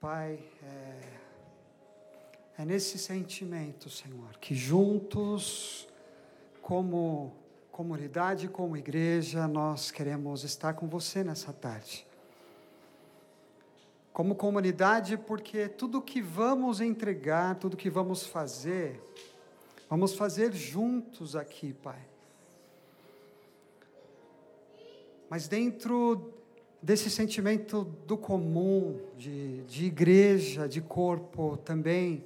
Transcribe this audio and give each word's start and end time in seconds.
Pai, 0.00 0.38
é, 0.62 1.00
é 2.58 2.64
nesse 2.66 2.98
sentimento, 2.98 3.88
Senhor, 3.88 4.36
que 4.38 4.54
juntos, 4.54 5.88
como 6.60 7.34
comunidade, 7.72 8.46
como 8.46 8.76
igreja, 8.76 9.48
nós 9.48 9.90
queremos 9.90 10.44
estar 10.44 10.74
com 10.74 10.86
você 10.86 11.24
nessa 11.24 11.50
tarde. 11.50 12.06
Como 14.12 14.34
comunidade, 14.34 15.16
porque 15.16 15.66
tudo 15.66 16.02
que 16.02 16.20
vamos 16.20 16.82
entregar, 16.82 17.54
tudo 17.54 17.74
que 17.74 17.88
vamos 17.88 18.26
fazer, 18.26 19.02
vamos 19.88 20.14
fazer 20.14 20.52
juntos 20.52 21.34
aqui, 21.34 21.72
Pai. 21.72 22.02
Mas 25.30 25.48
dentro 25.48 26.35
desse 26.86 27.10
sentimento 27.10 27.82
do 28.06 28.16
comum, 28.16 29.00
de, 29.18 29.64
de 29.64 29.86
igreja, 29.86 30.68
de 30.68 30.80
corpo 30.80 31.56
também, 31.56 32.24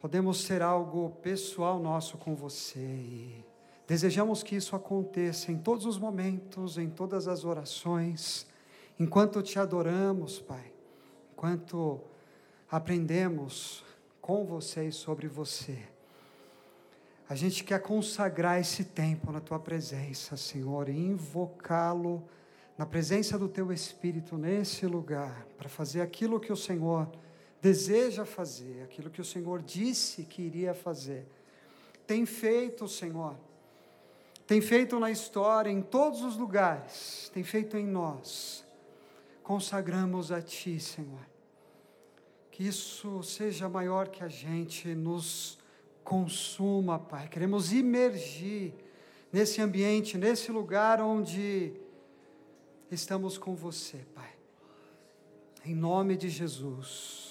podemos 0.00 0.40
ser 0.40 0.62
algo 0.62 1.10
pessoal 1.22 1.78
nosso 1.78 2.18
com 2.18 2.34
você 2.34 2.80
e 2.80 3.44
desejamos 3.86 4.42
que 4.42 4.56
isso 4.56 4.74
aconteça 4.74 5.52
em 5.52 5.58
todos 5.58 5.86
os 5.86 5.96
momentos, 5.96 6.76
em 6.76 6.90
todas 6.90 7.28
as 7.28 7.44
orações, 7.44 8.48
enquanto 8.98 9.40
te 9.44 9.60
adoramos, 9.60 10.40
Pai, 10.40 10.72
enquanto 11.32 12.00
aprendemos 12.68 13.84
com 14.20 14.44
você 14.44 14.88
e 14.88 14.92
sobre 14.92 15.28
você. 15.28 15.78
A 17.28 17.36
gente 17.36 17.62
quer 17.62 17.80
consagrar 17.80 18.58
esse 18.58 18.82
tempo 18.82 19.30
na 19.30 19.38
tua 19.38 19.60
presença, 19.60 20.36
Senhor, 20.36 20.88
e 20.88 20.98
invocá-lo 20.98 22.24
na 22.78 22.86
presença 22.86 23.36
do 23.36 23.48
Teu 23.48 23.72
Espírito 23.72 24.38
nesse 24.38 24.86
lugar, 24.86 25.44
para 25.56 25.68
fazer 25.68 26.00
aquilo 26.00 26.38
que 26.38 26.52
o 26.52 26.56
Senhor 26.56 27.10
deseja 27.60 28.24
fazer, 28.24 28.84
aquilo 28.84 29.10
que 29.10 29.20
o 29.20 29.24
Senhor 29.24 29.60
disse 29.60 30.22
que 30.22 30.42
iria 30.42 30.72
fazer. 30.72 31.26
Tem 32.06 32.24
feito, 32.24 32.86
Senhor, 32.86 33.36
tem 34.46 34.60
feito 34.60 35.00
na 35.00 35.10
história, 35.10 35.68
em 35.68 35.82
todos 35.82 36.22
os 36.22 36.36
lugares, 36.36 37.28
tem 37.34 37.42
feito 37.42 37.76
em 37.76 37.84
nós. 37.84 38.64
Consagramos 39.42 40.30
a 40.30 40.40
Ti, 40.40 40.78
Senhor. 40.78 41.26
Que 42.52 42.62
isso 42.62 43.24
seja 43.24 43.68
maior 43.68 44.06
que 44.08 44.22
a 44.22 44.28
gente, 44.28 44.94
nos 44.94 45.58
consuma, 46.04 46.98
Pai. 46.98 47.26
Queremos 47.28 47.72
imergir 47.72 48.72
nesse 49.32 49.60
ambiente, 49.60 50.16
nesse 50.16 50.52
lugar 50.52 51.02
onde 51.02 51.72
estamos 52.90 53.36
com 53.38 53.54
você, 53.54 53.98
Pai. 54.14 54.34
Em 55.64 55.74
nome 55.74 56.16
de 56.16 56.28
Jesus. 56.28 57.27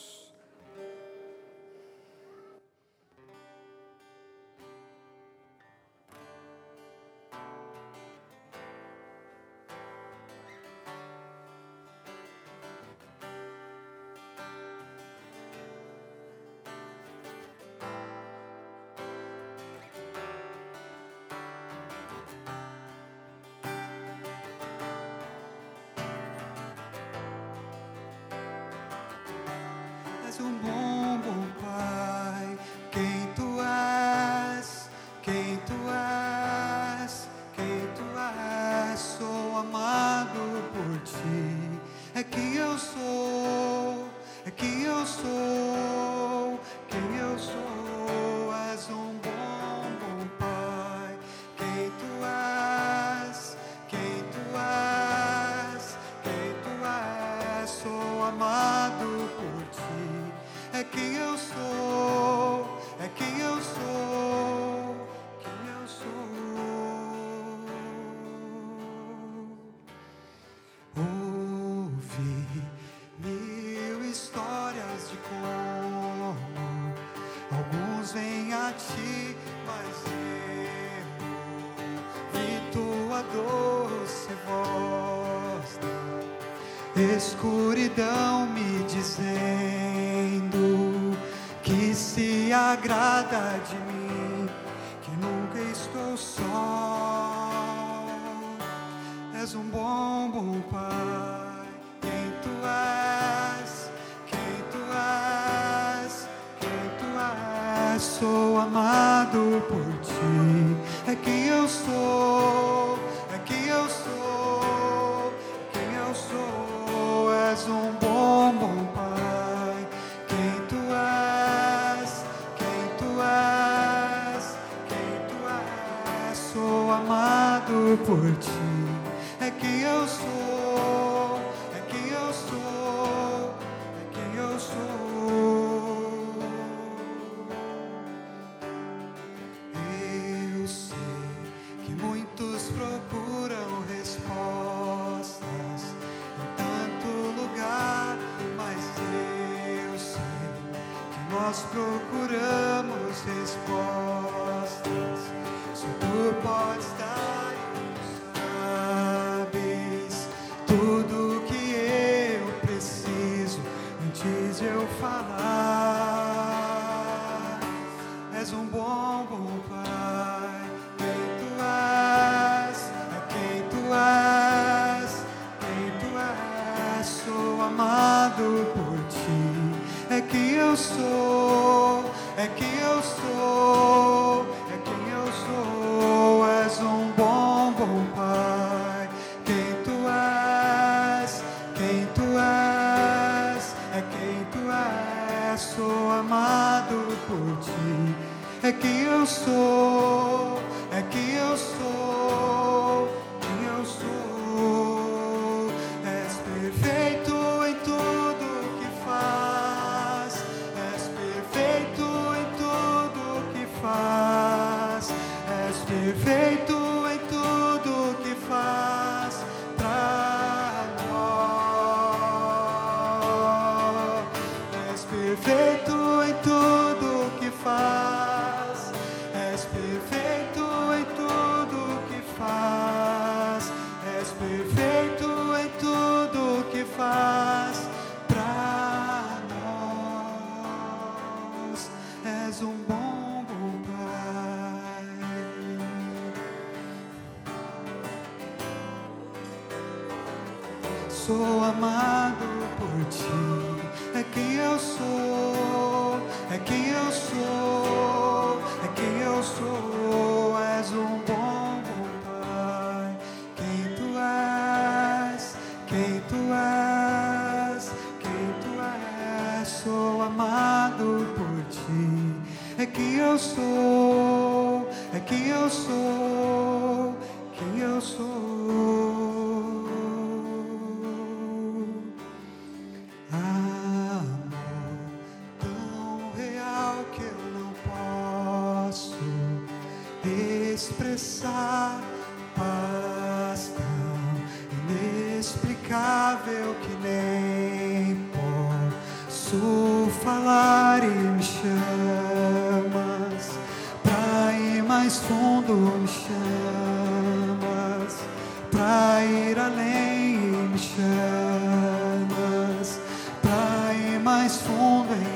Quem 111.85 112.06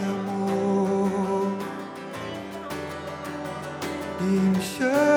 amor. 0.10 1.58
E 4.20 4.24
me 4.24 4.62
chamas 4.62 5.11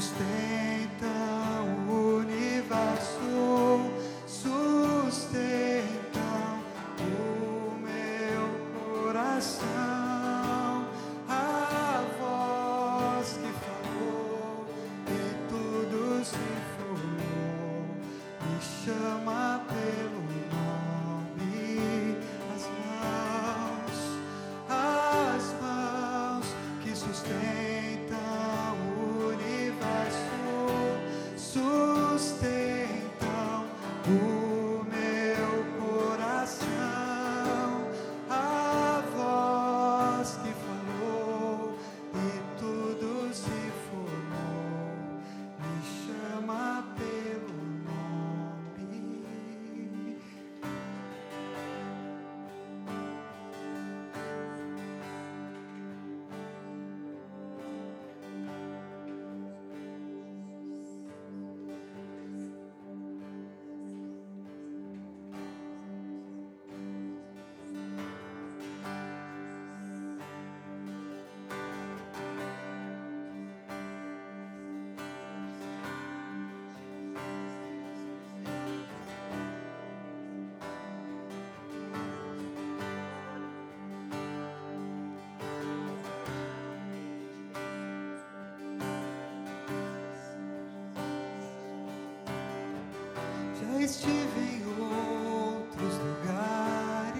sustenta. 0.00 0.63
estive 93.84 94.40
em 94.40 94.64
outros 94.80 95.94
lugares, 95.98 97.14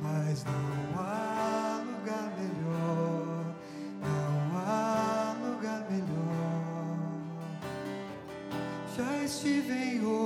mas 0.00 0.44
não 0.44 1.00
há 1.02 1.82
lugar 1.84 2.32
melhor, 2.38 3.44
não 4.00 4.56
há 4.56 5.34
lugar 5.44 5.84
melhor. 5.90 6.98
Já 8.96 9.24
estive 9.24 9.72
em 9.72 10.04
outros 10.04 10.23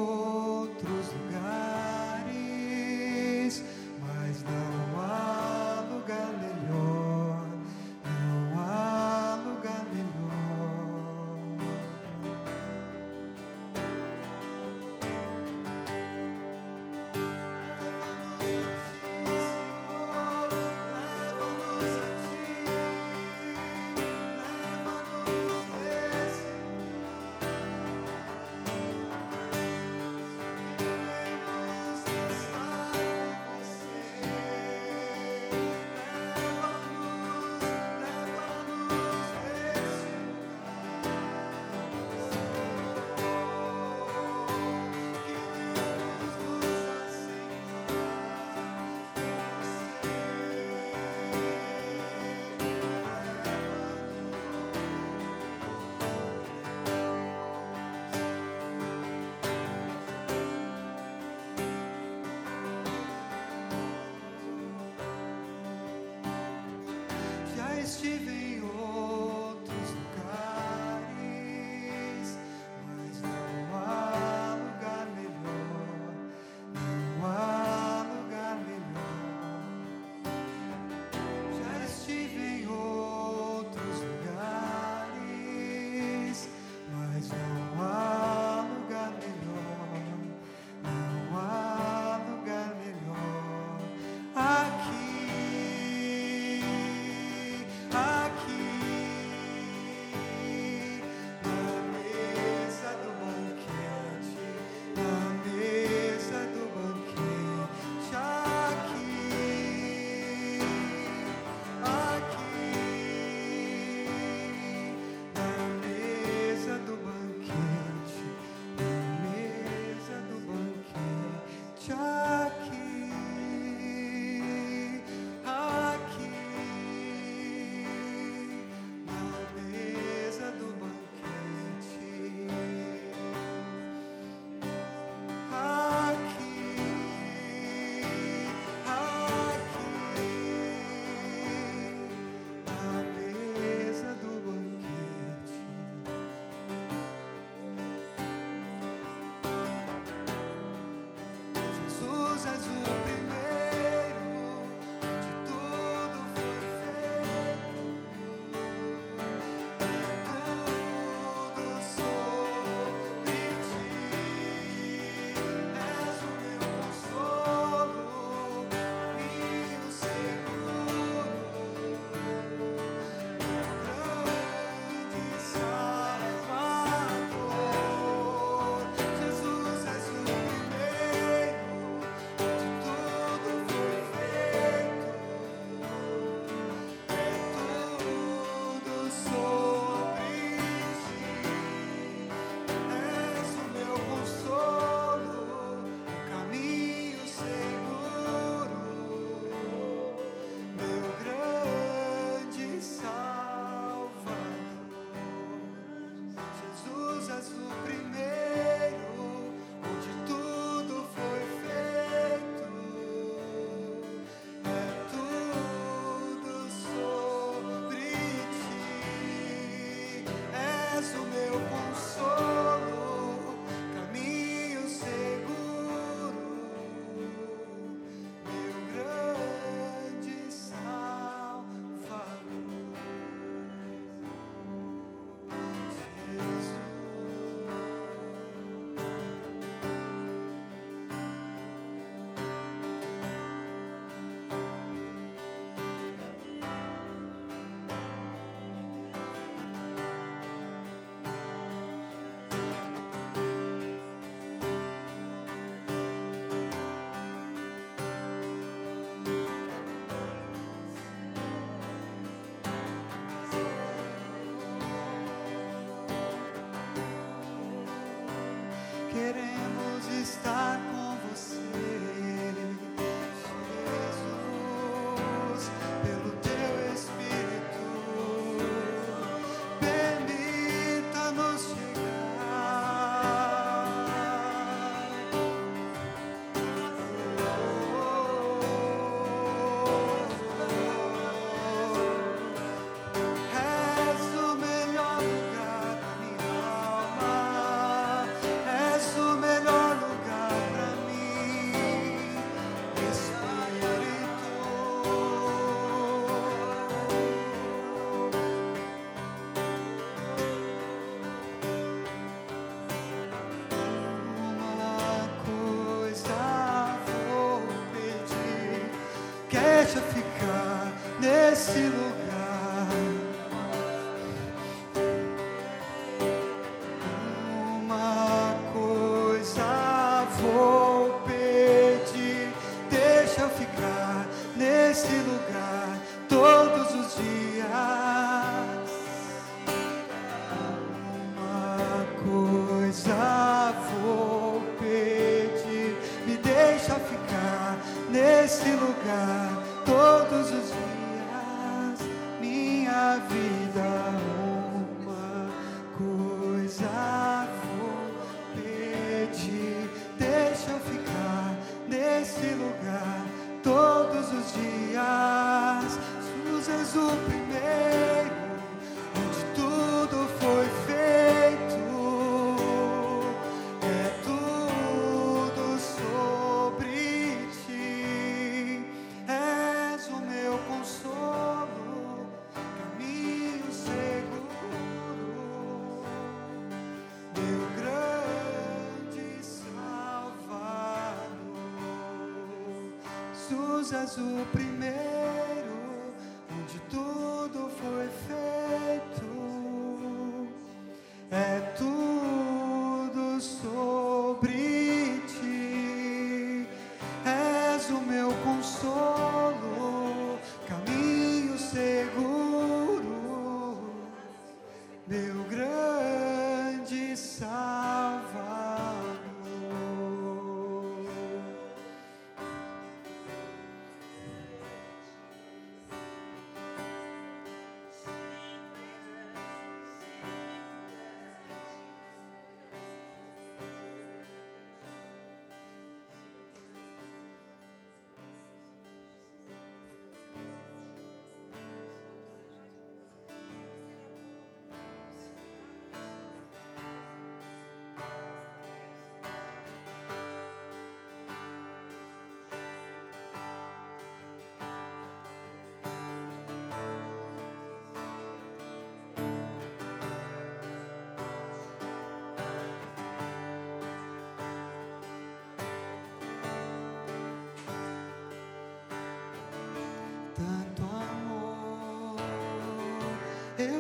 o 394.17 394.68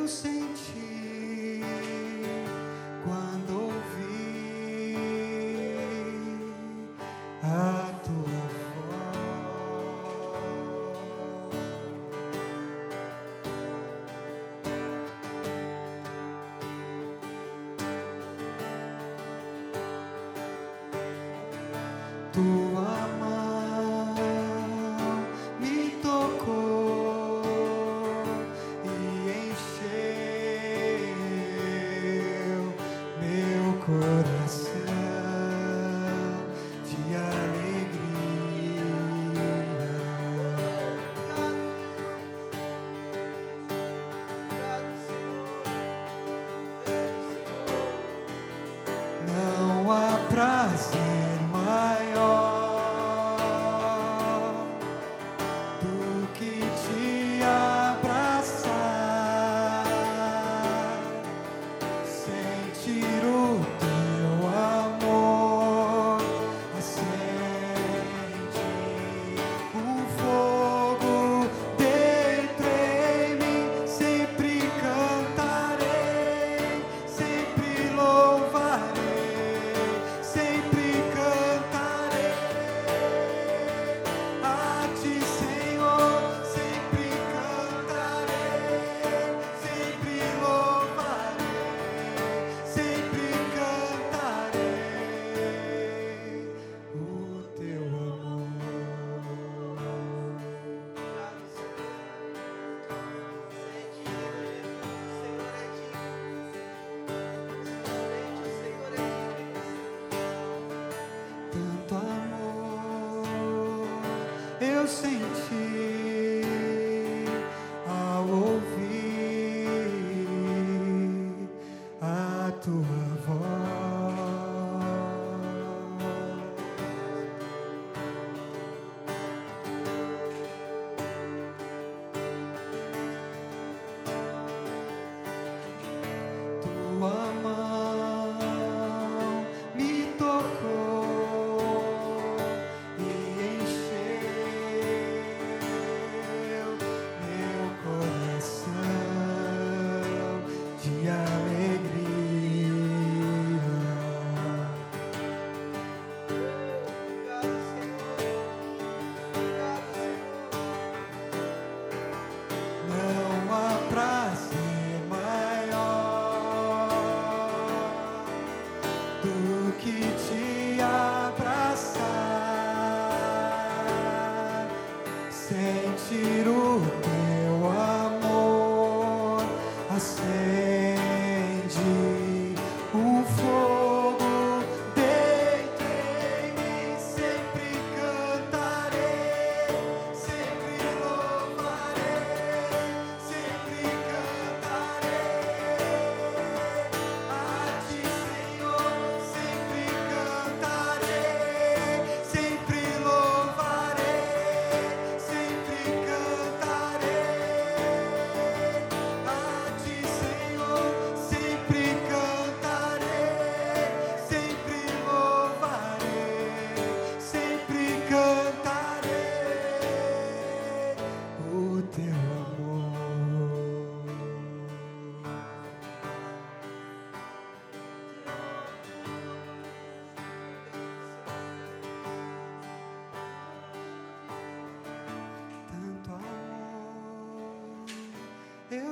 eu 0.08 0.37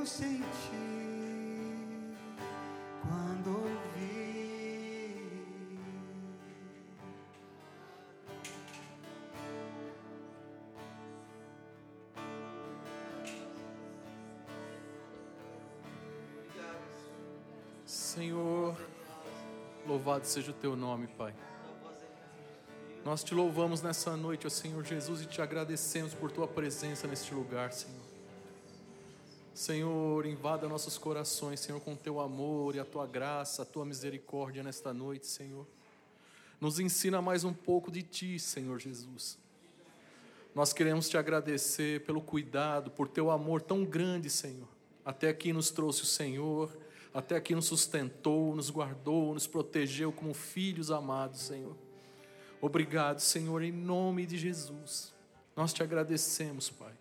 senti 0.07 0.45
quando 3.03 3.51
ouvi. 3.51 3.97
Senhor, 17.85 18.77
louvado 19.87 20.25
seja 20.25 20.51
o 20.51 20.55
teu 20.55 20.77
nome, 20.77 21.07
Pai. 21.09 21.35
Nós 23.05 23.23
te 23.23 23.35
louvamos 23.35 23.83
nessa 23.83 24.16
noite, 24.16 24.47
ó 24.47 24.51
Senhor 24.51 24.85
Jesus, 24.85 25.23
e 25.23 25.27
te 25.27 25.42
agradecemos 25.42 26.14
por 26.14 26.33
tua 26.33 26.49
presença 26.49 27.07
neste 27.07 27.35
lugar, 27.35 27.73
Senhor. 27.73 28.06
Senhor, 29.66 30.24
invada 30.26 30.68
nossos 30.68 30.96
corações, 30.96 31.59
Senhor, 31.59 31.81
com 31.81 31.96
teu 31.96 32.20
amor 32.20 32.76
e 32.76 32.79
a 32.79 32.85
tua 32.85 33.05
graça, 33.05 33.62
a 33.62 33.64
tua 33.64 33.85
misericórdia 33.85 34.62
nesta 34.62 34.94
noite, 34.94 35.26
Senhor. 35.26 35.66
Nos 36.61 36.79
ensina 36.79 37.20
mais 37.20 37.42
um 37.42 37.52
pouco 37.52 37.90
de 37.90 38.05
ti, 38.05 38.38
Senhor 38.38 38.79
Jesus. 38.79 39.37
Nós 40.55 40.72
queremos 40.72 41.09
te 41.09 41.18
agradecer 41.18 42.05
pelo 42.05 42.20
cuidado, 42.20 42.92
por 42.92 43.09
teu 43.09 43.29
amor 43.29 43.61
tão 43.61 43.85
grande, 43.85 44.31
Senhor. 44.31 44.68
Até 45.05 45.31
aqui 45.31 45.52
nos 45.52 45.72
trouxe 45.72 46.05
o 46.05 46.07
Senhor, 46.07 46.70
até 47.12 47.35
aqui 47.35 47.52
nos 47.52 47.66
sustentou, 47.66 48.55
nos 48.55 48.70
guardou, 48.70 49.35
nos 49.35 49.48
protegeu 49.48 50.12
como 50.12 50.33
filhos 50.33 50.92
amados, 50.92 51.40
Senhor. 51.40 51.76
Obrigado, 52.61 53.18
Senhor, 53.18 53.61
em 53.64 53.72
nome 53.72 54.26
de 54.26 54.38
Jesus. 54.38 55.12
Nós 55.57 55.72
te 55.72 55.83
agradecemos, 55.83 56.70
Pai. 56.70 56.92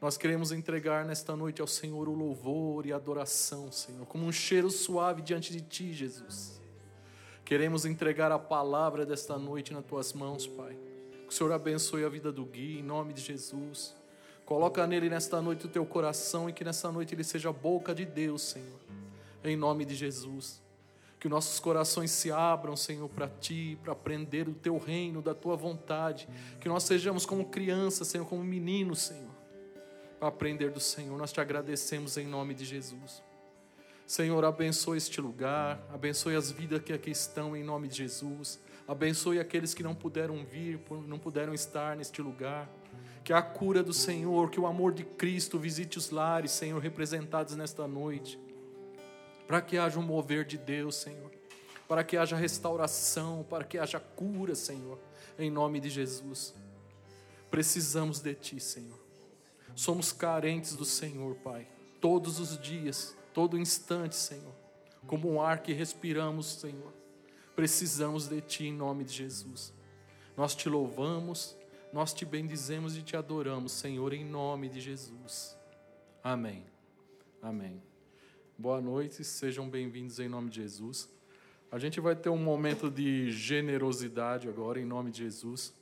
Nós 0.00 0.16
queremos 0.16 0.52
entregar 0.52 1.04
nesta 1.04 1.34
noite 1.34 1.60
ao 1.60 1.66
Senhor 1.66 2.08
o 2.08 2.14
louvor 2.14 2.86
e 2.86 2.92
a 2.92 2.96
adoração, 2.96 3.72
Senhor, 3.72 4.06
como 4.06 4.24
um 4.26 4.32
cheiro 4.32 4.70
suave 4.70 5.22
diante 5.22 5.52
de 5.52 5.60
Ti, 5.60 5.92
Jesus. 5.92 6.60
Queremos 7.44 7.84
entregar 7.84 8.30
a 8.30 8.38
palavra 8.38 9.04
desta 9.04 9.36
noite 9.36 9.72
nas 9.72 9.84
Tuas 9.84 10.12
mãos, 10.12 10.46
Pai. 10.46 10.76
Que 11.26 11.32
o 11.32 11.36
Senhor 11.36 11.52
abençoe 11.52 12.04
a 12.04 12.08
vida 12.08 12.30
do 12.30 12.44
Gui, 12.44 12.78
em 12.78 12.82
nome 12.82 13.12
de 13.12 13.22
Jesus. 13.22 13.96
Coloca 14.44 14.86
nele 14.86 15.10
nesta 15.10 15.42
noite 15.42 15.66
o 15.66 15.68
Teu 15.68 15.84
coração 15.84 16.48
e 16.48 16.52
que 16.52 16.62
nesta 16.62 16.92
noite 16.92 17.14
ele 17.14 17.24
seja 17.24 17.48
a 17.48 17.52
boca 17.52 17.92
de 17.94 18.04
Deus, 18.04 18.42
Senhor, 18.42 18.78
em 19.42 19.56
nome 19.56 19.84
de 19.84 19.96
Jesus. 19.96 20.62
Que 21.18 21.28
nossos 21.28 21.58
corações 21.58 22.12
se 22.12 22.30
abram, 22.30 22.76
Senhor, 22.76 23.08
para 23.08 23.28
Ti, 23.28 23.76
para 23.82 23.92
aprender 23.92 24.48
o 24.48 24.54
Teu 24.54 24.78
reino, 24.78 25.20
da 25.20 25.34
Tua 25.34 25.56
vontade. 25.56 26.28
Que 26.60 26.68
nós 26.68 26.84
sejamos 26.84 27.26
como 27.26 27.46
crianças, 27.46 28.06
Senhor, 28.06 28.26
como 28.26 28.44
meninos, 28.44 29.00
Senhor, 29.00 29.37
para 30.18 30.28
aprender 30.28 30.70
do 30.70 30.80
Senhor. 30.80 31.16
Nós 31.16 31.32
te 31.32 31.40
agradecemos 31.40 32.16
em 32.16 32.26
nome 32.26 32.54
de 32.54 32.64
Jesus. 32.64 33.22
Senhor, 34.06 34.44
abençoe 34.44 34.96
este 34.96 35.20
lugar, 35.20 35.86
abençoe 35.92 36.34
as 36.34 36.50
vidas 36.50 36.82
que 36.82 36.92
aqui 36.92 37.10
estão 37.10 37.56
em 37.56 37.62
nome 37.62 37.88
de 37.88 37.96
Jesus. 37.96 38.58
Abençoe 38.86 39.38
aqueles 39.38 39.74
que 39.74 39.82
não 39.82 39.94
puderam 39.94 40.44
vir, 40.44 40.80
não 41.06 41.18
puderam 41.18 41.52
estar 41.52 41.96
neste 41.96 42.22
lugar. 42.22 42.68
Que 43.22 43.32
a 43.32 43.42
cura 43.42 43.82
do 43.82 43.92
Senhor, 43.92 44.50
que 44.50 44.58
o 44.58 44.66
amor 44.66 44.92
de 44.92 45.04
Cristo 45.04 45.58
visite 45.58 45.98
os 45.98 46.10
lares, 46.10 46.50
Senhor, 46.52 46.80
representados 46.80 47.54
nesta 47.54 47.86
noite 47.86 48.38
para 49.48 49.62
que 49.62 49.78
haja 49.78 49.98
um 49.98 50.02
mover 50.02 50.44
de 50.44 50.58
Deus, 50.58 50.94
Senhor, 50.96 51.32
para 51.88 52.04
que 52.04 52.18
haja 52.18 52.36
restauração, 52.36 53.46
para 53.48 53.64
que 53.64 53.78
haja 53.78 53.98
cura, 53.98 54.54
Senhor, 54.54 54.98
em 55.38 55.50
nome 55.50 55.80
de 55.80 55.88
Jesus. 55.88 56.54
Precisamos 57.50 58.20
de 58.20 58.34
Ti, 58.34 58.60
Senhor. 58.60 59.07
Somos 59.78 60.10
carentes 60.10 60.74
do 60.74 60.84
Senhor, 60.84 61.36
Pai, 61.36 61.64
todos 62.00 62.40
os 62.40 62.58
dias, 62.58 63.16
todo 63.32 63.56
instante, 63.56 64.16
Senhor, 64.16 64.52
como 65.06 65.30
um 65.30 65.40
ar 65.40 65.62
que 65.62 65.72
respiramos, 65.72 66.46
Senhor. 66.46 66.92
Precisamos 67.54 68.26
de 68.26 68.40
Ti 68.40 68.66
em 68.66 68.72
nome 68.72 69.04
de 69.04 69.12
Jesus. 69.12 69.72
Nós 70.36 70.56
te 70.56 70.68
louvamos, 70.68 71.56
nós 71.92 72.12
te 72.12 72.24
bendizemos 72.24 72.96
e 72.96 73.02
te 73.02 73.16
adoramos, 73.16 73.70
Senhor, 73.70 74.12
em 74.12 74.24
nome 74.24 74.68
de 74.68 74.80
Jesus. 74.80 75.56
Amém. 76.24 76.66
Amém. 77.40 77.80
Boa 78.58 78.80
noite, 78.80 79.22
sejam 79.22 79.70
bem-vindos 79.70 80.18
em 80.18 80.28
nome 80.28 80.50
de 80.50 80.60
Jesus. 80.60 81.08
A 81.70 81.78
gente 81.78 82.00
vai 82.00 82.16
ter 82.16 82.30
um 82.30 82.36
momento 82.36 82.90
de 82.90 83.30
generosidade 83.30 84.48
agora, 84.48 84.80
em 84.80 84.84
nome 84.84 85.12
de 85.12 85.18
Jesus. 85.18 85.72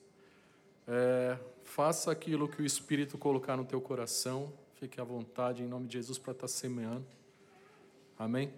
É, 0.86 1.38
faça 1.66 2.10
aquilo 2.10 2.48
que 2.48 2.62
o 2.62 2.64
Espírito 2.64 3.18
colocar 3.18 3.56
no 3.56 3.64
teu 3.64 3.80
coração, 3.80 4.52
fique 4.76 5.00
à 5.00 5.04
vontade 5.04 5.62
em 5.62 5.66
nome 5.66 5.86
de 5.86 5.94
Jesus 5.94 6.16
para 6.16 6.32
estar 6.32 6.48
semeando. 6.48 7.04
Amém? 8.18 8.54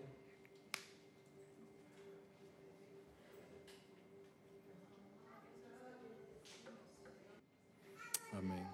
Amém. 8.33 8.67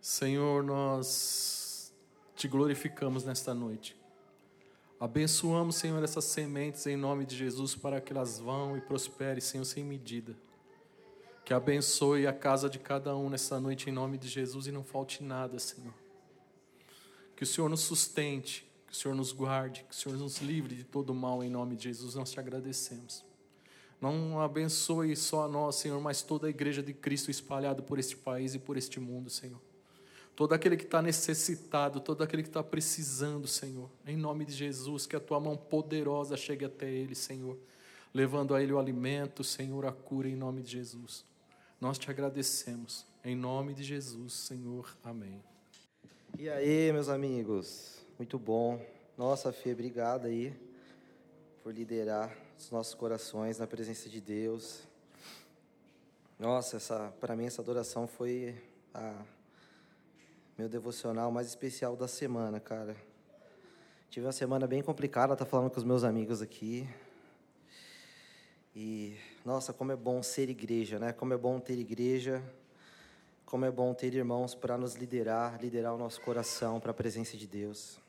Senhor, 0.00 0.62
nós 0.62 1.92
te 2.36 2.46
glorificamos 2.46 3.24
nesta 3.24 3.52
noite. 3.54 3.96
Abençoamos, 5.00 5.76
Senhor, 5.76 6.00
essas 6.04 6.26
sementes 6.26 6.86
em 6.86 6.96
nome 6.96 7.26
de 7.26 7.36
Jesus 7.36 7.74
para 7.74 8.00
que 8.00 8.12
elas 8.12 8.38
vão 8.38 8.76
e 8.76 8.80
prosperem, 8.80 9.40
Senhor, 9.40 9.64
sem 9.64 9.82
medida. 9.82 10.36
Que 11.44 11.52
abençoe 11.52 12.26
a 12.26 12.32
casa 12.32 12.68
de 12.70 12.78
cada 12.78 13.16
um 13.16 13.28
nessa 13.28 13.60
noite 13.60 13.90
em 13.90 13.92
nome 13.92 14.16
de 14.16 14.28
Jesus 14.28 14.66
e 14.66 14.72
não 14.72 14.84
falte 14.84 15.22
nada, 15.22 15.58
Senhor. 15.58 15.94
Que 17.36 17.42
o 17.42 17.46
Senhor 17.46 17.68
nos 17.68 17.80
sustente, 17.80 18.64
que 18.86 18.92
o 18.92 18.96
Senhor 18.96 19.14
nos 19.14 19.32
guarde, 19.32 19.84
que 19.88 19.94
o 19.94 19.96
Senhor 19.96 20.16
nos 20.16 20.40
livre 20.40 20.74
de 20.74 20.84
todo 20.84 21.12
mal 21.14 21.42
em 21.42 21.50
nome 21.50 21.76
de 21.76 21.84
Jesus. 21.84 22.14
Nós 22.14 22.30
te 22.30 22.38
agradecemos. 22.38 23.24
Não 24.00 24.40
abençoe 24.40 25.14
só 25.16 25.44
a 25.44 25.48
nós, 25.48 25.76
Senhor, 25.76 26.00
mas 26.00 26.22
toda 26.22 26.46
a 26.46 26.50
igreja 26.50 26.82
de 26.82 26.92
Cristo 26.92 27.30
espalhada 27.30 27.82
por 27.82 27.98
este 27.98 28.16
país 28.16 28.54
e 28.54 28.58
por 28.58 28.76
este 28.76 28.98
mundo, 28.98 29.30
Senhor 29.30 29.60
todo 30.34 30.54
aquele 30.54 30.76
que 30.76 30.84
está 30.84 31.02
necessitado, 31.02 32.00
todo 32.00 32.22
aquele 32.22 32.42
que 32.42 32.48
está 32.48 32.62
precisando, 32.62 33.46
Senhor, 33.46 33.90
em 34.06 34.16
nome 34.16 34.44
de 34.44 34.52
Jesus, 34.52 35.06
que 35.06 35.16
a 35.16 35.20
tua 35.20 35.38
mão 35.38 35.56
poderosa 35.56 36.36
chegue 36.36 36.64
até 36.64 36.90
ele, 36.90 37.14
Senhor, 37.14 37.58
levando 38.14 38.54
a 38.54 38.62
ele 38.62 38.72
o 38.72 38.78
alimento, 38.78 39.44
Senhor, 39.44 39.84
a 39.86 39.92
cura, 39.92 40.28
em 40.28 40.36
nome 40.36 40.62
de 40.62 40.72
Jesus. 40.72 41.24
Nós 41.82 41.98
te 41.98 42.08
agradecemos, 42.08 43.04
em 43.24 43.34
nome 43.34 43.74
de 43.74 43.82
Jesus, 43.82 44.34
Senhor. 44.34 44.96
Amém. 45.02 45.42
E 46.38 46.48
aí, 46.48 46.92
meus 46.92 47.08
amigos, 47.08 48.06
muito 48.16 48.38
bom. 48.38 48.80
Nossa, 49.18 49.52
Fê, 49.52 49.72
obrigado 49.72 50.26
aí 50.26 50.56
por 51.60 51.74
liderar 51.74 52.38
os 52.56 52.70
nossos 52.70 52.94
corações 52.94 53.58
na 53.58 53.66
presença 53.66 54.08
de 54.08 54.20
Deus. 54.20 54.84
Nossa, 56.38 56.76
essa, 56.76 57.12
para 57.18 57.34
mim 57.34 57.46
essa 57.46 57.60
adoração 57.60 58.06
foi 58.06 58.54
a 58.94 59.20
meu 60.56 60.68
devocional 60.68 61.32
mais 61.32 61.48
especial 61.48 61.96
da 61.96 62.06
semana, 62.06 62.60
cara. 62.60 62.96
Tive 64.08 64.24
uma 64.24 64.32
semana 64.32 64.68
bem 64.68 64.84
complicada, 64.84 65.34
tá 65.34 65.44
falando 65.44 65.68
com 65.68 65.78
os 65.78 65.84
meus 65.84 66.04
amigos 66.04 66.40
aqui. 66.40 66.88
E 68.74 69.16
nossa, 69.44 69.72
como 69.72 69.92
é 69.92 69.96
bom 69.96 70.22
ser 70.22 70.48
igreja, 70.48 70.98
né? 70.98 71.12
Como 71.12 71.34
é 71.34 71.36
bom 71.36 71.60
ter 71.60 71.78
igreja. 71.78 72.42
Como 73.44 73.66
é 73.66 73.70
bom 73.70 73.92
ter 73.92 74.14
irmãos 74.14 74.54
para 74.54 74.78
nos 74.78 74.94
liderar, 74.94 75.60
liderar 75.60 75.94
o 75.94 75.98
nosso 75.98 76.22
coração 76.22 76.80
para 76.80 76.90
a 76.90 76.94
presença 76.94 77.36
de 77.36 77.46
Deus. 77.46 78.00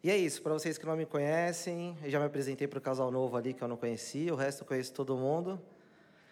E 0.00 0.10
é 0.10 0.16
isso, 0.16 0.42
para 0.42 0.52
vocês 0.52 0.78
que 0.78 0.86
não 0.86 0.96
me 0.96 1.06
conhecem, 1.06 1.96
eu 2.04 2.10
já 2.10 2.20
me 2.20 2.26
apresentei 2.26 2.68
para 2.68 2.78
o 2.78 2.80
casal 2.80 3.10
novo 3.10 3.36
ali 3.36 3.52
que 3.52 3.64
eu 3.64 3.66
não 3.66 3.76
conhecia, 3.76 4.32
o 4.32 4.36
resto 4.36 4.62
eu 4.62 4.66
conheço 4.66 4.92
todo 4.92 5.16
mundo. 5.16 5.60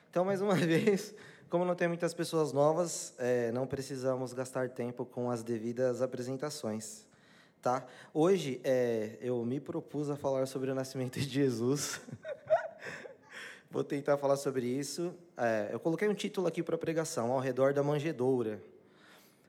Então, 0.09 0.25
mais 0.25 0.41
uma 0.41 0.55
vez, 0.55 1.15
como 1.49 1.65
não 1.65 1.75
tem 1.75 1.89
muitas 1.89 2.15
pessoas 2.15 2.53
novas, 2.53 3.15
é, 3.19 3.51
não 3.51 3.67
precisamos 3.67 4.33
gastar 4.33 4.69
tempo 4.69 5.05
com 5.05 5.31
as 5.31 5.43
devidas 5.43 6.01
apresentações. 6.01 7.07
Tá? 7.63 7.85
Hoje 8.13 8.61
é, 8.63 9.17
eu 9.21 9.45
me 9.45 9.59
propus 9.59 10.11
a 10.11 10.17
falar 10.17 10.47
sobre 10.47 10.71
o 10.71 10.75
nascimento 10.75 11.19
de 11.19 11.29
Jesus. 11.29 12.01
Vou 13.73 13.83
tentar 13.83 14.19
falar 14.19 14.37
sobre 14.37 14.67
isso. 14.67 15.15
É, 15.35 15.71
eu 15.73 15.81
coloquei 15.81 16.07
um 16.07 16.13
título 16.13 16.47
aqui 16.47 16.63
para 16.63 16.75
a 16.75 16.79
pregação, 16.79 17.33
ao 17.33 17.41
redor 17.41 17.73
da 17.73 17.83
manjedoura. 17.83 18.63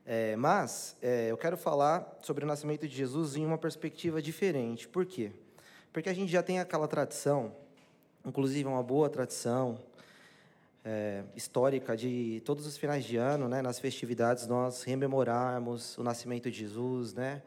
É, 0.06 0.34
mas 0.34 0.96
é, 1.02 1.30
eu 1.30 1.36
quero 1.36 1.58
falar 1.58 2.10
sobre 2.22 2.42
o 2.42 2.46
nascimento 2.46 2.88
de 2.88 2.96
Jesus 2.96 3.36
em 3.36 3.44
uma 3.44 3.58
perspectiva 3.58 4.22
diferente. 4.22 4.88
Por 4.88 5.04
quê? 5.04 5.30
Porque 5.92 6.08
a 6.08 6.14
gente 6.14 6.32
já 6.32 6.42
tem 6.42 6.58
aquela 6.58 6.88
tradição, 6.88 7.54
inclusive 8.24 8.66
uma 8.66 8.82
boa 8.82 9.10
tradição, 9.10 9.78
é, 10.82 11.22
histórica 11.36 11.94
de 11.94 12.40
todos 12.46 12.66
os 12.66 12.78
finais 12.78 13.04
de 13.04 13.18
ano, 13.18 13.46
né, 13.46 13.60
nas 13.60 13.78
festividades, 13.78 14.46
nós 14.46 14.84
rememorarmos 14.84 15.98
o 15.98 16.02
nascimento 16.02 16.50
de 16.50 16.60
Jesus, 16.60 17.12
né, 17.12 17.42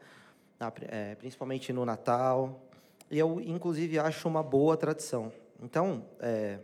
na, 0.60 0.72
é, 0.82 1.16
principalmente 1.16 1.72
no 1.72 1.84
Natal. 1.84 2.62
E 3.10 3.18
eu, 3.18 3.40
inclusive, 3.40 3.98
acho 3.98 4.28
uma 4.28 4.44
boa 4.44 4.76
tradição. 4.76 5.32
Então, 5.60 6.04
é, 6.20 6.60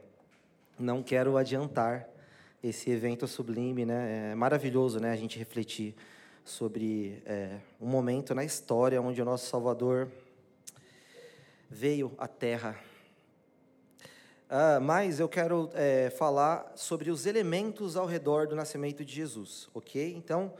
não 0.78 1.02
quero 1.02 1.36
adiantar 1.36 2.08
esse 2.62 2.90
evento 2.90 3.26
sublime, 3.26 3.84
né? 3.84 4.32
É 4.32 4.34
maravilhoso, 4.34 4.98
né? 4.98 5.12
A 5.12 5.16
gente 5.16 5.38
refletir 5.38 5.94
sobre 6.44 7.22
é, 7.24 7.58
um 7.80 7.86
momento 7.86 8.34
na 8.34 8.44
história 8.44 9.00
onde 9.00 9.20
o 9.20 9.24
nosso 9.24 9.46
Salvador 9.46 10.08
veio 11.70 12.12
à 12.18 12.26
Terra. 12.26 12.78
Ah, 14.48 14.78
mas 14.80 15.20
eu 15.20 15.28
quero 15.28 15.70
é, 15.74 16.10
falar 16.10 16.72
sobre 16.76 17.10
os 17.10 17.26
elementos 17.26 17.96
ao 17.96 18.06
redor 18.06 18.46
do 18.46 18.54
nascimento 18.54 19.04
de 19.04 19.12
Jesus, 19.12 19.68
ok? 19.74 20.14
Então, 20.14 20.52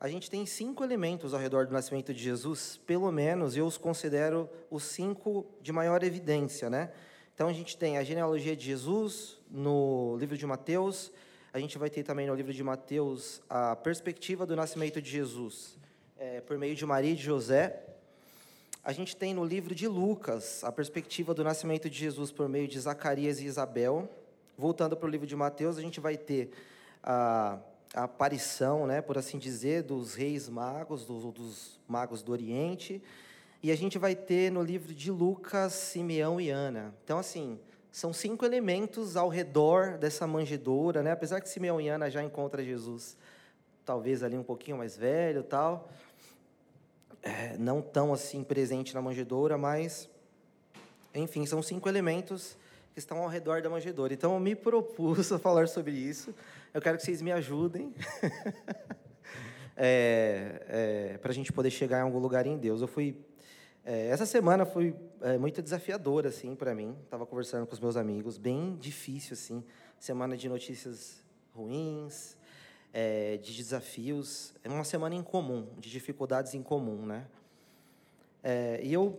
a 0.00 0.08
gente 0.08 0.28
tem 0.30 0.44
cinco 0.44 0.84
elementos 0.84 1.32
ao 1.32 1.40
redor 1.40 1.66
do 1.66 1.72
nascimento 1.72 2.12
de 2.12 2.22
Jesus, 2.22 2.78
pelo 2.86 3.10
menos 3.10 3.56
eu 3.56 3.66
os 3.66 3.78
considero 3.78 4.48
os 4.70 4.84
cinco 4.84 5.46
de 5.60 5.72
maior 5.72 6.02
evidência, 6.02 6.68
né? 6.68 6.90
Então, 7.38 7.46
a 7.46 7.52
gente 7.52 7.76
tem 7.76 7.96
a 7.98 8.02
genealogia 8.02 8.56
de 8.56 8.64
Jesus 8.64 9.38
no 9.48 10.16
livro 10.18 10.36
de 10.36 10.44
Mateus, 10.44 11.12
a 11.52 11.60
gente 11.60 11.78
vai 11.78 11.88
ter 11.88 12.02
também 12.02 12.26
no 12.26 12.34
livro 12.34 12.52
de 12.52 12.64
Mateus 12.64 13.40
a 13.48 13.76
perspectiva 13.76 14.44
do 14.44 14.56
nascimento 14.56 15.00
de 15.00 15.08
Jesus 15.08 15.78
é, 16.18 16.40
por 16.40 16.58
meio 16.58 16.74
de 16.74 16.84
Maria 16.84 17.12
e 17.12 17.14
de 17.14 17.22
José, 17.22 17.80
a 18.82 18.90
gente 18.90 19.14
tem 19.14 19.32
no 19.32 19.44
livro 19.44 19.72
de 19.72 19.86
Lucas 19.86 20.64
a 20.64 20.72
perspectiva 20.72 21.32
do 21.32 21.44
nascimento 21.44 21.88
de 21.88 21.96
Jesus 21.96 22.32
por 22.32 22.48
meio 22.48 22.66
de 22.66 22.80
Zacarias 22.80 23.38
e 23.38 23.44
Isabel. 23.44 24.10
Voltando 24.56 24.96
para 24.96 25.06
o 25.06 25.08
livro 25.08 25.24
de 25.24 25.36
Mateus, 25.36 25.78
a 25.78 25.80
gente 25.80 26.00
vai 26.00 26.16
ter 26.16 26.50
a, 27.04 27.56
a 27.94 28.02
aparição, 28.02 28.84
né, 28.84 29.00
por 29.00 29.16
assim 29.16 29.38
dizer, 29.38 29.84
dos 29.84 30.12
reis 30.14 30.48
magos, 30.48 31.04
dos, 31.04 31.32
dos 31.32 31.78
magos 31.86 32.20
do 32.20 32.32
Oriente. 32.32 33.00
E 33.62 33.72
a 33.72 33.76
gente 33.76 33.98
vai 33.98 34.14
ter 34.14 34.50
no 34.50 34.62
livro 34.62 34.94
de 34.94 35.10
Lucas, 35.10 35.72
Simeão 35.72 36.40
e 36.40 36.50
Ana. 36.50 36.94
Então, 37.04 37.18
assim, 37.18 37.58
são 37.90 38.12
cinco 38.12 38.44
elementos 38.44 39.16
ao 39.16 39.28
redor 39.28 39.98
dessa 39.98 40.26
manjedoura, 40.26 41.02
né? 41.02 41.12
Apesar 41.12 41.40
que 41.40 41.48
Simeão 41.48 41.80
e 41.80 41.88
Ana 41.88 42.10
já 42.10 42.22
encontram 42.22 42.62
Jesus, 42.62 43.16
talvez 43.84 44.22
ali 44.22 44.36
um 44.36 44.44
pouquinho 44.44 44.78
mais 44.78 44.96
velho, 44.96 45.42
tal 45.42 45.88
é, 47.22 47.56
não 47.58 47.82
tão 47.82 48.12
assim 48.12 48.42
presente 48.42 48.94
na 48.94 49.02
manjedoura, 49.02 49.58
mas, 49.58 50.08
enfim, 51.14 51.44
são 51.46 51.62
cinco 51.62 51.88
elementos 51.88 52.56
que 52.92 52.98
estão 52.98 53.18
ao 53.18 53.28
redor 53.28 53.62
da 53.62 53.70
manjedoura. 53.70 54.14
Então, 54.14 54.34
eu 54.34 54.40
me 54.40 54.54
propus 54.54 55.30
a 55.32 55.38
falar 55.38 55.68
sobre 55.68 55.92
isso. 55.92 56.34
Eu 56.72 56.80
quero 56.80 56.96
que 56.96 57.04
vocês 57.04 57.22
me 57.22 57.32
ajudem 57.32 57.94
é, 59.76 60.62
é, 60.68 61.18
para 61.18 61.30
a 61.30 61.34
gente 61.34 61.52
poder 61.52 61.70
chegar 61.70 61.98
em 61.98 62.02
algum 62.02 62.18
lugar 62.18 62.46
em 62.46 62.56
Deus. 62.56 62.80
Eu 62.80 62.88
fui 62.88 63.16
é, 63.90 64.08
essa 64.08 64.26
semana 64.26 64.66
foi 64.66 64.94
é, 65.22 65.38
muito 65.38 65.62
desafiadora 65.62 66.28
assim 66.28 66.54
para 66.54 66.74
mim. 66.74 66.94
Estava 67.04 67.24
conversando 67.24 67.66
com 67.66 67.72
os 67.72 67.80
meus 67.80 67.96
amigos, 67.96 68.36
bem 68.36 68.76
difícil 68.76 69.32
assim. 69.32 69.64
Semana 69.98 70.36
de 70.36 70.46
notícias 70.46 71.24
ruins, 71.54 72.36
é, 72.92 73.38
de 73.38 73.56
desafios, 73.56 74.52
é 74.62 74.68
uma 74.68 74.84
semana 74.84 75.14
incomum, 75.14 75.66
de 75.78 75.88
dificuldades 75.88 76.52
em 76.52 76.62
comum, 76.62 77.06
né? 77.06 77.26
É, 78.42 78.78
e 78.82 78.92
eu 78.92 79.18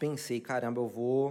pensei, 0.00 0.40
caramba, 0.40 0.80
eu 0.80 0.88
vou, 0.88 1.30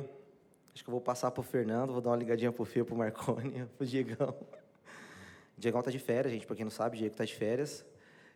acho 0.74 0.82
que 0.82 0.90
eu 0.90 0.94
vou 0.94 1.02
passar 1.02 1.30
para 1.30 1.42
o 1.42 1.44
Fernando, 1.44 1.92
vou 1.92 2.02
dar 2.02 2.12
uma 2.12 2.16
ligadinha 2.16 2.54
para 2.54 2.62
o 2.62 2.66
Fio, 2.66 2.86
para 2.86 2.96
o 2.96 2.98
Marconi, 2.98 3.66
para 3.78 3.84
o 3.84 3.86
Diegão. 3.86 4.34
O 5.58 5.60
Diegão 5.60 5.82
está 5.82 5.92
de 5.92 6.00
férias, 6.00 6.32
gente, 6.32 6.48
para 6.48 6.56
quem 6.56 6.64
não 6.64 6.72
sabe, 6.72 6.96
o 6.96 7.00
Diego 7.00 7.16
está 7.16 7.26
de 7.26 7.36
férias. 7.36 7.86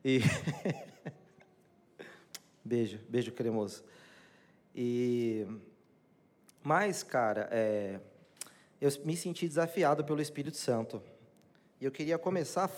E 0.03 0.19
beijo, 2.67 2.99
beijo 3.09 3.31
cremoso. 3.31 3.83
E 4.75 5.47
mas, 6.61 7.01
cara, 7.01 7.47
é... 7.49 7.99
eu 8.81 8.91
me 9.05 9.15
senti 9.15 9.47
desafiado 9.47 10.03
pelo 10.03 10.21
Espírito 10.21 10.57
Santo. 10.57 11.01
E 11.79 11.85
eu 11.85 11.91
queria 11.91 12.17
começar 12.17 12.69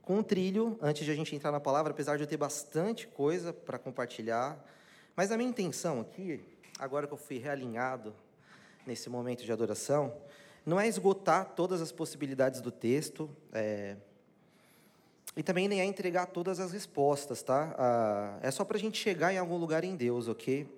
com 0.00 0.18
um 0.18 0.22
trilho, 0.22 0.78
antes 0.80 1.04
de 1.04 1.10
a 1.10 1.14
gente 1.14 1.34
entrar 1.34 1.50
na 1.50 1.58
palavra, 1.58 1.92
apesar 1.92 2.16
de 2.16 2.22
eu 2.22 2.26
ter 2.28 2.36
bastante 2.36 3.08
coisa 3.08 3.52
para 3.52 3.78
compartilhar. 3.78 4.64
Mas 5.16 5.32
a 5.32 5.36
minha 5.36 5.50
intenção 5.50 6.00
aqui, 6.00 6.40
agora 6.78 7.08
que 7.08 7.12
eu 7.12 7.18
fui 7.18 7.38
realinhado 7.38 8.14
nesse 8.86 9.10
momento 9.10 9.44
de 9.44 9.50
adoração, 9.50 10.14
não 10.64 10.78
é 10.78 10.86
esgotar 10.86 11.54
todas 11.56 11.80
as 11.80 11.90
possibilidades 11.90 12.60
do 12.60 12.70
texto, 12.70 13.28
é, 13.52 13.96
e 15.36 15.42
também 15.42 15.68
nem 15.68 15.80
é 15.80 15.84
entregar 15.84 16.26
todas 16.26 16.58
as 16.58 16.72
respostas, 16.72 17.42
tá? 17.42 17.74
Ah, 17.78 18.38
é 18.42 18.50
só 18.50 18.64
para 18.64 18.76
a 18.76 18.80
gente 18.80 18.98
chegar 18.98 19.32
em 19.32 19.38
algum 19.38 19.56
lugar 19.56 19.84
em 19.84 19.94
Deus, 19.94 20.28
ok? 20.28 20.68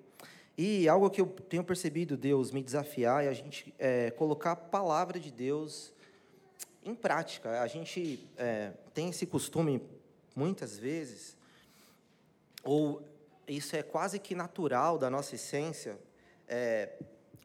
E 0.57 0.87
algo 0.87 1.09
que 1.09 1.19
eu 1.19 1.25
tenho 1.25 1.63
percebido 1.63 2.15
Deus 2.15 2.51
me 2.51 2.61
desafiar 2.61 3.23
é 3.23 3.27
a 3.27 3.33
gente 3.33 3.73
é, 3.79 4.11
colocar 4.11 4.51
a 4.51 4.55
palavra 4.55 5.19
de 5.19 5.31
Deus 5.31 5.91
em 6.83 6.93
prática. 6.93 7.61
A 7.61 7.67
gente 7.67 8.29
é, 8.37 8.71
tem 8.93 9.09
esse 9.09 9.25
costume, 9.25 9.81
muitas 10.35 10.77
vezes, 10.77 11.35
ou 12.63 13.01
isso 13.47 13.75
é 13.75 13.81
quase 13.81 14.19
que 14.19 14.35
natural 14.35 14.99
da 14.99 15.09
nossa 15.09 15.33
essência, 15.33 15.97
é, 16.47 16.93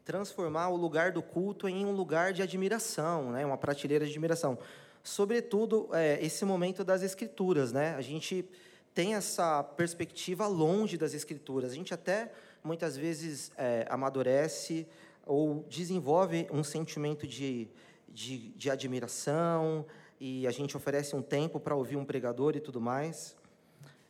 transformar 0.05 0.69
o 0.69 0.75
lugar 0.75 1.11
do 1.11 1.21
culto 1.21 1.67
em 1.67 1.85
um 1.85 1.91
lugar 1.91 2.31
de 2.33 2.41
admiração, 2.41 3.31
né? 3.31 3.45
uma 3.45 3.57
prateleira 3.57 4.05
de 4.05 4.11
admiração. 4.11 4.57
Sobretudo, 5.03 5.89
é, 5.93 6.23
esse 6.23 6.45
momento 6.45 6.83
das 6.83 7.01
escrituras. 7.01 7.71
Né? 7.71 7.95
A 7.95 8.01
gente 8.01 8.45
tem 8.93 9.15
essa 9.15 9.63
perspectiva 9.63 10.47
longe 10.47 10.97
das 10.97 11.13
escrituras. 11.13 11.71
A 11.71 11.75
gente 11.75 11.93
até, 11.93 12.31
muitas 12.63 12.97
vezes, 12.97 13.51
é, 13.57 13.85
amadurece 13.89 14.87
ou 15.25 15.65
desenvolve 15.69 16.47
um 16.51 16.63
sentimento 16.63 17.27
de 17.27 17.69
de, 18.13 18.49
de 18.49 18.69
admiração, 18.69 19.85
e 20.19 20.45
a 20.45 20.51
gente 20.51 20.75
oferece 20.75 21.15
um 21.15 21.21
tempo 21.21 21.59
para 21.59 21.75
ouvir 21.75 21.95
um 21.95 22.03
pregador 22.03 22.55
e 22.55 22.59
tudo 22.59 22.81
mais. 22.81 23.35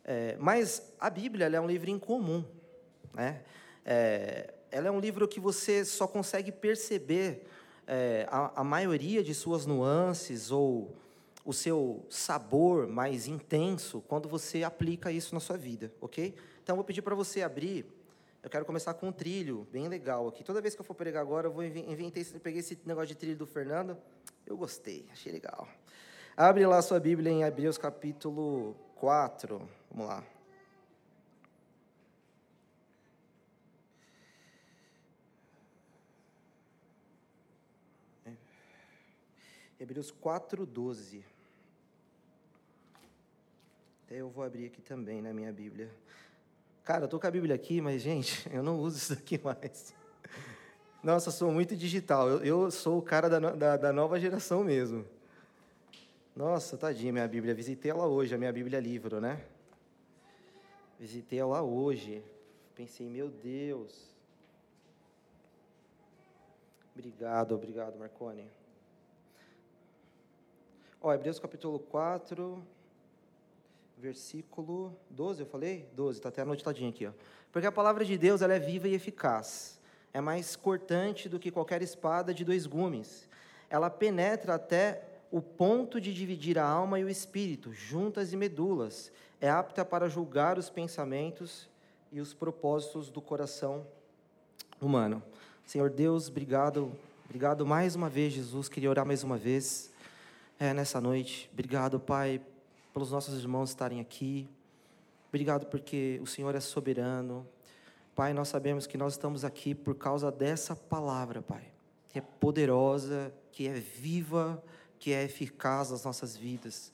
É, 0.03 0.35
mas 0.39 0.91
a 0.99 1.09
Bíblia 1.09 1.45
é 1.45 1.61
um 1.61 1.67
livro 1.67 1.89
incomum. 1.89 2.43
Né? 3.13 3.41
É, 3.85 4.53
ela 4.71 4.87
é 4.87 4.91
um 4.91 4.99
livro 4.99 5.27
que 5.27 5.39
você 5.39 5.85
só 5.85 6.07
consegue 6.07 6.51
perceber 6.51 7.47
é, 7.89 8.27
a, 8.29 8.61
a, 8.61 8.63
maioria 8.63 9.23
de 9.23 9.33
suas 9.33 9.65
nuances 9.65 10.51
ou 10.51 10.95
o 11.43 11.51
seu 11.51 12.05
sabor 12.09 12.87
mais 12.87 13.27
intenso 13.27 14.01
quando 14.07 14.29
você 14.29 14.63
aplica 14.63 15.11
isso 15.11 15.33
na 15.33 15.39
sua 15.39 15.57
vida, 15.57 15.91
ok? 15.99 16.35
Então, 16.63 16.75
vou 16.75 16.85
pedir 16.85 17.01
para 17.01 17.15
você 17.15 17.41
abrir 17.41 17.85
eu 18.41 18.49
quero 18.49 18.63
começar 18.63 18.93
com 18.93 19.09
um 19.09 19.11
trilho 19.11 19.67
bem 19.69 19.89
legal 19.89 20.27
aqui. 20.27 20.45
Toda 20.45 20.61
vez 20.61 20.73
que 20.73 20.79
eu 20.79 20.85
for 20.85 20.93
pregar 20.93 21.21
agora, 21.21 21.47
eu 21.47 21.51
vou 21.51 21.63
inventar, 21.63 22.23
peguei 22.41 22.61
esse 22.61 22.79
negócio 22.85 23.09
de 23.09 23.15
trilho 23.15 23.37
do 23.37 23.45
Fernando. 23.45 23.97
Eu 24.45 24.55
gostei, 24.55 25.05
achei 25.11 25.31
legal. 25.31 25.67
Abre 26.37 26.65
lá 26.65 26.77
a 26.77 26.81
sua 26.81 27.01
Bíblia 27.01 27.31
em 27.31 27.43
Hebreus 27.43 27.77
capítulo 27.77 28.75
4. 28.95 29.61
Vamos 29.91 30.07
lá. 30.07 30.38
Hebreus 39.80 40.11
4, 40.11 40.65
12. 40.65 41.23
Até 44.05 44.15
eu 44.17 44.30
vou 44.30 44.43
abrir 44.43 44.65
aqui 44.65 44.82
também 44.82 45.21
na 45.21 45.34
minha 45.34 45.53
Bíblia. 45.53 45.89
Cara, 46.84 47.03
eu 47.03 47.05
estou 47.05 47.19
com 47.19 47.27
a 47.27 47.32
Bíblia 47.32 47.55
aqui, 47.55 47.80
mas, 47.80 48.01
gente, 48.01 48.45
eu 48.51 48.61
não 48.61 48.77
uso 48.80 48.97
isso 48.97 49.15
daqui 49.15 49.39
mais. 49.41 49.95
Nossa, 51.01 51.32
sou 51.32 51.49
muito 51.49 51.77
digital. 51.77 52.27
Eu, 52.27 52.43
eu 52.43 52.71
sou 52.71 52.97
o 52.97 53.01
cara 53.01 53.30
da, 53.30 53.39
da, 53.39 53.77
da, 53.77 53.93
nova 53.93 54.19
geração 54.19 54.65
mesmo. 54.65 55.05
Nossa, 56.36 56.77
tadinha 56.77 57.13
minha 57.13 57.27
Bíblia. 57.27 57.53
Visitei 57.53 57.89
ela 57.89 58.05
hoje, 58.05 58.36
a 58.36 58.38
minha 58.38 58.51
Bíblia 58.51 58.82
livro, 58.82 59.21
né? 59.21 59.41
Visitei 60.99 61.39
ela 61.39 61.61
hoje. 61.61 62.21
Pensei, 62.75 63.07
meu 63.07 63.30
Deus. 63.30 64.09
Obrigado, 66.93 67.55
obrigado, 67.55 67.97
Marconi. 67.97 68.59
Ó, 71.01 71.13
Hebreus 71.13 71.39
capítulo 71.39 71.79
4 71.79 72.61
versículo 73.97 74.93
12, 75.09 75.41
eu 75.41 75.45
falei? 75.45 75.85
12, 75.93 76.19
está 76.19 76.27
até 76.29 76.41
anotadinho 76.41 76.89
aqui. 76.89 77.07
Ó. 77.07 77.11
Porque 77.53 77.67
a 77.67 77.71
palavra 77.71 78.03
de 78.03 78.17
Deus 78.17 78.41
ela 78.41 78.53
é 78.53 78.59
viva 78.59 78.87
e 78.87 78.93
eficaz. 78.93 79.79
É 80.13 80.19
mais 80.19 80.57
cortante 80.57 81.29
do 81.29 81.39
que 81.39 81.51
qualquer 81.51 81.81
espada 81.81 82.33
de 82.33 82.43
dois 82.43 82.65
gumes. 82.65 83.29
Ela 83.69 83.89
penetra 83.89 84.55
até 84.55 85.03
o 85.31 85.41
ponto 85.41 86.01
de 86.01 86.13
dividir 86.13 86.59
a 86.59 86.65
alma 86.65 86.99
e 86.99 87.05
o 87.05 87.09
espírito, 87.09 87.71
juntas 87.71 88.33
e 88.33 88.37
medulas. 88.37 89.09
É 89.39 89.49
apta 89.49 89.85
para 89.85 90.09
julgar 90.09 90.57
os 90.57 90.69
pensamentos 90.69 91.69
e 92.11 92.19
os 92.19 92.33
propósitos 92.33 93.09
do 93.09 93.21
coração 93.21 93.85
humano. 94.81 95.23
Senhor 95.65 95.89
Deus, 95.89 96.27
obrigado. 96.27 96.91
Obrigado 97.25 97.65
mais 97.65 97.95
uma 97.95 98.09
vez, 98.09 98.33
Jesus. 98.33 98.67
Queria 98.67 98.89
orar 98.89 99.05
mais 99.05 99.23
uma 99.23 99.37
vez 99.37 99.91
é, 100.60 100.74
nessa 100.74 100.99
noite. 100.99 101.49
Obrigado, 101.53 101.99
Pai, 101.99 102.41
pelos 102.93 103.12
nossos 103.12 103.39
irmãos 103.39 103.70
estarem 103.70 104.01
aqui. 104.01 104.49
Obrigado 105.30 105.66
porque 105.68 106.20
o 106.22 106.28
Senhor 106.28 106.53
é 106.53 106.60
soberano. 106.60 107.47
Pai, 108.14 108.34
nós 108.34 108.49
sabemos 108.49 108.86
que 108.86 108.97
nós 108.97 109.14
estamos 109.14 109.45
aqui 109.45 109.74
por 109.74 109.95
causa 109.95 110.30
dessa 110.30 110.76
palavra, 110.76 111.41
Pai, 111.41 111.64
que 112.10 112.20
é 112.20 112.22
poderosa, 112.22 113.34
que 113.53 113.70
é 113.70 113.74
viva, 113.74 114.62
que 114.99 115.14
é 115.14 115.24
eficaz 115.24 115.91
nas 115.91 116.03
nossas 116.03 116.36
vidas. 116.36 116.91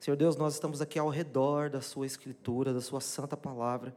Senhor 0.00 0.16
Deus, 0.16 0.34
nós 0.36 0.54
estamos 0.54 0.80
aqui 0.80 0.98
ao 0.98 1.10
redor 1.10 1.68
da 1.68 1.82
Sua 1.82 2.06
Escritura, 2.06 2.72
da 2.72 2.80
Sua 2.80 3.00
Santa 3.00 3.36
Palavra. 3.36 3.94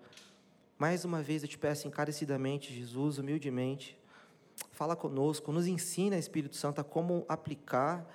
Mais 0.78 1.06
uma 1.06 1.22
vez 1.22 1.42
eu 1.42 1.48
te 1.48 1.58
peço 1.58 1.88
encarecidamente, 1.88 2.74
Jesus, 2.74 3.18
humildemente, 3.18 3.98
fala 4.74 4.94
conosco, 4.94 5.54
nos 5.54 5.68
ensina, 5.68 6.18
Espírito 6.18 6.58
Santo, 6.58 6.82
a 6.82 6.84
como 6.84 7.26
aplicar, 7.30 8.06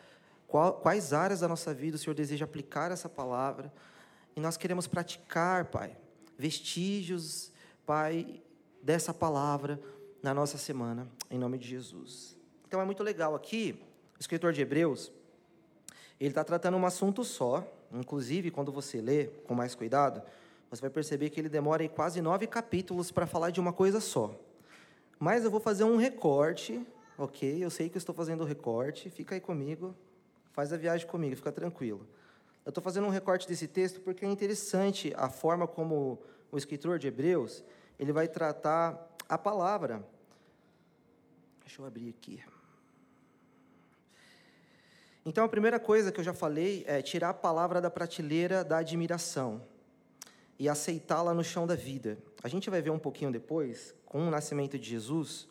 qual, 0.51 0.75
quais 0.75 1.13
áreas 1.13 1.41
da 1.41 1.49
nossa 1.49 1.73
vida 1.73 1.97
o 1.97 1.99
Senhor 1.99 2.15
deseja 2.15 2.45
aplicar 2.45 2.91
essa 2.91 3.09
palavra. 3.09 3.73
E 4.35 4.41
nós 4.41 4.57
queremos 4.57 4.87
praticar, 4.87 5.67
Pai, 5.67 5.97
vestígios, 6.37 7.53
Pai, 7.87 8.43
dessa 8.83 9.15
palavra 9.15 9.81
na 10.23 10.35
nossa 10.35 10.59
semana, 10.59 11.09
em 11.31 11.39
nome 11.39 11.57
de 11.57 11.69
Jesus. 11.69 12.37
Então 12.67 12.81
é 12.81 12.85
muito 12.85 13.03
legal 13.03 13.35
aqui, 13.35 13.81
o 14.17 14.21
escritor 14.21 14.53
de 14.53 14.61
Hebreus, 14.61 15.13
ele 16.19 16.31
está 16.31 16.45
tratando 16.45 16.77
um 16.77 16.85
assunto 16.85 17.25
só, 17.25 17.67
inclusive 17.93 18.51
quando 18.51 18.71
você 18.71 19.01
lê 19.01 19.27
com 19.47 19.55
mais 19.55 19.75
cuidado, 19.75 20.21
você 20.69 20.83
vai 20.83 20.91
perceber 20.91 21.31
que 21.31 21.41
ele 21.41 21.49
demora 21.49 21.89
quase 21.89 22.21
nove 22.21 22.47
capítulos 22.47 23.11
para 23.11 23.27
falar 23.27 23.51
de 23.51 23.61
uma 23.61 23.73
coisa 23.73 24.01
só. 24.01 24.35
Mas 25.19 25.45
eu 25.45 25.51
vou 25.51 25.61
fazer 25.61 25.85
um 25.85 25.97
recorte, 25.97 26.85
ok? 27.17 27.65
Eu 27.65 27.71
sei 27.71 27.89
que 27.89 27.97
eu 27.97 27.99
estou 27.99 28.15
fazendo 28.15 28.45
recorte, 28.45 29.11
fica 29.11 29.35
aí 29.35 29.41
comigo, 29.41 29.95
faz 30.53 30.73
a 30.73 30.77
viagem 30.77 31.07
comigo, 31.07 31.37
fica 31.37 31.53
tranquilo. 31.53 32.07
Eu 32.65 32.71
estou 32.71 32.83
fazendo 32.83 33.07
um 33.07 33.11
recorte 33.11 33.49
desse 33.49 33.67
texto 33.67 34.01
porque 34.01 34.25
é 34.25 34.29
interessante 34.29 35.13
a 35.17 35.29
forma 35.29 35.67
como 35.67 36.23
o 36.53 36.59
escritor 36.59 36.99
de 36.99 37.09
Hebreus 37.09 37.65
ele 37.99 38.13
vai 38.13 38.29
tratar 38.29 39.09
a 39.29 39.39
palavra. 39.39 40.05
Deixa 41.65 41.81
eu 41.81 41.87
abrir 41.87 42.09
aqui. 42.09 42.43
Então, 45.25 45.45
a 45.45 45.49
primeira 45.49 45.79
coisa 45.79 46.11
que 46.11 46.19
eu 46.19 46.25
já 46.25 46.33
falei 46.33 46.83
é 46.87 47.03
tirar 47.03 47.29
a 47.29 47.35
palavra 47.35 47.81
da 47.81 47.91
prateleira 47.91 48.65
da 48.65 48.79
admiração 48.79 49.63
e 50.59 50.69
aceitá-la 50.69 51.35
no 51.35 51.45
chão 51.45 51.67
da 51.67 51.75
vida. 51.75 52.19
A 52.43 52.49
gente 52.49 52.71
vai 52.71 52.81
ver 52.81 52.91
um 52.91 52.99
pouquinho 52.99 53.31
depois, 53.31 53.95
com 54.07 54.27
o 54.27 54.31
nascimento 54.31 54.79
de 54.79 54.89
Jesus, 54.89 55.47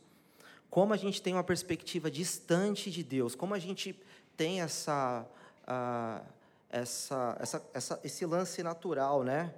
como 0.70 0.94
a 0.94 0.98
gente 0.98 1.22
tem 1.22 1.34
uma 1.34 1.44
perspectiva 1.44 2.10
distante 2.12 2.92
de 2.92 3.04
Deus, 3.04 3.36
como 3.36 3.54
a 3.54 3.60
gente 3.60 4.00
tem 4.40 4.62
essa, 4.62 5.28
uh, 5.68 6.26
essa, 6.70 7.38
essa, 7.42 7.70
essa, 7.74 8.00
esse 8.06 8.26
lance 8.26 8.64
natural, 8.64 9.22
né? 9.22 9.54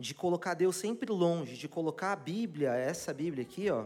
De 0.00 0.14
colocar 0.14 0.54
Deus 0.54 0.76
sempre 0.76 1.12
longe, 1.12 1.54
de 1.54 1.68
colocar 1.68 2.12
a 2.12 2.16
Bíblia, 2.16 2.70
essa 2.70 3.12
Bíblia 3.12 3.42
aqui, 3.42 3.68
ó, 3.68 3.84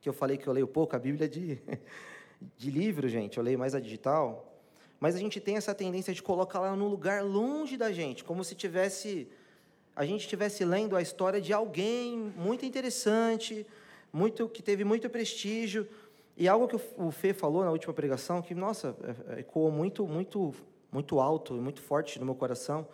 que 0.00 0.08
eu 0.08 0.12
falei 0.12 0.36
que 0.36 0.46
eu 0.46 0.52
leio 0.52 0.68
pouco, 0.68 0.94
a 0.94 1.00
Bíblia 1.00 1.28
de, 1.28 1.58
de 2.56 2.70
livro, 2.70 3.08
gente, 3.08 3.38
eu 3.38 3.42
leio 3.42 3.58
mais 3.58 3.74
a 3.74 3.80
digital, 3.80 4.56
mas 5.00 5.16
a 5.16 5.18
gente 5.18 5.40
tem 5.40 5.56
essa 5.56 5.74
tendência 5.74 6.14
de 6.14 6.22
colocar 6.22 6.60
ela 6.60 6.76
num 6.76 6.86
lugar 6.86 7.24
longe 7.24 7.76
da 7.76 7.90
gente, 7.90 8.22
como 8.22 8.44
se 8.44 8.54
tivesse 8.54 9.26
a 9.96 10.06
gente 10.06 10.20
estivesse 10.20 10.64
lendo 10.64 10.94
a 10.94 11.02
história 11.02 11.40
de 11.40 11.52
alguém 11.52 12.16
muito 12.36 12.64
interessante, 12.64 13.66
muito 14.12 14.48
que 14.48 14.62
teve 14.62 14.84
muito 14.84 15.10
prestígio, 15.10 15.88
e 16.38 16.46
algo 16.46 16.68
que 16.68 16.80
o 16.96 17.10
Fê 17.10 17.34
falou 17.34 17.64
na 17.64 17.70
última 17.72 17.92
pregação 17.92 18.40
que 18.40 18.54
nossa, 18.54 18.96
é, 19.02 19.34
é, 19.34 19.40
ecoou 19.40 19.72
muito 19.72 20.06
muito 20.06 20.54
muito 20.90 21.20
alto 21.20 21.56
e 21.56 21.60
muito 21.60 21.82
forte 21.82 22.18
no 22.18 22.24
meu 22.24 22.34
coração, 22.34 22.86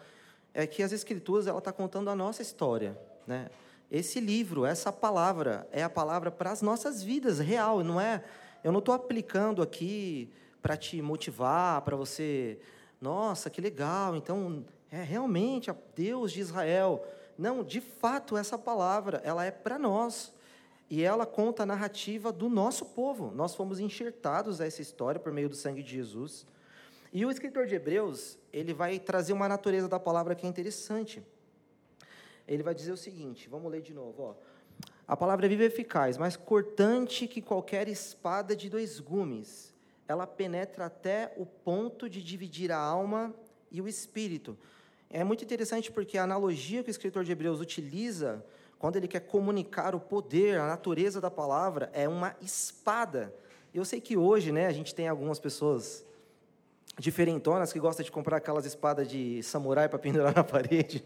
é 0.53 0.66
que 0.66 0.82
as 0.82 0.92
escrituras 0.92 1.47
ela 1.47 1.59
está 1.59 1.70
contando 1.70 2.11
a 2.11 2.16
nossa 2.16 2.42
história, 2.42 2.99
né? 3.26 3.49
Esse 3.90 4.18
livro, 4.18 4.64
essa 4.64 4.90
palavra 4.90 5.68
é 5.70 5.82
a 5.82 5.90
palavra 5.90 6.30
para 6.30 6.51
as 6.51 6.62
nossas 6.62 7.03
vidas 7.03 7.38
real, 7.38 7.84
não 7.84 8.01
é? 8.01 8.24
Eu 8.64 8.72
não 8.72 8.80
estou 8.80 8.95
aplicando 8.95 9.62
aqui 9.62 10.32
para 10.61 10.76
te 10.76 11.01
motivar, 11.03 11.82
para 11.82 11.95
você, 11.95 12.59
nossa, 13.01 13.51
que 13.51 13.61
legal, 13.61 14.16
então 14.16 14.64
é 14.90 15.03
realmente 15.03 15.70
Deus 15.95 16.32
de 16.32 16.40
Israel. 16.40 17.07
Não, 17.38 17.62
de 17.62 17.80
fato, 17.80 18.36
essa 18.36 18.59
palavra, 18.59 19.20
ela 19.22 19.45
é 19.45 19.51
para 19.51 19.78
nós. 19.78 20.34
E 20.91 21.03
ela 21.03 21.24
conta 21.26 21.62
a 21.62 21.66
narrativa 21.66 22.30
do 22.30 22.49
nosso 22.49 22.85
povo. 22.87 23.30
Nós 23.35 23.55
fomos 23.55 23.80
enxertados 23.80 24.61
a 24.61 24.66
essa 24.66 24.82
história 24.82 25.20
por 25.20 25.32
meio 25.32 25.49
do 25.49 25.57
sangue 25.57 25.82
de 25.82 25.91
Jesus. 25.91 26.47
E 27.12 27.24
o 27.24 27.30
escritor 27.30 27.66
de 27.66 27.74
Hebreus, 27.74 28.39
ele 28.53 28.74
vai 28.74 28.99
trazer 28.99 29.32
uma 29.32 29.49
natureza 29.49 29.89
da 29.89 29.99
palavra 29.99 30.35
que 30.35 30.47
é 30.47 30.49
interessante. 30.49 31.22
Ele 32.47 32.62
vai 32.62 32.74
dizer 32.74 32.93
o 32.93 32.97
seguinte, 32.97 33.49
vamos 33.49 33.70
ler 33.70 33.80
de 33.80 33.95
novo, 33.95 34.22
ó. 34.22 34.35
A 35.07 35.16
palavra 35.16 35.47
é 35.47 35.49
viva 35.49 35.62
e 35.62 35.66
eficaz, 35.66 36.16
mais 36.16 36.37
cortante 36.37 37.26
que 37.26 37.43
qualquer 37.43 37.89
espada 37.89 38.57
de 38.57 38.70
dois 38.70 38.99
gumes 39.01 39.74
ela 40.07 40.26
penetra 40.26 40.87
até 40.87 41.32
o 41.37 41.47
ponto 41.47 42.09
de 42.09 42.22
dividir 42.22 42.70
a 42.70 42.78
alma 42.78 43.35
e 43.70 43.80
o 43.80 43.89
espírito. 43.89 44.57
É 45.09 45.24
muito 45.24 45.45
interessante 45.45 45.91
porque 45.91 46.18
a 46.18 46.24
analogia 46.24 46.82
que 46.82 46.91
o 46.91 46.93
escritor 46.93 47.24
de 47.24 47.32
Hebreus 47.32 47.61
utiliza 47.61 48.45
quando 48.85 48.97
ele 48.97 49.09
quer 49.09 49.20
comunicar 49.20 49.95
o 49.95 49.99
poder, 49.99 50.61
a 50.61 50.66
natureza 50.66 51.18
da 51.18 51.30
palavra, 51.30 51.89
é 51.95 52.07
uma 52.07 52.37
espada. 52.43 53.35
Eu 53.72 53.82
sei 53.82 53.99
que 53.99 54.14
hoje, 54.14 54.53
né, 54.53 54.66
a 54.66 54.72
gente 54.72 54.95
tem 54.95 55.09
algumas 55.09 55.39
pessoas 55.39 56.05
diferentonas 56.99 57.72
que 57.72 57.80
gostam 57.80 58.05
de 58.05 58.12
comprar 58.12 58.37
aquelas 58.37 58.66
espadas 58.66 59.09
de 59.09 59.43
samurai 59.43 59.89
para 59.89 59.99
pendurar 59.99 60.37
na 60.37 60.45
parede. 60.45 61.03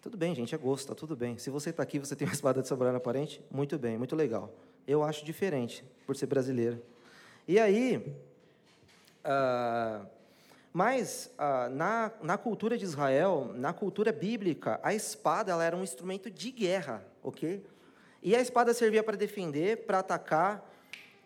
Tudo 0.00 0.16
bem, 0.16 0.36
gente, 0.36 0.54
é 0.54 0.58
gosto, 0.58 0.86
tá 0.86 0.94
tudo 0.94 1.16
bem. 1.16 1.36
Se 1.36 1.50
você 1.50 1.70
está 1.70 1.82
aqui, 1.82 1.98
você 1.98 2.14
tem 2.14 2.28
uma 2.28 2.32
espada 2.32 2.62
de 2.62 2.68
samurai 2.68 2.92
na 2.92 3.00
parede, 3.00 3.42
muito 3.50 3.76
bem, 3.76 3.98
muito 3.98 4.14
legal. 4.14 4.48
Eu 4.86 5.02
acho 5.02 5.24
diferente, 5.24 5.84
por 6.06 6.14
ser 6.14 6.26
brasileiro. 6.26 6.80
E 7.48 7.58
aí, 7.58 7.96
uh, 9.26 10.06
mas 10.72 11.30
uh, 11.34 11.68
na, 11.70 12.10
na 12.22 12.38
cultura 12.38 12.78
de 12.78 12.84
Israel, 12.84 13.52
na 13.54 13.72
cultura 13.72 14.10
bíblica, 14.10 14.80
a 14.82 14.94
espada 14.94 15.52
ela 15.52 15.62
era 15.62 15.76
um 15.76 15.82
instrumento 15.82 16.30
de 16.30 16.50
guerra, 16.50 17.04
ok? 17.22 17.62
E 18.22 18.34
a 18.34 18.40
espada 18.40 18.72
servia 18.72 19.02
para 19.02 19.16
defender, 19.16 19.84
para 19.84 19.98
atacar, 19.98 20.66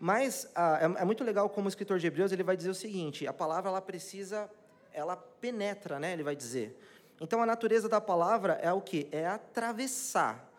mas 0.01 0.45
uh, 0.57 0.97
é, 0.99 1.03
é, 1.03 1.05
muito 1.05 1.23
legal 1.23 1.49
como 1.49 1.67
o 1.67 1.69
escritor 1.69 1.99
de 1.99 2.07
Hebreus 2.07 2.33
ele 2.33 2.43
vai 2.43 2.57
dizer 2.57 2.71
o 2.71 2.75
seguinte: 2.75 3.27
a 3.27 3.33
palavra 3.33 3.71
ela 3.71 3.81
precisa, 3.81 4.51
ela 4.93 5.17
penetra, 5.17 6.01
né? 6.01 6.13
Ele 6.13 6.25
vai 6.25 6.35
dizer. 6.35 6.77
Então 7.21 7.41
a 7.41 7.47
natureza 7.47 7.89
da 7.89 8.01
palavra 8.01 8.55
é 8.55 8.73
o 8.73 8.81
que? 8.81 9.09
É 9.13 9.27
atravessar. 9.27 10.51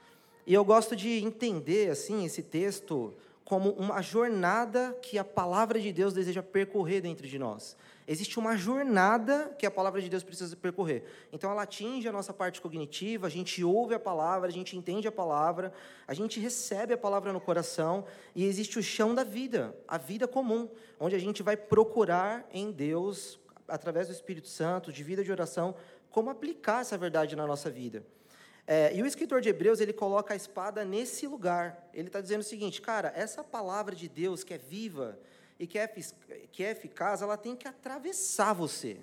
E 0.45 0.53
eu 0.53 0.63
gosto 0.63 0.95
de 0.95 1.21
entender 1.23 1.91
assim 1.91 2.25
esse 2.25 2.41
texto 2.41 3.13
como 3.47 3.69
uma 3.69 4.01
jornada 4.01 4.93
que 5.01 5.17
a 5.17 5.23
palavra 5.23 5.79
de 5.79 5.93
Deus 5.93 6.13
deseja 6.13 6.43
percorrer 6.43 6.99
dentro 6.99 7.25
de 7.25 7.39
nós. 7.39 7.77
Existe 8.05 8.37
uma 8.37 8.57
jornada 8.57 9.55
que 9.57 9.65
a 9.65 9.71
palavra 9.71 10.01
de 10.01 10.09
Deus 10.09 10.21
precisa 10.21 10.53
percorrer. 10.53 11.05
Então, 11.31 11.49
ela 11.49 11.61
atinge 11.61 12.09
a 12.09 12.11
nossa 12.11 12.33
parte 12.33 12.59
cognitiva, 12.59 13.25
a 13.25 13.29
gente 13.29 13.63
ouve 13.63 13.93
a 13.93 13.99
palavra, 13.99 14.49
a 14.49 14.51
gente 14.51 14.75
entende 14.75 15.07
a 15.07 15.13
palavra, 15.13 15.71
a 16.05 16.13
gente 16.13 16.41
recebe 16.41 16.93
a 16.93 16.97
palavra 16.97 17.31
no 17.31 17.39
coração, 17.39 18.03
e 18.35 18.43
existe 18.43 18.79
o 18.79 18.83
chão 18.83 19.15
da 19.15 19.23
vida, 19.23 19.73
a 19.87 19.97
vida 19.97 20.27
comum, 20.27 20.69
onde 20.99 21.15
a 21.15 21.19
gente 21.19 21.41
vai 21.41 21.55
procurar 21.55 22.45
em 22.51 22.69
Deus, 22.69 23.39
através 23.65 24.07
do 24.07 24.13
Espírito 24.13 24.49
Santo, 24.49 24.91
de 24.91 25.03
vida 25.05 25.23
de 25.23 25.31
oração, 25.31 25.73
como 26.11 26.29
aplicar 26.29 26.81
essa 26.81 26.97
verdade 26.97 27.33
na 27.33 27.47
nossa 27.47 27.69
vida. 27.69 28.03
É, 28.69 28.93
e 28.93 29.01
o 29.01 29.05
escritor 29.05 29.39
de 29.39 29.47
Hebreus, 29.47 29.79
ele 29.79 29.93
coloca 29.93 30.33
a 30.33 30.37
espada 30.37 30.83
nesse 30.83 31.25
lugar. 31.25 31.89
Ele 31.93 32.09
está 32.09 32.19
dizendo 32.19 32.41
o 32.41 32.43
seguinte, 32.43 32.81
cara, 32.81 33.13
essa 33.15 33.41
palavra 33.41 33.95
de 33.95 34.09
Deus 34.09 34.43
que 34.43 34.53
é 34.53 34.57
viva 34.57 35.17
e 35.57 35.65
que 35.65 35.79
é, 35.79 35.87
que 35.87 36.63
é 36.63 36.71
eficaz, 36.71 37.21
ela 37.21 37.37
tem 37.37 37.55
que 37.55 37.65
atravessar 37.65 38.51
você. 38.51 38.97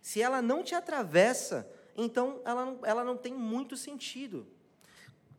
Se 0.00 0.22
ela 0.22 0.40
não 0.40 0.62
te 0.62 0.74
atravessa, 0.74 1.70
então 1.94 2.40
ela 2.44 2.64
não, 2.64 2.78
ela 2.84 3.04
não 3.04 3.18
tem 3.18 3.34
muito 3.34 3.76
sentido. 3.76 4.46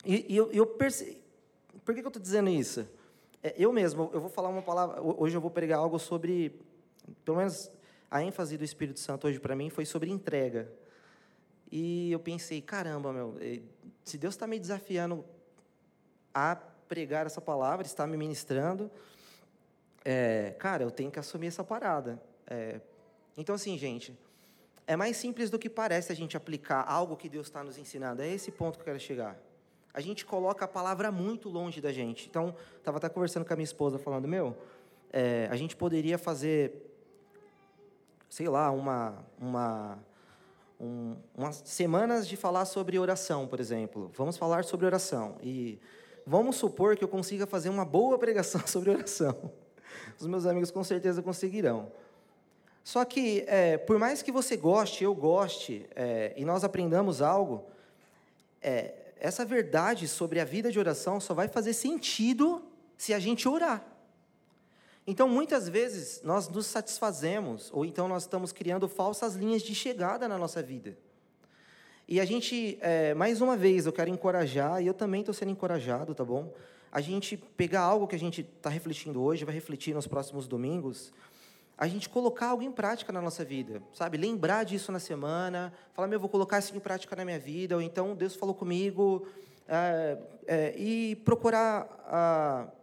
E, 0.05 0.33
e 0.33 0.37
eu, 0.37 0.51
eu 0.51 0.67
perce... 0.67 1.19
Por 1.83 1.93
que, 1.95 2.01
que 2.01 2.05
eu 2.05 2.09
estou 2.09 2.21
dizendo 2.21 2.49
isso? 2.49 2.87
É, 3.41 3.55
eu 3.57 3.73
mesmo, 3.73 4.09
eu 4.13 4.21
vou 4.21 4.29
falar 4.29 4.49
uma 4.49 4.61
palavra, 4.61 5.01
hoje 5.01 5.35
eu 5.35 5.41
vou 5.41 5.51
pregar 5.51 5.79
algo 5.79 5.97
sobre, 5.97 6.59
pelo 7.23 7.37
menos 7.37 7.71
a 8.09 8.23
ênfase 8.23 8.55
do 8.55 8.63
Espírito 8.63 8.99
Santo 8.99 9.27
hoje 9.27 9.39
para 9.39 9.55
mim 9.55 9.69
foi 9.69 9.85
sobre 9.85 10.11
entrega. 10.11 10.71
E 11.71 12.11
eu 12.11 12.19
pensei, 12.19 12.61
caramba, 12.61 13.11
meu, 13.11 13.37
eh, 13.39 13.61
se 14.03 14.17
Deus 14.17 14.35
está 14.35 14.45
me 14.45 14.59
desafiando 14.59 15.25
a 16.33 16.55
pregar 16.55 17.25
essa 17.25 17.41
palavra, 17.41 17.85
está 17.85 18.05
me 18.05 18.15
ministrando, 18.15 18.91
é, 20.03 20.55
cara, 20.59 20.83
eu 20.83 20.91
tenho 20.91 21.09
que 21.09 21.17
assumir 21.17 21.47
essa 21.47 21.63
parada. 21.63 22.21
É, 22.45 22.79
então, 23.35 23.55
assim, 23.55 23.75
gente, 23.77 24.15
é 24.85 24.95
mais 24.95 25.17
simples 25.17 25.49
do 25.49 25.57
que 25.57 25.69
parece 25.69 26.11
a 26.11 26.15
gente 26.15 26.37
aplicar 26.37 26.85
algo 26.87 27.17
que 27.17 27.27
Deus 27.27 27.47
está 27.47 27.63
nos 27.63 27.77
ensinando. 27.77 28.21
É 28.21 28.27
esse 28.27 28.51
ponto 28.51 28.75
que 28.75 28.81
eu 28.81 28.85
quero 28.85 28.99
chegar. 28.99 29.35
A 29.91 29.99
gente 30.01 30.25
coloca 30.25 30.65
a 30.65 30.67
palavra 30.67 31.11
muito 31.11 31.49
longe 31.49 31.81
da 31.81 31.91
gente. 31.91 32.27
Então, 32.29 32.55
estava 32.77 32.97
até 32.97 33.09
conversando 33.09 33.45
com 33.45 33.53
a 33.53 33.55
minha 33.55 33.63
esposa, 33.63 33.97
falando, 33.97 34.27
meu, 34.27 34.55
é, 35.11 35.47
a 35.49 35.55
gente 35.55 35.75
poderia 35.75 36.17
fazer, 36.17 36.71
sei 38.29 38.47
lá, 38.47 38.69
uma, 38.69 39.25
uma 39.39 39.97
um, 40.79 41.15
umas 41.35 41.61
semanas 41.65 42.27
de 42.27 42.35
falar 42.35 42.65
sobre 42.65 42.99
oração, 42.99 43.47
por 43.47 43.59
exemplo. 43.59 44.11
Vamos 44.15 44.37
falar 44.37 44.63
sobre 44.63 44.85
oração. 44.85 45.37
E 45.41 45.79
vamos 46.25 46.55
supor 46.55 46.95
que 46.95 47.03
eu 47.03 47.07
consiga 47.07 47.45
fazer 47.45 47.69
uma 47.69 47.85
boa 47.85 48.17
pregação 48.17 48.61
sobre 48.67 48.89
oração. 48.89 49.51
Os 50.19 50.27
meus 50.27 50.45
amigos 50.45 50.71
com 50.71 50.83
certeza 50.83 51.21
conseguirão. 51.21 51.91
Só 52.83 53.03
que, 53.03 53.43
é, 53.47 53.77
por 53.77 53.97
mais 53.97 54.21
que 54.21 54.31
você 54.31 54.55
goste, 54.55 55.03
eu 55.03 55.15
goste, 55.15 55.87
é, 55.95 56.33
e 56.37 56.45
nós 56.45 56.63
aprendamos 56.63 57.21
algo, 57.21 57.65
é, 58.61 58.93
essa 59.19 59.43
verdade 59.43 60.07
sobre 60.07 60.39
a 60.39 60.45
vida 60.45 60.71
de 60.71 60.77
oração 60.77 61.19
só 61.19 61.33
vai 61.33 61.47
fazer 61.47 61.73
sentido 61.73 62.63
se 62.97 63.13
a 63.13 63.19
gente 63.19 63.47
orar. 63.47 63.94
Então, 65.07 65.29
muitas 65.29 65.69
vezes, 65.69 66.21
nós 66.23 66.49
nos 66.49 66.65
satisfazemos, 66.65 67.69
ou 67.71 67.85
então 67.85 68.07
nós 68.07 68.23
estamos 68.23 68.51
criando 68.51 68.87
falsas 68.87 69.35
linhas 69.35 69.61
de 69.61 69.75
chegada 69.75 70.27
na 70.27 70.37
nossa 70.37 70.63
vida. 70.63 70.97
E 72.07 72.19
a 72.19 72.25
gente, 72.25 72.77
é, 72.81 73.13
mais 73.13 73.39
uma 73.39 73.55
vez, 73.55 73.85
eu 73.85 73.93
quero 73.93 74.09
encorajar, 74.09 74.81
e 74.81 74.87
eu 74.87 74.93
também 74.93 75.21
estou 75.21 75.33
sendo 75.33 75.51
encorajado, 75.51 76.15
tá 76.15 76.25
bom? 76.25 76.51
A 76.91 77.01
gente 77.01 77.37
pegar 77.37 77.81
algo 77.81 78.07
que 78.07 78.15
a 78.15 78.19
gente 78.19 78.41
está 78.41 78.69
refletindo 78.69 79.21
hoje, 79.21 79.45
vai 79.45 79.53
refletir 79.53 79.93
nos 79.93 80.07
próximos 80.07 80.47
domingos, 80.47 81.13
a 81.77 81.87
gente 81.87 82.09
colocar 82.09 82.47
algo 82.47 82.63
em 82.63 82.71
prática 82.71 83.11
na 83.11 83.21
nossa 83.21 83.45
vida, 83.45 83.83
sabe? 83.93 84.17
Lembrar 84.17 84.63
disso 84.63 84.91
na 84.91 84.99
semana, 84.99 85.73
falar, 85.93 86.07
meu, 86.07 86.15
eu 86.15 86.21
vou 86.21 86.29
colocar 86.29 86.57
isso 86.57 86.75
em 86.75 86.79
prática 86.79 87.15
na 87.15 87.25
minha 87.25 87.39
vida, 87.39 87.75
ou 87.75 87.81
então 87.81 88.15
Deus 88.15 88.35
falou 88.35 88.55
comigo, 88.55 89.27
é, 89.67 90.17
é, 90.47 90.75
e 90.77 91.15
procurar, 91.17 91.87
a, 92.07 92.67
reali, 92.67 92.74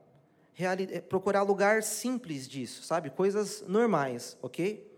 procurar 1.08 1.42
lugar 1.42 1.82
simples 1.82 2.48
disso, 2.48 2.82
sabe? 2.82 3.10
Coisas 3.10 3.62
normais, 3.66 4.36
ok? 4.42 4.90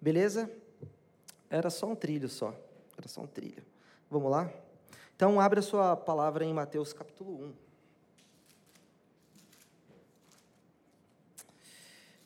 Beleza? 0.00 0.50
Era 1.48 1.70
só 1.70 1.86
um 1.86 1.94
trilho 1.94 2.28
só, 2.28 2.54
era 2.96 3.08
só 3.08 3.20
um 3.20 3.26
trilho. 3.26 3.64
Vamos 4.10 4.30
lá? 4.30 4.50
Então, 5.16 5.40
abra 5.40 5.62
sua 5.62 5.96
palavra 5.96 6.44
em 6.44 6.52
Mateus 6.52 6.92
capítulo 6.92 7.44
1. 7.46 7.52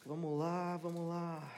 Vamos 0.06 0.38
lá, 0.38 0.76
vamos 0.78 1.08
lá. 1.08 1.57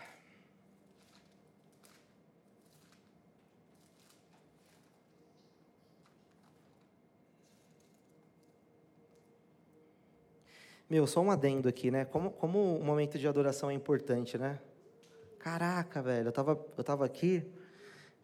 Meu, 10.91 11.07
só 11.07 11.21
um 11.21 11.31
adendo 11.31 11.69
aqui, 11.69 11.89
né? 11.89 12.05
Como, 12.05 12.33
como 12.33 12.77
o 12.77 12.83
momento 12.83 13.17
de 13.17 13.29
adoração 13.29 13.71
é 13.71 13.73
importante, 13.73 14.37
né? 14.37 14.59
Caraca, 15.39 16.03
velho, 16.03 16.27
eu 16.27 16.33
tava, 16.33 16.67
eu 16.77 16.83
tava 16.83 17.05
aqui, 17.05 17.45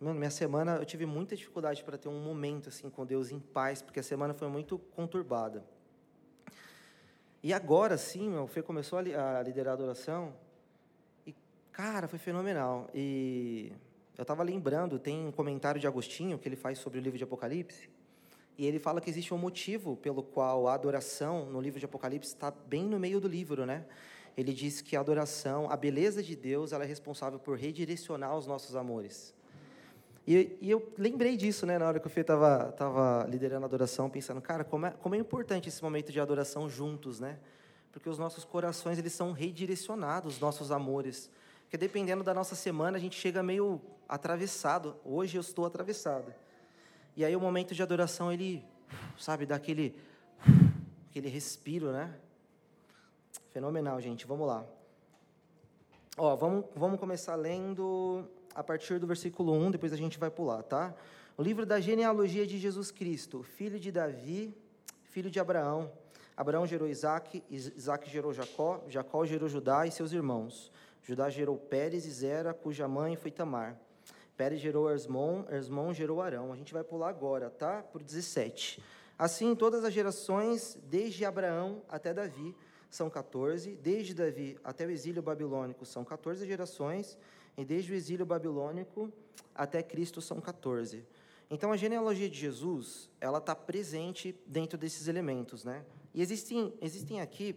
mano, 0.01 0.19
minha 0.19 0.33
semana 0.33 0.75
eu 0.75 0.85
tive 0.85 1.07
muita 1.07 1.37
dificuldade 1.37 1.85
para 1.85 1.97
ter 1.97 2.09
um 2.09 2.21
momento 2.21 2.69
assim 2.69 2.91
com 2.91 3.07
Deus 3.07 3.31
em 3.31 3.39
paz, 3.39 3.83
porque 3.83 4.01
a 4.01 4.03
semana 4.03 4.35
foi 4.35 4.49
muito 4.49 4.79
conturbada. 4.97 5.65
E 7.41 7.53
agora 7.53 7.97
sim, 7.97 8.37
o 8.37 8.49
Fê 8.49 8.63
começou 8.63 8.99
a 8.99 9.43
liderar 9.45 9.71
a 9.71 9.75
adoração. 9.75 10.35
E, 11.25 11.33
cara, 11.71 12.09
foi 12.09 12.19
fenomenal. 12.19 12.91
E 12.93 13.73
eu 14.19 14.23
estava 14.23 14.43
lembrando, 14.43 14.99
tem 14.99 15.25
um 15.25 15.31
comentário 15.31 15.81
de 15.81 15.87
Agostinho 15.87 16.37
que 16.37 16.49
ele 16.49 16.57
faz 16.57 16.79
sobre 16.79 16.99
o 16.99 17.03
livro 17.03 17.17
de 17.17 17.23
Apocalipse. 17.23 17.89
E 18.59 18.67
ele 18.67 18.79
fala 18.79 19.01
que 19.01 19.11
existe 19.11 19.35
um 19.35 19.39
motivo 19.39 19.97
pelo 19.97 20.23
qual 20.23 20.67
a 20.67 20.75
adoração 20.75 21.47
no 21.47 21.61
livro 21.61 21.79
de 21.79 21.85
Apocalipse 21.85 22.33
está 22.33 22.51
bem 22.51 22.85
no 22.85 22.99
meio 22.99 23.21
do 23.21 23.29
livro, 23.29 23.67
né? 23.67 23.85
Ele 24.37 24.53
diz 24.53 24.81
que 24.81 24.97
a 24.97 25.01
adoração, 25.01 25.71
a 25.71 25.77
beleza 25.77 26.23
de 26.23 26.35
Deus, 26.35 26.73
ela 26.73 26.85
é 26.85 26.87
responsável 26.87 27.39
por 27.39 27.59
redirecionar 27.59 28.37
os 28.37 28.47
nossos 28.47 28.77
amores. 28.77 29.35
E, 30.27 30.59
e, 30.61 30.71
eu 30.71 30.93
lembrei 30.99 31.37
disso, 31.37 31.65
né, 31.65 31.79
na 31.79 31.87
hora 31.87 32.01
que 32.01 32.07
o 32.07 32.11
Fê 32.11 32.23
estava 32.23 32.73
tava 32.73 33.27
liderando 33.31 33.65
a 33.65 33.69
adoração, 33.69 34.11
pensando, 34.11 34.41
cara, 34.41 34.65
como 34.65 34.87
é, 34.87 34.91
como 34.91 35.15
é 35.15 35.19
importante 35.19 35.69
esse 35.69 35.83
momento 35.83 36.11
de 36.11 36.19
adoração 36.19 36.69
juntos, 36.69 37.21
né? 37.21 37.39
Porque 37.93 38.09
os 38.09 38.19
nossos 38.19 38.45
corações, 38.45 38.99
eles 38.99 39.13
são 39.13 39.33
redirecionados, 39.33 40.35
os 40.35 40.41
nossos 40.41 40.71
amores. 40.71 41.31
Porque 41.63 41.77
dependendo 41.79 42.25
da 42.25 42.35
nossa 42.35 42.55
semana, 42.55 42.97
a 42.99 43.01
gente 43.01 43.19
chega 43.19 43.43
meio 43.43 43.81
atravessado. 44.09 44.97
Hoje 45.05 45.37
eu 45.39 45.41
estou 45.41 45.65
atravessado. 45.65 46.35
E 47.17 47.25
aí 47.25 47.35
o 47.35 47.41
momento 47.41 47.75
de 47.75 47.83
adoração, 47.83 48.31
ele, 48.31 48.63
sabe, 49.19 49.47
dá 49.47 49.57
aquele, 49.57 49.99
aquele 51.09 51.29
respiro, 51.31 51.91
né? 51.91 52.15
Fenomenal, 53.53 53.99
gente. 54.03 54.27
Vamos 54.27 54.47
lá. 54.47 54.67
Ó, 56.19 56.37
vamos, 56.37 56.67
vamos 56.75 57.01
começar 57.01 57.35
lendo 57.35 58.29
a 58.55 58.63
partir 58.63 58.99
do 58.99 59.07
versículo 59.07 59.55
1, 59.55 59.71
depois 59.71 59.95
a 59.95 59.97
gente 59.97 60.19
vai 60.19 60.31
pular, 60.31 60.63
tá? 60.63 60.95
O 61.39 61.43
livro 61.43 61.65
da 61.65 61.81
genealogia 61.81 62.47
de 62.47 62.59
Jesus 62.59 62.91
Cristo, 62.91 63.43
filho 63.43 63.81
de 63.81 63.91
Davi, 63.91 64.55
filho 65.05 65.31
de 65.31 65.41
Abraão. 65.41 65.91
Abraão 66.37 66.67
gerou 66.67 66.87
Isaac, 66.87 67.43
Isaac 67.51 68.11
gerou 68.11 68.35
Jacó, 68.35 68.85
Jacó 68.89 69.25
gerou 69.25 69.49
Judá 69.49 69.87
e 69.87 69.91
seus 69.91 70.13
irmãos. 70.13 70.71
Judá 71.03 71.31
gerou 71.31 71.57
Pérez 71.57 72.05
e 72.05 72.11
Zera, 72.11 72.53
cuja 72.53 72.87
mãe 72.87 73.17
foi 73.17 73.31
Tamar. 73.31 73.79
Pérez 74.37 74.61
gerou 74.61 74.91
Ersmon, 74.91 75.45
Ersmon 75.51 75.93
gerou 75.93 76.21
Arão. 76.21 76.53
A 76.53 76.57
gente 76.57 76.73
vai 76.73 76.85
pular 76.85 77.09
agora, 77.09 77.49
tá? 77.49 77.83
Por 77.83 78.03
17. 78.03 78.83
Assim, 79.19 79.55
todas 79.55 79.83
as 79.83 79.95
gerações, 79.95 80.79
desde 80.85 81.25
Abraão 81.25 81.83
até 81.89 82.13
Davi, 82.13 82.55
são 82.91 83.09
14. 83.09 83.77
Desde 83.77 84.15
Davi 84.15 84.59
até 84.63 84.85
o 84.87 84.91
exílio 84.91 85.23
babilônico, 85.23 85.87
são 85.87 86.05
14 86.05 86.47
gerações. 86.47 87.17
E 87.57 87.65
desde 87.65 87.93
o 87.93 87.95
exílio 87.95 88.27
babilônico 88.27 89.11
até 89.55 89.83
Cristo 89.83 90.21
são 90.21 90.41
14. 90.41 91.03
Então 91.51 91.73
a 91.73 91.77
genealogia 91.77 92.29
de 92.29 92.39
Jesus, 92.39 93.09
ela 93.21 93.39
está 93.39 93.55
presente 93.55 94.39
dentro 94.47 94.77
desses 94.77 95.09
elementos, 95.09 95.65
né? 95.65 95.85
E 96.13 96.21
existem, 96.21 96.75
existem 96.83 97.21
aqui, 97.21 97.57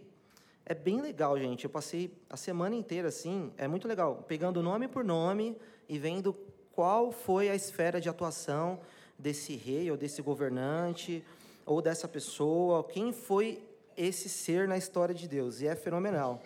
é 0.64 0.74
bem 0.74 1.00
legal, 1.00 1.38
gente. 1.38 1.64
Eu 1.64 1.70
passei 1.70 2.16
a 2.30 2.36
semana 2.36 2.74
inteira 2.76 3.08
assim, 3.08 3.52
é 3.56 3.66
muito 3.66 3.88
legal, 3.88 4.24
pegando 4.28 4.62
nome 4.62 4.86
por 4.86 5.04
nome 5.04 5.56
e 5.88 5.98
vendo 5.98 6.32
qual 6.74 7.12
foi 7.12 7.48
a 7.48 7.54
esfera 7.54 8.00
de 8.00 8.08
atuação 8.08 8.80
desse 9.18 9.54
rei 9.54 9.90
ou 9.90 9.96
desse 9.96 10.22
governante 10.22 11.24
ou 11.66 11.82
dessa 11.82 12.08
pessoa, 12.08 12.82
quem 12.84 13.12
foi 13.12 13.62
esse 13.96 14.28
ser 14.28 14.66
na 14.66 14.78
história 14.78 15.14
de 15.14 15.28
Deus. 15.28 15.60
E 15.60 15.66
é 15.66 15.76
fenomenal. 15.76 16.42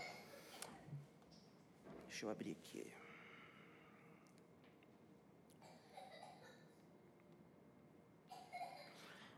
Deixa 2.09 2.27
eu 2.27 2.31
abrir 2.31 2.53
aqui. 2.53 2.87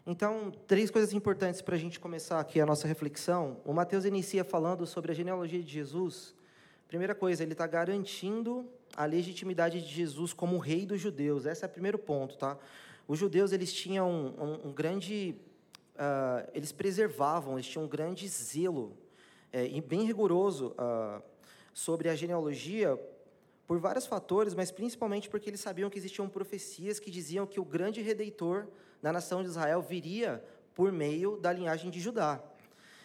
Então, 0.07 0.53
três 0.69 0.89
coisas 0.91 1.13
importantes 1.13 1.61
para 1.61 1.75
a 1.75 1.79
gente 1.79 1.99
começar 1.99 2.39
aqui 2.39 2.61
a 2.61 2.67
nossa 2.67 2.87
reflexão. 2.87 3.61
O 3.65 3.73
Mateus 3.73 4.05
inicia 4.05 4.45
falando 4.45 4.87
sobre 4.87 5.11
a 5.11 5.15
genealogia 5.15 5.61
de 5.61 5.69
Jesus. 5.69 6.33
Primeira 6.87 7.15
coisa, 7.15 7.43
ele 7.43 7.53
está 7.53 7.67
garantindo 7.67 8.65
a 8.97 9.05
legitimidade 9.05 9.81
de 9.83 9.87
Jesus 9.87 10.33
como 10.33 10.57
rei 10.57 10.87
dos 10.87 11.01
judeus. 11.01 11.45
Esse 11.45 11.65
é 11.65 11.69
o 11.69 11.71
primeiro 11.71 11.99
ponto, 11.99 12.37
tá? 12.39 12.59
Os 13.07 13.19
judeus 13.19 13.53
eles 13.53 13.73
tinham 13.73 14.11
um, 14.11 14.69
um, 14.69 14.73
grande, 14.73 15.37
uh, 15.95 16.51
eles 16.55 16.73
preservavam, 16.73 17.55
eles 17.55 17.67
tinham 17.67 17.85
um 17.85 17.89
grande 17.89 18.27
zelo 18.27 18.97
é, 19.53 19.67
e 19.67 19.81
bem 19.81 20.05
rigoroso 20.05 20.75
uh, 20.79 21.23
sobre 21.75 22.09
a 22.09 22.17
genealogia 22.17 22.99
por 23.67 23.79
vários 23.79 24.07
fatores, 24.07 24.55
mas 24.55 24.71
principalmente 24.71 25.29
porque 25.29 25.51
eles 25.51 25.61
sabiam 25.61 25.91
que 25.91 25.99
existiam 25.99 26.29
profecias 26.29 26.99
que 26.99 27.11
diziam 27.11 27.47
que 27.47 27.61
o 27.61 27.65
grande 27.65 28.01
redentor 28.01 28.67
da 29.03 29.13
nação 29.13 29.43
de 29.43 29.49
Israel 29.49 29.83
viria 29.83 30.43
por 30.75 30.91
meio 30.91 31.37
da 31.37 31.53
linhagem 31.53 31.91
de 31.91 32.01
Judá. 32.01 32.43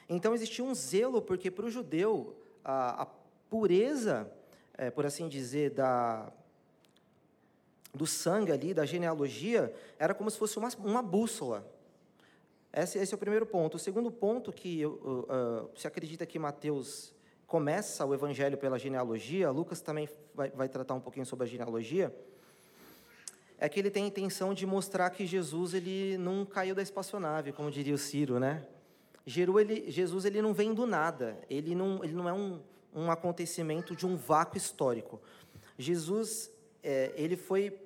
Então 0.08 0.34
existia 0.34 0.64
um 0.64 0.74
zelo, 0.74 1.22
porque 1.22 1.52
para 1.52 1.66
o 1.66 1.70
judeu 1.70 2.36
a, 2.64 3.04
a 3.04 3.06
pureza, 3.50 4.32
é, 4.78 4.90
por 4.90 5.06
assim 5.06 5.28
dizer, 5.28 5.72
da, 5.72 6.32
do 7.94 8.08
sangue 8.08 8.52
ali, 8.52 8.74
da 8.74 8.86
genealogia, 8.86 9.74
era 10.00 10.14
como 10.14 10.30
se 10.32 10.38
fosse 10.38 10.58
uma, 10.58 10.70
uma 10.80 11.02
bússola. 11.02 11.66
Esse, 12.74 12.98
esse, 12.98 13.14
é 13.14 13.16
o 13.16 13.20
primeiro 13.20 13.46
ponto. 13.46 13.76
O 13.76 13.80
segundo 13.80 14.10
ponto 14.10 14.52
que 14.52 14.86
uh, 14.86 14.90
uh, 14.92 15.70
se 15.76 15.88
acredita 15.88 16.26
que 16.26 16.40
Mateus 16.40 17.14
começa 17.46 18.06
o 18.06 18.14
evangelho 18.14 18.58
pela 18.58 18.80
genealogia, 18.80 19.52
Lucas 19.52 19.82
também 19.82 20.08
vai, 20.34 20.50
vai 20.52 20.70
tratar 20.70 20.94
um 20.94 21.02
pouquinho 21.02 21.26
sobre 21.26 21.46
a 21.46 21.50
genealogia, 21.50 22.16
é 23.58 23.68
que 23.68 23.78
ele 23.78 23.92
tem 23.92 24.06
a 24.06 24.08
intenção 24.08 24.54
de 24.54 24.66
mostrar 24.66 25.10
que 25.10 25.26
Jesus 25.26 25.74
ele 25.74 26.18
não 26.18 26.46
caiu 26.46 26.74
da 26.74 26.82
espaçonave, 26.82 27.52
como 27.52 27.70
diria 27.70 27.94
o 27.94 27.98
Ciro, 27.98 28.40
né? 28.40 28.66
Jesus 29.26 30.26
ele 30.26 30.42
não 30.42 30.54
vem 30.54 30.74
do 30.74 30.88
nada, 30.88 31.38
ele 31.50 31.76
não, 31.76 32.04
ele 32.04 32.14
não 32.14 32.28
é 32.28 32.34
um, 32.34 32.60
um 32.94 33.10
acontecimento 33.12 33.96
de 33.96 34.06
um 34.06 34.16
vácuo 34.16 34.58
histórico. 34.58 35.22
Jesus 35.78 36.52
é, 36.84 37.12
ele 37.16 37.38
foi 37.38 37.78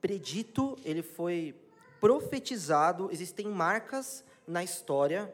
predito, 0.00 0.78
ele 0.84 1.02
foi 1.02 1.54
profetizado, 2.00 3.08
existem 3.10 3.46
marcas 3.48 4.24
na 4.46 4.62
história 4.62 5.32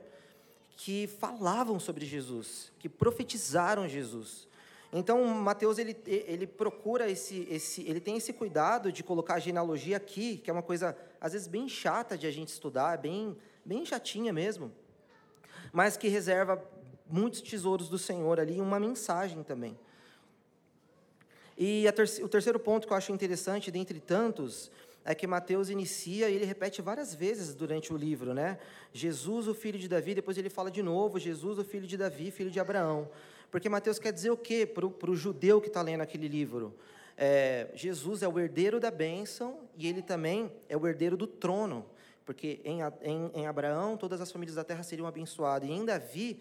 que 0.76 1.06
falavam 1.06 1.78
sobre 1.78 2.06
Jesus, 2.06 2.72
que 2.78 2.88
profetizaram 2.88 3.88
Jesus. 3.88 4.48
Então, 4.92 5.24
Mateus 5.26 5.78
ele, 5.78 5.96
ele 6.06 6.46
procura 6.46 7.08
esse, 7.10 7.46
esse, 7.50 7.82
ele 7.88 8.00
tem 8.00 8.16
esse 8.16 8.32
cuidado 8.32 8.92
de 8.92 9.02
colocar 9.02 9.34
a 9.34 9.38
genealogia 9.38 9.96
aqui, 9.96 10.36
que 10.38 10.50
é 10.50 10.52
uma 10.52 10.62
coisa 10.62 10.96
às 11.20 11.32
vezes 11.32 11.48
bem 11.48 11.68
chata 11.68 12.16
de 12.18 12.26
a 12.26 12.30
gente 12.30 12.48
estudar, 12.48 12.98
bem, 12.98 13.36
bem 13.64 13.86
chatinha 13.86 14.32
mesmo, 14.32 14.70
mas 15.72 15.96
que 15.96 16.08
reserva 16.08 16.62
muitos 17.12 17.42
tesouros 17.42 17.88
do 17.88 17.98
Senhor 17.98 18.40
ali, 18.40 18.60
uma 18.60 18.80
mensagem 18.80 19.42
também. 19.42 19.78
E 21.56 21.84
ter 21.94 22.24
o 22.24 22.28
terceiro 22.28 22.58
ponto 22.58 22.86
que 22.86 22.92
eu 22.92 22.96
acho 22.96 23.12
interessante, 23.12 23.70
dentre 23.70 24.00
tantos, 24.00 24.70
é 25.04 25.14
que 25.14 25.26
Mateus 25.26 25.68
inicia 25.68 26.30
e 26.30 26.34
ele 26.34 26.44
repete 26.44 26.80
várias 26.80 27.14
vezes 27.14 27.54
durante 27.54 27.92
o 27.92 27.96
livro, 27.96 28.32
né? 28.32 28.58
Jesus, 28.92 29.46
o 29.48 29.54
filho 29.54 29.78
de 29.78 29.88
Davi, 29.88 30.14
depois 30.14 30.38
ele 30.38 30.48
fala 30.48 30.70
de 30.70 30.82
novo, 30.82 31.18
Jesus, 31.18 31.58
o 31.58 31.64
filho 31.64 31.86
de 31.86 31.96
Davi, 31.96 32.30
filho 32.30 32.50
de 32.50 32.58
Abraão. 32.58 33.10
Porque 33.50 33.68
Mateus 33.68 33.98
quer 33.98 34.12
dizer 34.12 34.30
o 34.30 34.36
quê 34.36 34.64
para 34.64 35.10
o 35.10 35.14
judeu 35.14 35.60
que 35.60 35.68
está 35.68 35.82
lendo 35.82 36.00
aquele 36.00 36.26
livro? 36.26 36.74
É, 37.18 37.68
Jesus 37.74 38.22
é 38.22 38.28
o 38.28 38.38
herdeiro 38.38 38.80
da 38.80 38.90
bênção 38.90 39.60
e 39.76 39.86
ele 39.86 40.00
também 40.00 40.50
é 40.68 40.76
o 40.76 40.86
herdeiro 40.86 41.16
do 41.16 41.26
trono. 41.26 41.84
Porque 42.24 42.60
em, 42.64 42.80
em, 43.02 43.30
em 43.34 43.46
Abraão 43.46 43.96
todas 43.96 44.20
as 44.20 44.32
famílias 44.32 44.54
da 44.54 44.64
terra 44.64 44.82
seriam 44.82 45.06
abençoadas. 45.06 45.68
E 45.68 45.72
em 45.72 45.84
Davi, 45.84 46.40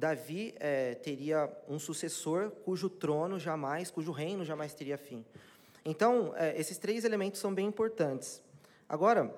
Davi 0.00 0.54
é, 0.58 0.94
teria 0.94 1.52
um 1.68 1.78
sucessor 1.78 2.50
cujo 2.64 2.88
trono 2.88 3.38
jamais, 3.38 3.90
cujo 3.90 4.10
reino 4.12 4.46
jamais 4.46 4.72
teria 4.72 4.96
fim. 4.96 5.22
Então, 5.84 6.32
é, 6.36 6.58
esses 6.58 6.78
três 6.78 7.04
elementos 7.04 7.38
são 7.38 7.52
bem 7.52 7.66
importantes. 7.66 8.42
Agora, 8.88 9.30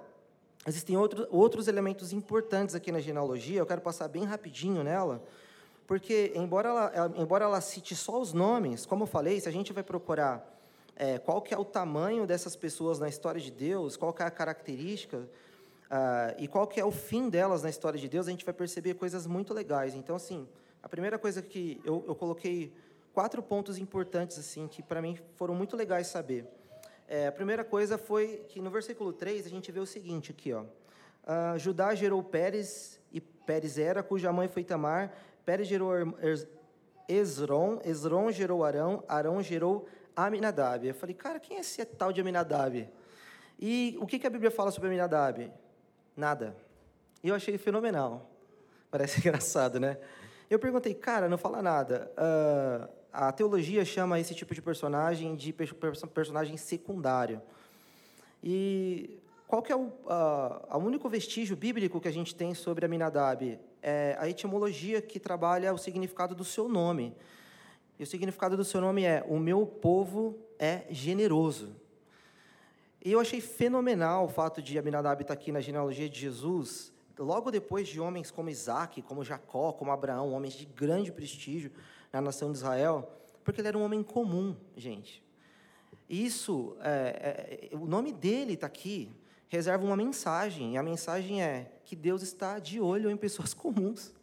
existem 0.64 0.96
outro, 0.96 1.26
outros 1.30 1.66
elementos 1.66 2.12
importantes 2.12 2.76
aqui 2.76 2.92
na 2.92 3.00
genealogia, 3.00 3.58
eu 3.58 3.66
quero 3.66 3.80
passar 3.80 4.06
bem 4.06 4.22
rapidinho 4.22 4.84
nela, 4.84 5.20
porque, 5.84 6.32
embora 6.36 6.68
ela, 6.68 7.12
embora 7.16 7.44
ela 7.44 7.60
cite 7.60 7.96
só 7.96 8.20
os 8.20 8.32
nomes, 8.32 8.86
como 8.86 9.02
eu 9.02 9.08
falei, 9.08 9.40
se 9.40 9.48
a 9.48 9.52
gente 9.52 9.72
vai 9.72 9.82
procurar 9.82 10.48
é, 10.94 11.18
qual 11.18 11.42
que 11.42 11.52
é 11.52 11.58
o 11.58 11.64
tamanho 11.64 12.24
dessas 12.24 12.54
pessoas 12.54 13.00
na 13.00 13.08
história 13.08 13.40
de 13.40 13.50
Deus, 13.50 13.96
qual 13.96 14.12
que 14.12 14.22
é 14.22 14.26
a 14.26 14.30
característica, 14.30 15.28
ah, 15.94 16.34
e 16.38 16.48
qual 16.48 16.66
que 16.66 16.80
é 16.80 16.84
o 16.86 16.90
fim 16.90 17.28
delas 17.28 17.62
na 17.62 17.68
história 17.68 18.00
de 18.00 18.08
Deus, 18.08 18.26
a 18.26 18.30
gente 18.30 18.46
vai 18.46 18.54
perceber 18.54 18.94
coisas 18.94 19.26
muito 19.26 19.52
legais. 19.52 19.94
Então, 19.94 20.16
assim, 20.16 20.48
a 20.82 20.88
primeira 20.88 21.18
coisa 21.18 21.42
que 21.42 21.82
eu, 21.84 22.02
eu 22.08 22.14
coloquei 22.14 22.72
quatro 23.12 23.42
pontos 23.42 23.76
importantes 23.76 24.38
assim 24.38 24.66
que 24.66 24.82
para 24.82 25.02
mim 25.02 25.18
foram 25.36 25.54
muito 25.54 25.76
legais 25.76 26.06
saber. 26.06 26.46
É, 27.06 27.26
a 27.26 27.32
primeira 27.32 27.62
coisa 27.62 27.98
foi 27.98 28.42
que 28.48 28.58
no 28.58 28.70
versículo 28.70 29.12
3 29.12 29.44
a 29.44 29.50
gente 29.50 29.70
vê 29.70 29.80
o 29.80 29.84
seguinte 29.84 30.30
aqui, 30.30 30.50
ó. 30.54 30.62
Uh, 30.62 31.58
Judá 31.58 31.94
gerou 31.94 32.22
Pérez 32.24 32.98
e 33.12 33.20
Pérez 33.20 33.76
era, 33.76 34.02
cuja 34.02 34.32
mãe 34.32 34.48
foi 34.48 34.64
Tamar. 34.64 35.12
Pérez 35.44 35.68
gerou 35.68 35.92
Esron, 37.06 37.80
Esron 37.84 38.32
gerou 38.32 38.64
Arão, 38.64 39.04
Arão 39.06 39.42
gerou 39.42 39.86
Aminadab. 40.16 40.88
Eu 40.88 40.94
falei, 40.94 41.14
cara, 41.14 41.38
quem 41.38 41.58
é 41.58 41.60
esse 41.60 41.84
tal 41.84 42.14
de 42.14 42.20
Aminadab? 42.22 42.88
E 43.60 43.94
o 44.00 44.06
que, 44.06 44.18
que 44.18 44.26
a 44.26 44.30
Bíblia 44.30 44.50
fala 44.50 44.70
sobre 44.70 44.88
Aminadab? 44.88 45.52
Nada. 46.16 46.56
E 47.22 47.28
eu 47.28 47.34
achei 47.34 47.56
fenomenal. 47.58 48.30
Parece 48.90 49.18
engraçado, 49.24 49.80
né? 49.80 49.98
Eu 50.50 50.58
perguntei, 50.58 50.92
cara, 50.94 51.28
não 51.28 51.38
fala 51.38 51.62
nada. 51.62 52.10
Uh, 52.12 52.88
a 53.12 53.32
teologia 53.32 53.84
chama 53.84 54.18
esse 54.20 54.34
tipo 54.34 54.54
de 54.54 54.62
personagem 54.62 55.36
de 55.36 55.52
personagem 55.52 56.56
secundário. 56.56 57.40
E 58.42 59.18
qual 59.46 59.62
que 59.62 59.70
é 59.70 59.76
o, 59.76 59.92
a, 60.08 60.78
único 60.78 61.08
vestígio 61.08 61.54
bíblico 61.54 62.00
que 62.00 62.08
a 62.08 62.12
gente 62.12 62.34
tem 62.34 62.54
sobre 62.54 62.86
Aminadab? 62.86 63.58
É 63.82 64.16
a 64.18 64.28
etimologia 64.28 65.02
que 65.02 65.20
trabalha 65.20 65.74
o 65.74 65.78
significado 65.78 66.34
do 66.34 66.44
seu 66.44 66.68
nome. 66.68 67.14
E 67.98 68.02
o 68.02 68.06
significado 68.06 68.56
do 68.56 68.64
seu 68.64 68.80
nome 68.80 69.04
é: 69.04 69.22
o 69.28 69.38
meu 69.38 69.66
povo 69.66 70.38
é 70.58 70.84
generoso. 70.90 71.76
E 73.04 73.10
eu 73.10 73.18
achei 73.18 73.40
fenomenal 73.40 74.26
o 74.26 74.28
fato 74.28 74.62
de 74.62 74.78
Aminadab 74.78 75.20
estar 75.20 75.34
aqui 75.34 75.50
na 75.50 75.60
genealogia 75.60 76.08
de 76.08 76.20
Jesus, 76.20 76.92
logo 77.18 77.50
depois 77.50 77.88
de 77.88 77.98
homens 78.00 78.30
como 78.30 78.48
Isaac, 78.48 79.02
como 79.02 79.24
Jacó, 79.24 79.72
como 79.72 79.90
Abraão, 79.90 80.32
homens 80.32 80.54
de 80.54 80.66
grande 80.66 81.10
prestígio 81.10 81.72
na 82.12 82.20
nação 82.20 82.52
de 82.52 82.58
Israel, 82.58 83.10
porque 83.42 83.60
ele 83.60 83.68
era 83.68 83.76
um 83.76 83.82
homem 83.82 84.04
comum, 84.04 84.56
gente. 84.76 85.20
Isso, 86.08 86.76
é, 86.80 87.70
é, 87.72 87.76
o 87.76 87.86
nome 87.86 88.12
dele 88.12 88.52
está 88.54 88.68
aqui, 88.68 89.10
reserva 89.48 89.84
uma 89.84 89.96
mensagem, 89.96 90.74
e 90.74 90.76
a 90.76 90.82
mensagem 90.82 91.42
é 91.42 91.72
que 91.84 91.96
Deus 91.96 92.22
está 92.22 92.60
de 92.60 92.80
olho 92.80 93.10
em 93.10 93.16
pessoas 93.16 93.52
comuns. 93.54 94.14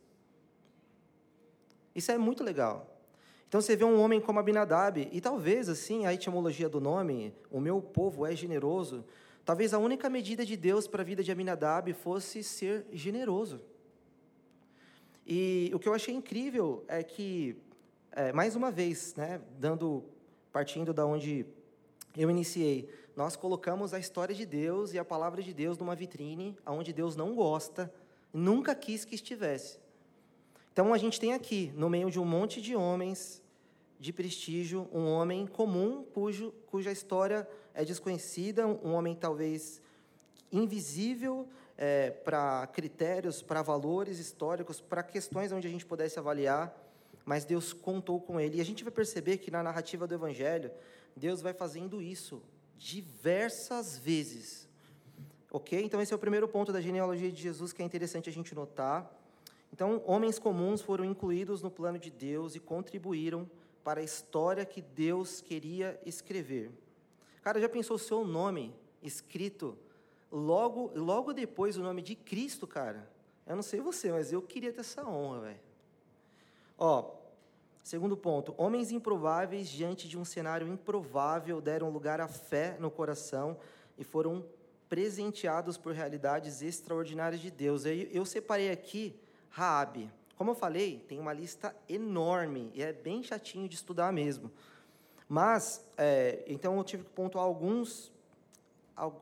Isso 1.94 2.12
é 2.12 2.18
muito 2.18 2.46
legal. 2.46 2.99
Então 3.50 3.60
você 3.60 3.76
vê 3.76 3.84
um 3.84 4.00
homem 4.00 4.22
como 4.22 4.40
Abinadab, 4.40 5.10
e 5.12 5.20
talvez 5.20 5.70
assim, 5.70 6.06
a 6.06 6.14
etimologia 6.14 6.70
do 6.70 6.80
nome, 6.80 7.34
o 7.50 7.60
meu 7.60 7.82
povo 7.82 8.24
é 8.24 8.36
generoso, 8.36 9.04
talvez 9.44 9.74
a 9.74 9.80
única 9.80 10.08
medida 10.08 10.46
de 10.46 10.56
Deus 10.56 10.88
para 10.88 11.02
a 11.02 11.06
vida 11.06 11.24
de 11.24 11.32
Abinadab 11.32 11.92
fosse 11.94 12.44
ser 12.44 12.86
generoso. 12.94 13.60
E 15.26 15.72
o 15.74 15.80
que 15.80 15.90
eu 15.90 15.96
achei 15.96 16.14
incrível 16.14 16.86
é 16.88 17.02
que, 17.02 17.58
é, 18.12 18.32
mais 18.32 18.56
uma 18.56 18.70
vez, 18.70 19.16
né, 19.16 19.42
dando, 19.58 20.04
partindo 20.52 20.94
da 20.94 21.04
onde 21.08 21.44
eu 22.16 22.30
iniciei, 22.30 22.88
nós 23.16 23.36
colocamos 23.36 23.96
a 23.96 24.00
história 24.00 24.36
de 24.36 24.46
Deus 24.46 24.94
e 24.94 25.00
a 25.00 25.04
palavra 25.04 25.42
de 25.42 25.56
Deus 25.56 25.76
numa 25.76 25.96
vitrine 25.96 26.56
onde 26.68 26.94
Deus 26.94 27.16
não 27.16 27.34
gosta, 27.34 27.92
nunca 28.32 28.76
quis 28.76 29.06
que 29.06 29.16
estivesse. 29.16 29.80
Então 30.80 30.94
a 30.94 30.98
gente 30.98 31.20
tem 31.20 31.34
aqui, 31.34 31.74
no 31.76 31.90
meio 31.90 32.10
de 32.10 32.22
um 32.22 32.24
monte 32.24 32.62
de 32.62 32.74
homens 32.74 33.44
de 34.00 34.14
prestígio, 34.14 34.88
um 34.94 35.08
homem 35.08 35.46
comum 35.46 36.06
cujo, 36.14 36.54
cuja 36.68 36.90
história 36.90 37.46
é 37.74 37.84
desconhecida, 37.84 38.66
um 38.66 38.94
homem 38.94 39.14
talvez 39.14 39.82
invisível, 40.50 41.50
é, 41.78 42.12
para 42.12 42.66
critérios, 42.68 43.42
para 43.42 43.62
valores 43.62 44.20
históricos, 44.20 44.80
para 44.80 45.04
questões 45.04 45.52
onde 45.52 45.68
a 45.68 45.70
gente 45.70 45.86
pudesse 45.86 46.18
avaliar, 46.18 46.74
mas 47.26 47.44
Deus 47.44 47.74
contou 47.74 48.22
com 48.22 48.40
ele. 48.40 48.60
E 48.60 48.62
a 48.62 48.66
gente 48.66 48.82
vai 48.82 48.94
perceber 48.94 49.40
que 49.40 49.52
na 49.52 49.62
narrativa 49.62 50.08
do 50.08 50.14
Evangelho, 50.14 50.72
Deus 51.14 51.42
vai 51.42 51.52
fazendo 51.52 52.02
isso 52.02 52.42
diversas 52.78 53.98
vezes. 53.98 54.66
Ok? 55.52 55.84
Então, 55.84 56.02
esse 56.02 56.14
é 56.14 56.16
o 56.16 56.20
primeiro 56.20 56.48
ponto 56.48 56.72
da 56.72 56.80
genealogia 56.80 57.30
de 57.30 57.42
Jesus 57.42 57.74
que 57.74 57.82
é 57.82 57.86
interessante 57.86 58.30
a 58.30 58.32
gente 58.32 58.56
notar. 58.56 59.19
Então, 59.72 60.02
homens 60.06 60.40
comuns 60.40 60.82
foram 60.82 61.06
incluídos 61.06 61.62
no 61.62 61.72
plano 61.72 61.98
de 61.98 62.10
Deus 62.10 62.56
e 62.56 62.60
contribuíram 62.60 63.50
para 63.84 64.02
a 64.02 64.04
história 64.04 64.66
que 64.66 64.82
Deus 64.82 65.42
queria 65.42 66.00
escrever. 66.06 66.72
Cara, 67.42 67.60
já 67.60 67.70
pensou 67.70 67.98
seu 67.98 68.26
nome 68.26 68.76
escrito 69.02 69.78
logo, 70.32 70.92
logo 70.96 71.34
depois 71.34 71.78
o 71.78 71.82
nome 71.82 72.02
de 72.02 72.16
Cristo, 72.16 72.68
cara. 72.68 73.10
Eu 73.48 73.56
não 73.56 73.64
sei 73.64 73.80
você, 73.80 74.12
mas 74.12 74.32
eu 74.32 74.42
queria 74.42 74.72
ter 74.72 74.82
essa 74.82 75.08
honra, 75.08 75.42
velho. 75.42 75.60
Ó, 76.78 77.16
segundo 77.84 78.16
ponto, 78.16 78.54
homens 78.58 78.92
improváveis 78.92 79.68
diante 79.68 80.08
de 80.08 80.18
um 80.18 80.26
cenário 80.26 80.68
improvável 80.68 81.60
deram 81.60 81.90
lugar 81.90 82.22
à 82.22 82.28
fé 82.28 82.78
no 82.80 82.92
coração 82.92 83.58
e 83.98 84.04
foram 84.04 84.46
presenteados 84.88 85.78
por 85.78 85.94
realidades 85.94 86.62
extraordinárias 86.62 87.42
de 87.42 87.50
Deus. 87.50 87.86
Eu, 87.86 87.94
eu 87.94 88.26
separei 88.26 88.70
aqui 88.70 89.20
Raabe. 89.50 90.10
Como 90.36 90.52
eu 90.52 90.56
falei, 90.56 91.04
tem 91.08 91.20
uma 91.20 91.34
lista 91.34 91.76
enorme 91.88 92.72
e 92.74 92.82
é 92.82 92.94
bem 92.94 93.22
chatinho 93.22 93.68
de 93.68 93.76
estudar 93.76 94.14
mesmo. 94.14 94.52
Mas, 95.28 95.86
é, 95.98 96.44
então 96.48 96.78
eu 96.78 96.84
tive 96.84 97.04
que 97.04 97.10
pontuar 97.12 97.44
alguns 97.44 98.12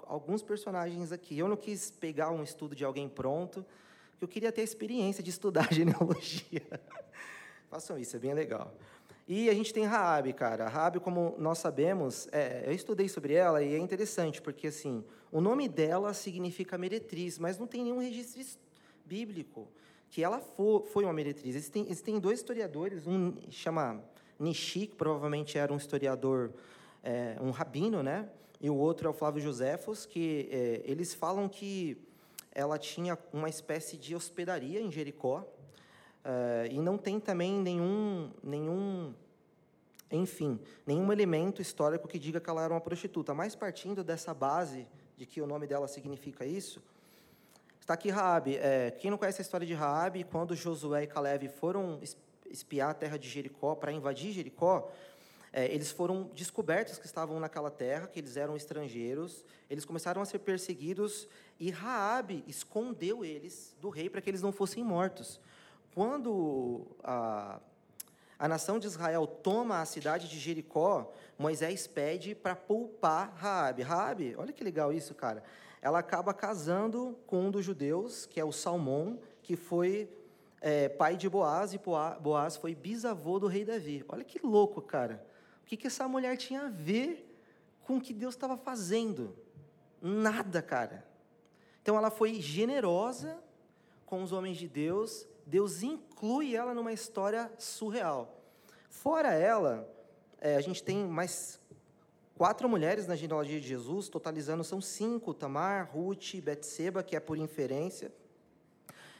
alguns 0.07 0.41
personagens 0.41 1.11
aqui. 1.11 1.37
Eu 1.37 1.47
não 1.47 1.55
quis 1.55 1.91
pegar 1.91 2.31
um 2.31 2.41
estudo 2.41 2.75
de 2.75 2.83
alguém 2.83 3.07
pronto, 3.07 3.63
porque 4.11 4.23
eu 4.23 4.27
queria 4.27 4.51
ter 4.51 4.61
a 4.61 4.63
experiência 4.63 5.23
de 5.23 5.29
estudar 5.29 5.69
genealogia. 5.73 6.63
Façam 7.69 7.97
isso, 7.97 8.15
é 8.15 8.19
bem 8.19 8.33
legal. 8.33 8.73
E 9.27 9.49
a 9.49 9.53
gente 9.53 9.73
tem 9.73 9.83
Raabe, 9.83 10.31
cara. 10.33 10.67
Raabe, 10.69 10.99
como 10.99 11.35
nós 11.37 11.59
sabemos, 11.59 12.27
é, 12.31 12.63
eu 12.65 12.71
estudei 12.71 13.09
sobre 13.09 13.33
ela 13.33 13.61
e 13.61 13.73
é 13.73 13.77
interessante, 13.77 14.41
porque 14.41 14.67
assim, 14.67 15.03
o 15.31 15.41
nome 15.41 15.67
dela 15.67 16.13
significa 16.13 16.77
meretriz, 16.77 17.37
mas 17.37 17.59
não 17.59 17.67
tem 17.67 17.83
nenhum 17.83 17.99
registro 17.99 18.59
bíblico 19.05 19.67
que 20.09 20.23
ela 20.23 20.39
for, 20.39 20.85
foi 20.85 21.03
uma 21.03 21.13
meretriz. 21.13 21.55
Existem, 21.55 21.83
existem 21.83 22.19
dois 22.19 22.39
historiadores, 22.39 23.05
um 23.05 23.33
chama 23.49 24.03
Nishi, 24.39 24.87
que 24.87 24.95
provavelmente 24.95 25.57
era 25.57 25.71
um 25.73 25.77
historiador, 25.77 26.51
é, 27.03 27.37
um 27.41 27.51
rabino, 27.51 28.01
né? 28.01 28.29
e 28.59 28.69
o 28.69 28.75
outro 28.75 29.07
é 29.07 29.09
o 29.09 29.13
Flávio 29.13 29.41
Josefos, 29.41 30.05
que 30.05 30.49
é, 30.51 30.81
eles 30.83 31.13
falam 31.13 31.47
que 31.47 31.97
ela 32.51 32.77
tinha 32.77 33.17
uma 33.31 33.49
espécie 33.49 33.97
de 33.97 34.15
hospedaria 34.15 34.81
em 34.81 34.91
Jericó, 34.91 35.47
é, 36.23 36.69
e 36.71 36.79
não 36.79 36.97
tem 36.97 37.19
também 37.19 37.53
nenhum, 37.53 38.31
nenhum, 38.43 39.13
enfim, 40.11 40.59
nenhum 40.85 41.11
elemento 41.11 41.61
histórico 41.61 42.07
que 42.07 42.17
diga 42.17 42.39
que 42.39 42.49
ela 42.49 42.63
era 42.63 42.73
uma 42.73 42.81
prostituta. 42.81 43.33
Mas 43.33 43.55
partindo 43.55 44.03
dessa 44.03 44.33
base 44.33 44.87
de 45.15 45.25
que 45.25 45.41
o 45.41 45.47
nome 45.47 45.67
dela 45.67 45.87
significa 45.87 46.45
isso, 46.45 46.81
está 47.87 47.93
aqui 47.93 48.09
Raabe. 48.09 48.57
É, 48.57 48.91
quem 48.91 49.09
não 49.09 49.17
conhece 49.17 49.39
a 49.39 49.43
história 49.43 49.65
de 49.65 49.73
Raabe, 49.73 50.25
quando 50.25 50.53
Josué 50.53 51.03
e 51.03 51.07
Caleb 51.07 51.47
foram 51.47 52.01
espiar 52.49 52.89
a 52.89 52.93
terra 52.93 53.17
de 53.17 53.29
Jericó 53.29 53.75
para 53.75 53.93
invadir 53.93 54.33
Jericó, 54.33 54.91
é, 55.53 55.73
eles 55.73 55.89
foram 55.89 56.29
descobertos 56.35 56.99
que 56.99 57.05
estavam 57.05 57.39
naquela 57.39 57.71
terra, 57.71 58.05
que 58.05 58.19
eles 58.19 58.35
eram 58.35 58.57
estrangeiros, 58.57 59.45
eles 59.69 59.85
começaram 59.85 60.21
a 60.21 60.25
ser 60.25 60.39
perseguidos 60.39 61.29
e 61.57 61.71
Raabe 61.71 62.43
escondeu 62.45 63.23
eles 63.23 63.73
do 63.79 63.87
rei 63.87 64.09
para 64.09 64.19
que 64.19 64.29
eles 64.29 64.41
não 64.41 64.51
fossem 64.51 64.83
mortos. 64.83 65.39
Quando 65.95 66.85
a, 67.01 67.61
a 68.37 68.49
nação 68.49 68.79
de 68.79 68.87
Israel 68.87 69.25
toma 69.25 69.79
a 69.79 69.85
cidade 69.85 70.27
de 70.27 70.37
Jericó, 70.37 71.13
Moisés 71.39 71.87
pede 71.87 72.35
para 72.35 72.53
poupar 72.53 73.33
Raabe. 73.37 73.81
Raabe, 73.81 74.35
olha 74.37 74.51
que 74.51 74.61
legal 74.61 74.91
isso, 74.91 75.15
cara. 75.15 75.41
Ela 75.81 75.99
acaba 75.99 76.33
casando 76.33 77.17
com 77.25 77.47
um 77.47 77.51
dos 77.51 77.63
judeus, 77.63 78.25
que 78.25 78.39
é 78.39 78.45
o 78.45 78.51
Salmão, 78.51 79.19
que 79.41 79.55
foi 79.55 80.09
é, 80.59 80.89
pai 80.89 81.15
de 81.15 81.29
Boaz, 81.29 81.73
e 81.73 81.79
Boaz 82.19 82.57
foi 82.57 82.73
bisavô 82.73 83.39
do 83.39 83.47
rei 83.47 83.63
Davi. 83.63 84.03
Olha 84.07 84.23
que 84.23 84.45
louco, 84.45 84.81
cara. 84.81 85.25
O 85.61 85.65
que, 85.65 85.77
que 85.77 85.87
essa 85.87 86.07
mulher 86.07 86.37
tinha 86.37 86.63
a 86.63 86.69
ver 86.69 87.27
com 87.83 87.97
o 87.97 88.01
que 88.01 88.13
Deus 88.13 88.33
estava 88.33 88.57
fazendo? 88.57 89.35
Nada, 90.01 90.61
cara. 90.61 91.05
Então 91.81 91.97
ela 91.97 92.09
foi 92.09 92.41
generosa 92.41 93.37
com 94.05 94.23
os 94.23 94.31
homens 94.31 94.57
de 94.57 94.67
Deus, 94.67 95.27
Deus 95.45 95.83
inclui 95.83 96.55
ela 96.55 96.73
numa 96.73 96.93
história 96.93 97.51
surreal. 97.57 98.41
Fora 98.89 99.33
ela, 99.33 99.87
é, 100.39 100.55
a 100.55 100.61
gente 100.61 100.83
tem 100.83 101.05
mais 101.05 101.59
quatro 102.37 102.69
mulheres 102.69 103.07
na 103.07 103.15
genealogia 103.15 103.59
de 103.59 103.67
Jesus, 103.67 104.07
totalizando 104.07 104.63
são 104.63 104.79
cinco: 104.79 105.33
Tamar, 105.33 105.89
Ruth, 105.91 106.35
Betseba, 106.41 107.03
que 107.03 107.15
é 107.15 107.19
por 107.19 107.37
inferência, 107.37 108.11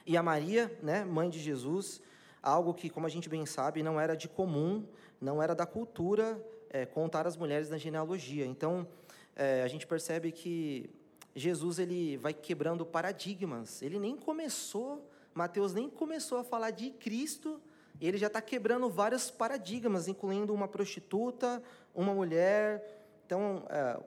e 0.05 0.15
a 0.15 0.23
Maria, 0.23 0.71
né, 0.81 1.03
mãe 1.03 1.29
de 1.29 1.39
Jesus, 1.39 2.01
algo 2.41 2.73
que, 2.73 2.89
como 2.89 3.07
a 3.07 3.09
gente 3.09 3.27
bem 3.27 3.45
sabe, 3.45 3.81
não 3.81 3.99
era 3.99 4.15
de 4.15 4.29
comum, 4.29 4.85
não 5.19 5.41
era 5.41 5.55
da 5.55 5.65
cultura 5.65 6.41
é, 6.69 6.85
contar 6.85 7.25
as 7.25 7.35
mulheres 7.35 7.69
na 7.69 7.77
genealogia. 7.77 8.45
Então, 8.45 8.87
é, 9.35 9.63
a 9.63 9.67
gente 9.67 9.85
percebe 9.87 10.31
que 10.31 10.89
Jesus 11.35 11.79
ele 11.79 12.17
vai 12.17 12.33
quebrando 12.33 12.85
paradigmas. 12.85 13.81
Ele 13.81 13.99
nem 13.99 14.15
começou, 14.15 15.09
Mateus 15.33 15.73
nem 15.73 15.89
começou 15.89 16.37
a 16.37 16.43
falar 16.43 16.71
de 16.71 16.91
Cristo, 16.91 17.59
ele 17.99 18.17
já 18.17 18.27
está 18.27 18.41
quebrando 18.41 18.89
vários 18.89 19.31
paradigmas, 19.31 20.07
incluindo 20.07 20.53
uma 20.53 20.67
prostituta, 20.67 21.61
uma 21.93 22.13
mulher. 22.13 22.96
Então, 23.27 23.65
é, 23.69 23.99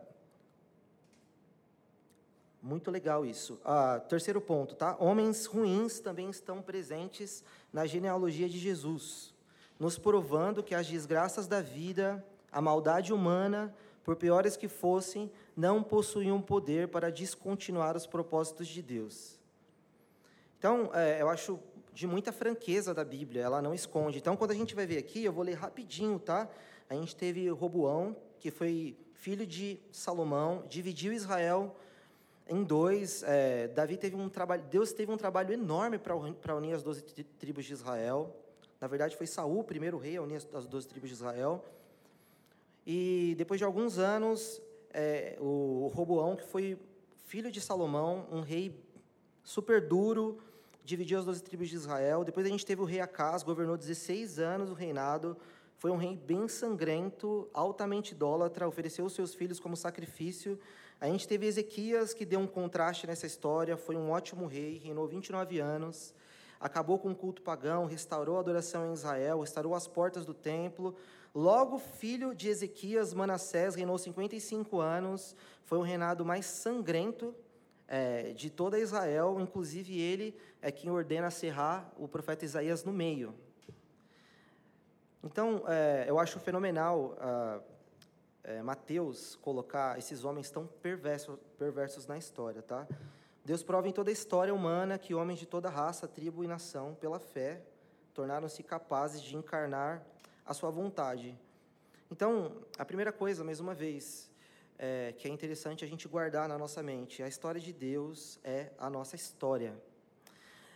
muito 2.63 2.91
legal 2.91 3.27
isso. 3.27 3.61
Ah, 3.63 4.01
terceiro 4.09 4.41
ponto, 4.41 4.75
tá? 4.75 4.97
Homens 4.99 5.45
ruins 5.45 6.01
também 6.01 6.31
estão 6.31 6.63
presentes 6.63 7.45
na 7.71 7.85
genealogia 7.85 8.49
de 8.49 8.59
Jesus, 8.59 9.35
nos 9.79 9.99
provando 9.99 10.63
que 10.63 10.75
as 10.75 10.87
desgraças 10.87 11.47
da 11.47 11.61
vida, 11.61 12.25
a 12.51 12.63
maldade 12.63 13.13
humana, 13.13 13.75
por 14.03 14.17
piores 14.17 14.57
que 14.57 14.69
fossem, 14.69 15.31
não 15.55 15.83
possuíam 15.83 16.41
poder 16.41 16.89
para 16.89 17.13
descontinuar 17.13 17.99
os 17.99 18.07
propósitos 18.07 18.69
de 18.69 18.81
Deus. 18.81 19.39
Então, 20.59 20.89
é, 20.95 21.21
eu 21.21 21.29
acho 21.29 21.61
de 21.93 22.07
muita 22.07 22.33
franqueza 22.33 22.95
da 22.95 23.05
Bíblia, 23.05 23.43
ela 23.43 23.61
não 23.61 23.75
esconde. 23.75 24.17
Então, 24.17 24.35
quando 24.35 24.53
a 24.53 24.55
gente 24.55 24.75
vai 24.75 24.87
ver 24.87 24.97
aqui, 24.97 25.23
eu 25.23 25.33
vou 25.33 25.45
ler 25.45 25.59
rapidinho, 25.59 26.19
tá? 26.19 26.49
A 26.89 26.95
gente 26.95 27.15
teve 27.15 27.51
Roboão, 27.51 28.17
que 28.41 28.51
foi 28.51 28.97
filho 29.21 29.47
de 29.47 29.79
Salomão, 29.93 30.65
dividiu 30.67 31.13
Israel 31.13 31.77
em 32.49 32.65
dois. 32.65 33.23
É, 33.23 33.69
Davi 33.69 33.99
teve 33.99 34.17
um 34.17 34.31
trabalho, 34.31 34.65
Deus 34.71 34.95
teve 34.95 35.13
um 35.13 35.17
trabalho 35.17 35.53
enorme 35.53 35.99
para 35.99 36.57
unir 36.57 36.73
as 36.73 36.83
doze 36.83 37.03
tribos 37.39 37.67
de 37.67 37.75
Israel. 37.75 38.35
Na 38.81 38.89
verdade, 38.89 39.15
foi 39.19 39.27
Saul, 39.27 39.61
o 39.61 39.65
primeiro 39.65 39.99
rei, 39.99 40.17
a 40.17 40.23
unir 40.23 40.37
as 40.55 40.67
doze 40.67 40.89
tribos 40.89 41.11
de 41.11 41.15
Israel. 41.17 41.63
E 42.87 43.35
depois 43.37 43.61
de 43.61 43.65
alguns 43.65 43.99
anos, 43.99 44.61
é, 44.91 45.37
o 45.39 45.93
Roboão, 45.95 46.35
que 46.35 46.45
foi 46.45 46.79
filho 47.27 47.53
de 47.53 47.61
Salomão, 47.61 48.27
um 48.33 48.41
rei 48.41 48.75
super 49.45 49.87
duro, 49.87 50.39
dividiu 50.83 51.19
as 51.19 51.27
doze 51.27 51.43
tribos 51.43 51.69
de 51.69 51.77
Israel. 51.77 52.25
Depois 52.25 52.47
a 52.47 52.49
gente 52.49 52.65
teve 52.65 52.81
o 52.81 52.87
rei 52.87 53.01
Acas, 53.01 53.43
governou 53.43 53.77
16 53.77 54.39
anos 54.39 54.71
o 54.71 54.75
reinado. 54.75 55.37
Foi 55.81 55.91
um 55.91 55.97
rei 55.97 56.15
bem 56.15 56.47
sangrento, 56.47 57.49
altamente 57.55 58.13
idólatra, 58.13 58.69
ofereceu 58.69 59.09
seus 59.09 59.35
filhos 59.35 59.59
como 59.59 59.75
sacrifício. 59.75 60.61
A 61.01 61.07
gente 61.07 61.27
teve 61.27 61.47
Ezequias, 61.47 62.13
que 62.13 62.27
deu 62.27 62.39
um 62.39 62.47
contraste 62.47 63.07
nessa 63.07 63.27
história, 63.27 63.79
foi 63.79 63.97
um 63.97 64.11
ótimo 64.11 64.47
rei, 64.47 64.77
reinou 64.77 65.09
29 65.09 65.59
anos, 65.59 66.15
acabou 66.61 66.99
com 66.99 67.11
o 67.11 67.17
culto 67.17 67.41
pagão, 67.41 67.87
restaurou 67.87 68.37
a 68.37 68.41
adoração 68.41 68.91
em 68.91 68.93
Israel, 68.93 69.41
restaurou 69.41 69.75
as 69.75 69.89
portas 69.89 70.27
do 70.27 70.35
templo, 70.35 70.95
Logo, 71.35 71.79
filho 71.79 72.35
de 72.35 72.49
Ezequias, 72.49 73.15
Manassés 73.15 73.77
reinou 73.77 73.97
55 73.97 74.81
anos, 74.81 75.37
foi 75.63 75.79
o 75.79 75.83
reinado 75.83 76.25
mais 76.25 76.45
sangrento 76.45 77.33
é, 77.87 78.33
de 78.33 78.51
toda 78.51 78.81
Israel, 78.81 79.39
inclusive 79.41 79.97
ele 79.97 80.37
é 80.61 80.73
quem 80.73 80.91
ordena 80.91 81.31
serrar 81.31 81.91
o 81.97 82.09
profeta 82.09 82.45
Isaías 82.45 82.83
no 82.83 82.93
meio. 82.93 83.33
Então, 85.23 85.63
é, 85.69 86.07
eu 86.09 86.19
acho 86.19 86.41
fenomenal 86.41 87.17
ah, 87.21 87.61
é, 88.43 88.63
Mateus 88.63 89.37
colocar 89.37 89.99
esses 89.99 90.25
homens 90.25 90.51
tão 90.51 90.67
perversos, 90.67 91.39
perversos 91.59 92.07
na 92.07 92.17
história, 92.17 92.63
tá? 92.63 92.87
Deus 93.45 93.63
prova 93.63 93.89
em 93.89 93.93
toda 93.93 94.11
a 94.11 94.13
história 94.13 94.55
humana 94.55 94.99
que 94.99 95.15
homens 95.15 95.39
de 95.39 95.47
toda 95.47 95.69
raça, 95.69 96.09
tribo 96.09 96.43
e 96.43 96.47
nação, 96.47 96.95
pela 96.95 97.19
fé, 97.19 97.63
tornaram-se 98.15 98.63
capazes 98.63 99.23
de 99.23 99.37
encarnar 99.37 100.03
a 100.45 100.55
sua 100.55 100.71
vontade. 100.71 101.39
Então, 102.11 102.65
a 102.79 102.85
primeira 102.85 103.13
coisa, 103.13 103.45
mais 103.45 103.61
uma 103.61 103.75
vez, 103.75 104.31
é, 104.79 105.15
que 105.17 105.29
é 105.29 105.31
interessante 105.31 105.85
a 105.85 105.89
gente 105.89 106.09
guardar 106.09 106.49
na 106.49 106.57
nossa 106.57 106.83
mente, 106.83 107.23
a 107.23 107.29
história 107.29 107.61
de 107.61 107.73
Deus 107.73 108.41
é 108.43 108.71
a 108.79 108.89
nossa 108.89 109.17
história. 109.17 109.81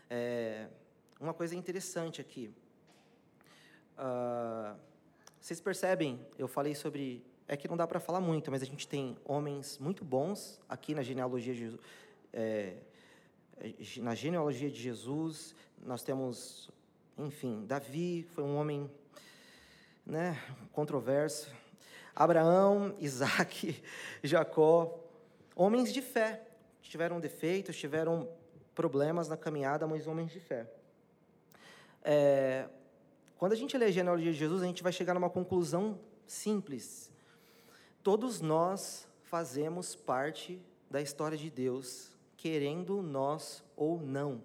É, 0.09 0.69
uma 1.19 1.33
coisa 1.33 1.57
interessante 1.57 2.21
aqui. 2.21 2.55
Uh, 3.99 4.77
vocês 5.41 5.61
percebem, 5.61 6.19
eu 6.39 6.49
falei 6.49 6.75
sobre. 6.75 7.23
É 7.47 7.57
que 7.57 7.69
não 7.69 7.77
dá 7.77 7.87
para 7.87 8.01
falar 8.01 8.21
muito, 8.21 8.51
mas 8.51 8.63
a 8.63 8.65
gente 8.65 8.89
tem 8.89 9.17
homens 9.25 9.79
muito 9.79 10.03
bons 10.03 10.59
aqui 10.67 10.95
na 10.95 11.03
genealogia 11.03 11.55
de, 11.55 11.79
é, 12.33 12.77
na 13.99 14.15
genealogia 14.15 14.71
de 14.71 14.81
Jesus. 14.81 15.55
Nós 15.85 16.03
temos, 16.03 16.71
enfim, 17.19 17.67
Davi 17.67 18.27
foi 18.31 18.43
um 18.43 18.57
homem 18.57 18.91
né, 20.07 20.41
controverso. 20.73 21.53
Abraão, 22.17 22.95
Isaac, 23.01 23.83
Jacó, 24.23 24.99
homens 25.55 25.93
de 25.93 26.01
fé, 26.01 26.43
tiveram 26.81 27.21
defeitos, 27.21 27.77
tiveram 27.77 28.29
problemas 28.75 29.29
na 29.29 29.37
caminhada, 29.37 29.87
mas 29.87 30.07
homens 30.07 30.31
de 30.31 30.41
fé. 30.41 30.67
É, 32.03 32.67
quando 33.39 33.53
a 33.53 33.57
gente 33.57 33.77
lê 33.77 33.87
a 33.87 33.91
genealogia 33.91 34.33
de 34.33 34.39
Jesus, 34.39 34.63
a 34.63 34.67
gente 34.67 34.83
vai 34.83 34.93
chegar 34.93 35.15
numa 35.15 35.31
conclusão 35.31 35.99
simples. 36.27 37.11
Todos 38.03 38.41
nós 38.41 39.09
fazemos 39.23 39.95
parte 39.95 40.61
da 40.91 41.01
história 41.01 41.37
de 41.37 41.51
Deus, 41.51 42.11
querendo 42.37 43.03
nós 43.03 43.65
ou 43.77 44.01
não. 44.01 44.43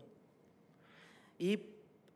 E 1.39 1.59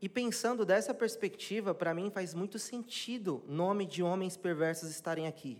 e 0.03 0.09
pensando 0.09 0.65
dessa 0.65 0.93
perspectiva, 0.93 1.73
para 1.73 1.93
mim 1.93 2.11
faz 2.11 2.33
muito 2.33 2.59
sentido 2.59 3.41
nome 3.47 3.85
de 3.85 4.03
homens 4.03 4.35
perversos 4.35 4.89
estarem 4.89 5.27
aqui. 5.27 5.57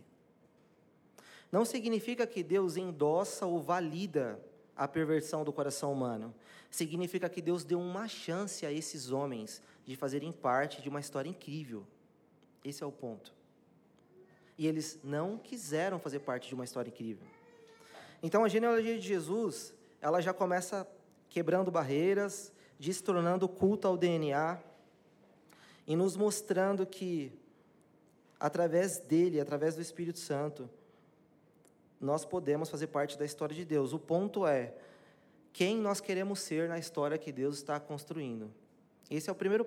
Não 1.49 1.63
significa 1.63 2.27
que 2.27 2.43
Deus 2.43 2.75
endossa 2.75 3.45
ou 3.45 3.61
valida 3.61 4.37
a 4.75 4.85
perversão 4.85 5.45
do 5.45 5.53
coração 5.53 5.93
humano. 5.93 6.35
Significa 6.69 7.29
que 7.29 7.41
Deus 7.41 7.63
deu 7.63 7.79
uma 7.79 8.05
chance 8.05 8.65
a 8.65 8.71
esses 8.73 9.11
homens 9.11 9.61
de 9.85 9.95
fazerem 9.95 10.31
parte 10.31 10.81
de 10.81 10.89
uma 10.89 10.99
história 10.99 11.29
incrível. 11.29 11.85
Esse 12.63 12.83
é 12.83 12.85
o 12.85 12.91
ponto. 12.91 13.33
E 14.57 14.67
eles 14.67 14.99
não 15.03 15.37
quiseram 15.37 15.99
fazer 15.99 16.19
parte 16.19 16.47
de 16.47 16.55
uma 16.55 16.63
história 16.63 16.89
incrível. 16.89 17.25
Então 18.21 18.45
a 18.45 18.49
genealogia 18.49 18.97
de 18.97 19.05
Jesus, 19.05 19.73
ela 20.01 20.21
já 20.21 20.33
começa 20.33 20.87
quebrando 21.29 21.71
barreiras, 21.71 22.53
destronando 22.79 23.45
o 23.45 23.49
culto 23.49 23.87
ao 23.87 23.97
DNA 23.97 24.59
e 25.85 25.95
nos 25.95 26.15
mostrando 26.15 26.85
que, 26.85 27.31
através 28.39 28.99
dele, 28.99 29.41
através 29.41 29.75
do 29.75 29.81
Espírito 29.81 30.19
Santo, 30.19 30.69
nós 31.99 32.23
podemos 32.23 32.69
fazer 32.69 32.87
parte 32.87 33.17
da 33.17 33.25
história 33.25 33.55
de 33.55 33.65
Deus. 33.65 33.93
O 33.93 33.99
ponto 33.99 34.45
é 34.45 34.73
quem 35.51 35.77
nós 35.77 35.99
queremos 35.99 36.39
ser 36.39 36.67
na 36.67 36.77
história 36.77 37.17
que 37.17 37.31
Deus 37.31 37.57
está 37.57 37.79
construindo. 37.79 38.51
Esse 39.09 39.29
é 39.29 39.33
o 39.33 39.35
primeiro 39.35 39.65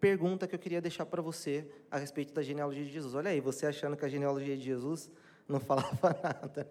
pergunta 0.00 0.48
que 0.48 0.54
eu 0.54 0.58
queria 0.58 0.80
deixar 0.80 1.06
para 1.06 1.22
você 1.22 1.64
a 1.90 1.96
respeito 1.96 2.34
da 2.34 2.42
genealogia 2.42 2.84
de 2.84 2.90
Jesus. 2.90 3.14
Olha 3.14 3.30
aí, 3.30 3.40
você 3.40 3.66
achando 3.66 3.96
que 3.96 4.04
a 4.04 4.08
genealogia 4.08 4.56
de 4.56 4.64
Jesus 4.64 5.10
não 5.46 5.58
falava 5.60 6.10
nada. 6.22 6.68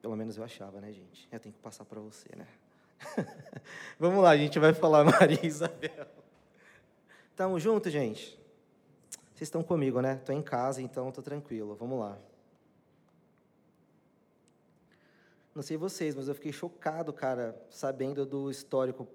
Pelo 0.00 0.16
menos 0.16 0.36
eu 0.36 0.44
achava, 0.44 0.80
né, 0.80 0.92
gente? 0.92 1.28
Eu 1.32 1.40
tenho 1.40 1.52
que 1.52 1.60
passar 1.60 1.84
para 1.84 2.00
você, 2.00 2.28
né? 2.36 2.46
Vamos 3.98 4.22
lá, 4.22 4.30
a 4.30 4.36
gente 4.36 4.58
vai 4.58 4.72
falar 4.72 5.02
Maria 5.04 5.40
e 5.42 5.46
Isabel. 5.46 6.06
Estamos 7.30 7.62
juntos, 7.62 7.92
gente? 7.92 8.38
Vocês 9.34 9.48
estão 9.48 9.62
comigo, 9.64 10.00
né? 10.00 10.14
Estou 10.14 10.34
em 10.34 10.42
casa, 10.42 10.80
então 10.80 11.08
estou 11.08 11.24
tranquilo. 11.24 11.74
Vamos 11.74 11.98
lá. 11.98 12.16
Não 15.52 15.62
sei 15.62 15.76
vocês, 15.76 16.14
mas 16.14 16.28
eu 16.28 16.34
fiquei 16.34 16.52
chocado, 16.52 17.12
cara, 17.12 17.60
sabendo 17.70 18.24
do 18.24 18.50
histórico. 18.50 19.08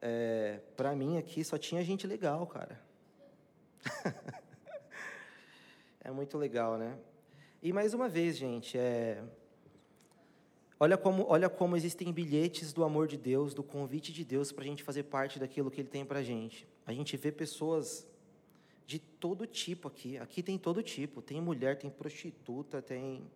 É, 0.00 0.60
Para 0.76 0.94
mim 0.94 1.18
aqui 1.18 1.42
só 1.44 1.58
tinha 1.58 1.82
gente 1.82 2.06
legal, 2.06 2.46
cara. 2.46 2.80
é 6.00 6.10
muito 6.10 6.38
legal, 6.38 6.78
né? 6.78 6.98
E 7.62 7.72
mais 7.72 7.94
uma 7.94 8.08
vez, 8.08 8.36
gente, 8.36 8.78
é... 8.78 9.22
olha, 10.78 10.96
como, 10.96 11.26
olha 11.28 11.48
como 11.48 11.76
existem 11.76 12.12
bilhetes 12.12 12.72
do 12.72 12.84
amor 12.84 13.08
de 13.08 13.16
Deus, 13.16 13.52
do 13.52 13.64
convite 13.64 14.12
de 14.12 14.24
Deus 14.24 14.52
para 14.52 14.62
a 14.62 14.66
gente 14.66 14.84
fazer 14.84 15.04
parte 15.04 15.38
daquilo 15.38 15.70
que 15.70 15.80
Ele 15.80 15.88
tem 15.88 16.04
para 16.04 16.20
a 16.20 16.22
gente. 16.22 16.68
A 16.86 16.92
gente 16.92 17.16
vê 17.16 17.32
pessoas 17.32 18.06
de 18.86 18.98
todo 18.98 19.46
tipo 19.46 19.88
aqui. 19.88 20.16
Aqui 20.18 20.42
tem 20.42 20.56
todo 20.56 20.82
tipo. 20.82 21.20
Tem 21.20 21.40
mulher, 21.40 21.76
tem 21.76 21.90
prostituta, 21.90 22.80
tem 22.80 23.28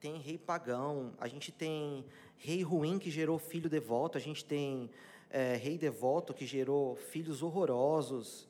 tem 0.00 0.18
rei 0.18 0.36
pagão, 0.36 1.12
a 1.16 1.28
gente 1.28 1.52
tem 1.52 2.04
rei 2.36 2.60
ruim 2.60 2.98
que 2.98 3.08
gerou 3.08 3.38
filho 3.38 3.70
devoto, 3.70 4.18
a 4.18 4.20
gente 4.20 4.44
tem 4.44 4.90
é, 5.32 5.56
rei 5.56 5.78
devoto 5.78 6.34
que 6.34 6.46
gerou 6.46 6.94
filhos 6.94 7.42
horrorosos. 7.42 8.46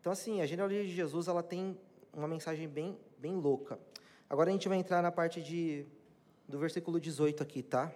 Então, 0.00 0.12
assim, 0.12 0.40
a 0.42 0.46
genealogia 0.46 0.84
de 0.84 0.94
Jesus 0.94 1.28
ela 1.28 1.42
tem 1.42 1.78
uma 2.12 2.26
mensagem 2.26 2.68
bem, 2.68 2.98
bem 3.16 3.36
louca. 3.36 3.78
Agora 4.28 4.50
a 4.50 4.52
gente 4.52 4.68
vai 4.68 4.76
entrar 4.76 5.00
na 5.00 5.12
parte 5.12 5.40
de, 5.40 5.86
do 6.46 6.58
versículo 6.58 7.00
18 7.00 7.42
aqui, 7.42 7.62
tá? 7.62 7.90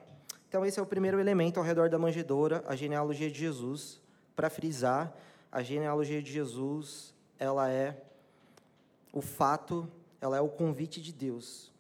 Então, 0.48 0.64
esse 0.64 0.78
é 0.78 0.82
o 0.82 0.86
primeiro 0.86 1.18
elemento 1.18 1.58
ao 1.58 1.64
redor 1.64 1.90
da 1.90 1.98
manjedoura, 1.98 2.62
a 2.66 2.76
genealogia 2.76 3.30
de 3.30 3.38
Jesus. 3.38 4.00
Para 4.36 4.48
frisar, 4.48 5.14
a 5.50 5.62
genealogia 5.62 6.22
de 6.22 6.32
Jesus, 6.32 7.12
ela 7.38 7.68
é 7.68 8.00
o 9.12 9.20
fato, 9.20 9.86
ela 10.20 10.36
é 10.36 10.40
o 10.40 10.48
convite 10.48 11.02
de 11.02 11.12
Deus 11.12 11.72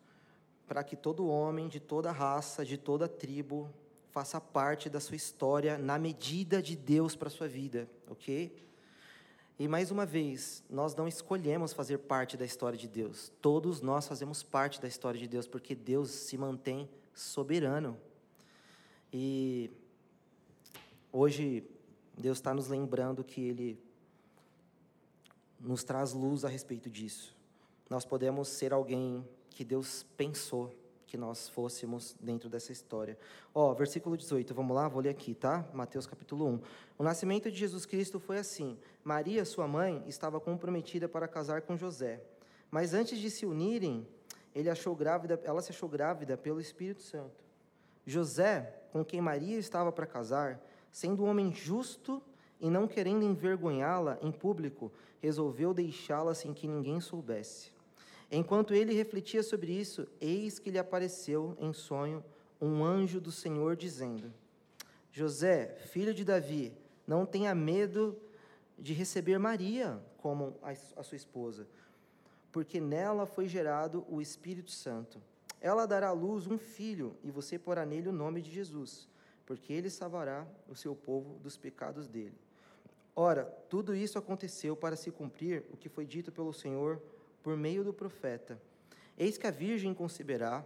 para 0.72 0.82
que 0.82 0.96
todo 0.96 1.28
homem, 1.28 1.68
de 1.68 1.78
toda 1.78 2.10
raça, 2.10 2.64
de 2.64 2.78
toda 2.78 3.06
tribo, 3.06 3.68
faça 4.12 4.38
parte 4.38 4.90
da 4.90 5.00
sua 5.00 5.16
história 5.16 5.78
na 5.78 5.98
medida 5.98 6.62
de 6.62 6.76
Deus 6.76 7.16
para 7.16 7.28
a 7.28 7.30
sua 7.30 7.48
vida, 7.48 7.88
ok? 8.06 8.54
E 9.58 9.66
mais 9.66 9.90
uma 9.90 10.04
vez, 10.04 10.62
nós 10.68 10.94
não 10.94 11.08
escolhemos 11.08 11.72
fazer 11.72 11.96
parte 11.96 12.36
da 12.36 12.44
história 12.44 12.78
de 12.78 12.86
Deus. 12.86 13.32
Todos 13.40 13.80
nós 13.80 14.06
fazemos 14.06 14.42
parte 14.42 14.80
da 14.82 14.86
história 14.86 15.18
de 15.18 15.26
Deus, 15.26 15.46
porque 15.46 15.74
Deus 15.74 16.10
se 16.10 16.36
mantém 16.36 16.90
soberano. 17.14 17.98
E 19.10 19.70
hoje, 21.10 21.64
Deus 22.16 22.36
está 22.36 22.52
nos 22.52 22.68
lembrando 22.68 23.24
que 23.24 23.40
Ele 23.40 23.78
nos 25.58 25.84
traz 25.84 26.12
luz 26.12 26.44
a 26.44 26.48
respeito 26.48 26.90
disso. 26.90 27.34
Nós 27.88 28.04
podemos 28.04 28.48
ser 28.48 28.74
alguém 28.74 29.26
que 29.48 29.64
Deus 29.64 30.04
pensou 30.18 30.81
que 31.12 31.18
nós 31.18 31.46
fôssemos 31.46 32.16
dentro 32.18 32.48
dessa 32.48 32.72
história. 32.72 33.18
Ó, 33.54 33.74
versículo 33.74 34.16
18, 34.16 34.54
vamos 34.54 34.74
lá, 34.74 34.88
vou 34.88 35.02
ler 35.02 35.10
aqui, 35.10 35.34
tá? 35.34 35.62
Mateus 35.74 36.06
capítulo 36.06 36.46
1. 36.46 36.60
O 36.96 37.02
nascimento 37.02 37.50
de 37.50 37.58
Jesus 37.58 37.84
Cristo 37.84 38.18
foi 38.18 38.38
assim: 38.38 38.78
Maria, 39.04 39.44
sua 39.44 39.68
mãe, 39.68 40.02
estava 40.06 40.40
comprometida 40.40 41.06
para 41.06 41.28
casar 41.28 41.60
com 41.60 41.76
José. 41.76 42.22
Mas 42.70 42.94
antes 42.94 43.18
de 43.18 43.28
se 43.28 43.44
unirem, 43.44 44.08
ele 44.54 44.70
achou 44.70 44.96
grávida, 44.96 45.38
ela 45.44 45.60
se 45.60 45.70
achou 45.70 45.86
grávida 45.86 46.34
pelo 46.34 46.58
Espírito 46.58 47.02
Santo. 47.02 47.44
José, 48.06 48.74
com 48.90 49.04
quem 49.04 49.20
Maria 49.20 49.58
estava 49.58 49.92
para 49.92 50.06
casar, 50.06 50.64
sendo 50.90 51.24
um 51.24 51.28
homem 51.28 51.52
justo 51.52 52.22
e 52.58 52.70
não 52.70 52.88
querendo 52.88 53.22
envergonhá-la 53.22 54.18
em 54.22 54.32
público, 54.32 54.90
resolveu 55.20 55.74
deixá-la 55.74 56.34
sem 56.34 56.54
que 56.54 56.66
ninguém 56.66 57.02
soubesse. 57.02 57.70
Enquanto 58.34 58.72
ele 58.72 58.94
refletia 58.94 59.42
sobre 59.42 59.72
isso, 59.72 60.08
eis 60.18 60.58
que 60.58 60.70
lhe 60.70 60.78
apareceu 60.78 61.54
em 61.60 61.70
sonho 61.74 62.24
um 62.58 62.82
anjo 62.82 63.20
do 63.20 63.30
Senhor 63.30 63.76
dizendo: 63.76 64.32
José, 65.12 65.76
filho 65.90 66.14
de 66.14 66.24
Davi, 66.24 66.72
não 67.06 67.26
tenha 67.26 67.54
medo 67.54 68.18
de 68.78 68.94
receber 68.94 69.38
Maria 69.38 70.02
como 70.16 70.56
a 70.96 71.02
sua 71.02 71.16
esposa, 71.16 71.68
porque 72.50 72.80
nela 72.80 73.26
foi 73.26 73.46
gerado 73.46 74.06
o 74.08 74.18
Espírito 74.18 74.70
Santo. 74.70 75.20
Ela 75.60 75.84
dará 75.84 76.08
à 76.08 76.12
luz 76.12 76.46
um 76.46 76.56
filho, 76.56 77.14
e 77.22 77.30
você 77.30 77.58
porá 77.58 77.84
nele 77.84 78.08
o 78.08 78.12
nome 78.12 78.40
de 78.40 78.50
Jesus, 78.50 79.06
porque 79.44 79.74
ele 79.74 79.90
salvará 79.90 80.46
o 80.66 80.74
seu 80.74 80.96
povo 80.96 81.38
dos 81.40 81.58
pecados 81.58 82.08
dele. 82.08 82.34
Ora, 83.14 83.44
tudo 83.68 83.94
isso 83.94 84.18
aconteceu 84.18 84.74
para 84.74 84.96
se 84.96 85.10
cumprir 85.10 85.64
o 85.70 85.76
que 85.76 85.90
foi 85.90 86.06
dito 86.06 86.32
pelo 86.32 86.50
Senhor 86.50 86.98
por 87.42 87.56
meio 87.56 87.84
do 87.84 87.92
profeta: 87.92 88.60
Eis 89.18 89.36
que 89.36 89.46
a 89.46 89.50
virgem 89.50 89.92
conceberá 89.92 90.64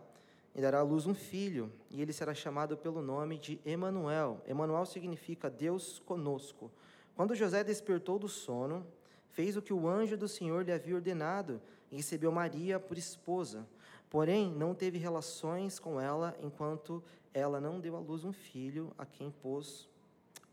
e 0.55 0.61
dará 0.61 0.79
à 0.79 0.83
luz 0.83 1.07
um 1.07 1.14
filho, 1.14 1.70
e 1.91 2.01
ele 2.01 2.12
será 2.12 2.35
chamado 2.35 2.77
pelo 2.77 3.03
nome 3.03 3.39
de 3.39 3.61
Emanuel. 3.64 4.43
Emanuel 4.47 4.87
significa 4.87 5.51
Deus 5.51 5.99
conosco. 5.99 6.70
Quando 7.14 7.35
José 7.35 7.62
despertou 7.62 8.18
do 8.18 8.29
sono, 8.29 8.87
fez 9.31 9.57
o 9.57 9.62
que 9.62 9.72
o 9.72 9.87
anjo 9.87 10.16
do 10.16 10.27
Senhor 10.27 10.64
lhe 10.64 10.72
havia 10.72 10.95
ordenado 10.95 11.61
e 11.91 11.97
recebeu 11.97 12.33
Maria 12.33 12.81
por 12.81 12.97
esposa. 12.97 13.66
Porém, 14.09 14.51
não 14.51 14.74
teve 14.74 14.99
relações 14.99 15.79
com 15.79 16.01
ela 16.01 16.35
enquanto 16.43 17.03
ela 17.35 17.61
não 17.61 17.79
deu 17.79 17.97
à 17.97 17.99
luz 17.99 18.24
um 18.24 18.33
filho, 18.33 18.93
a 18.97 19.05
quem 19.05 19.31
pôs 19.31 19.87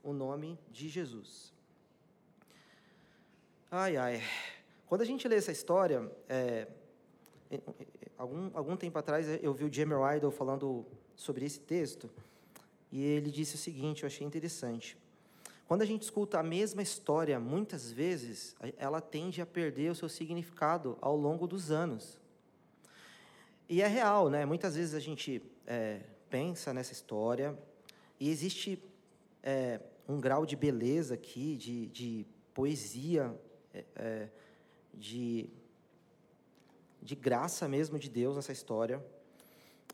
o 0.04 0.12
nome 0.12 0.60
de 0.70 0.90
Jesus. 0.90 1.54
Ai, 3.72 3.96
ai. 3.96 4.22
Quando 4.88 5.02
a 5.02 5.06
gente 5.06 5.28
lê 5.28 5.36
essa 5.36 5.52
história, 5.52 6.12
é, 6.30 6.68
algum, 8.18 8.50
algum 8.54 8.76
tempo 8.76 8.98
atrás 8.98 9.28
eu 9.42 9.54
vi 9.54 9.66
o 9.66 9.74
Jamie 9.74 9.96
Rydell 9.98 10.32
falando 10.32 10.86
sobre 11.16 11.46
esse 11.46 11.60
texto, 11.60 12.10
e 12.92 13.04
ele 13.04 13.32
disse 13.32 13.56
o 13.56 13.58
seguinte, 13.58 14.04
eu 14.04 14.08
achei 14.08 14.26
interessante. 14.26 14.98
Quando 15.68 15.82
a 15.82 15.86
gente 15.86 16.04
escuta 16.04 16.40
a 16.40 16.44
mesma 16.44 16.82
história, 16.82 17.40
muitas 17.40 17.92
vezes, 17.92 18.56
ela 18.78 19.02
tende 19.02 19.42
a 19.42 19.46
perder 19.46 19.92
o 19.92 19.96
seu 19.96 20.10
significado 20.10 20.98
ao 21.02 21.16
longo 21.16 21.48
dos 21.48 21.72
anos. 21.72 22.20
E 23.68 23.82
é 23.82 23.88
real, 23.88 24.30
né? 24.30 24.46
Muitas 24.46 24.76
vezes 24.76 24.94
a 24.94 25.00
gente 25.00 25.42
é, 25.66 26.02
pensa 26.30 26.74
nessa 26.74 26.92
história 26.92 27.58
e 28.20 28.30
existe 28.30 28.78
é, 29.42 29.80
um 30.08 30.20
grau 30.20 30.46
de 30.46 30.56
beleza 30.56 31.16
aqui, 31.16 31.56
de, 31.56 31.88
de 31.88 32.26
poesia 32.54 33.34
é, 33.74 33.84
é 33.96 34.30
de, 34.94 35.50
de 37.02 37.16
graça 37.16 37.68
mesmo 37.68 37.98
de 37.98 38.10
Deus 38.10 38.36
nessa 38.36 38.52
história. 38.52 39.04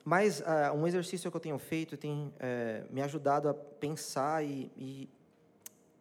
Mas 0.04 0.40
uh, 0.40 0.74
um 0.76 0.88
exercício 0.88 1.30
que 1.30 1.38
eu 1.38 1.42
tenho 1.42 1.60
feito 1.60 1.98
tem 1.98 2.34
é, 2.40 2.84
me 2.90 3.02
ajudado 3.02 3.50
a 3.50 3.54
pensar 3.54 4.44
e, 4.44 4.72
e, 4.78 5.10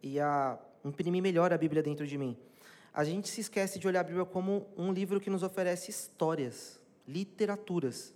e 0.01 0.19
a 0.19 0.57
imprimir 0.83 1.21
melhor 1.21 1.51
a 1.53 1.57
Bíblia 1.57 1.83
dentro 1.83 2.07
de 2.07 2.17
mim. 2.17 2.37
A 2.93 3.03
gente 3.03 3.29
se 3.29 3.41
esquece 3.41 3.77
de 3.77 3.87
olhar 3.87 4.01
a 4.01 4.03
Bíblia 4.03 4.25
como 4.25 4.65
um 4.75 4.91
livro 4.91 5.19
que 5.19 5.29
nos 5.29 5.43
oferece 5.43 5.91
histórias, 5.91 6.81
literaturas. 7.07 8.13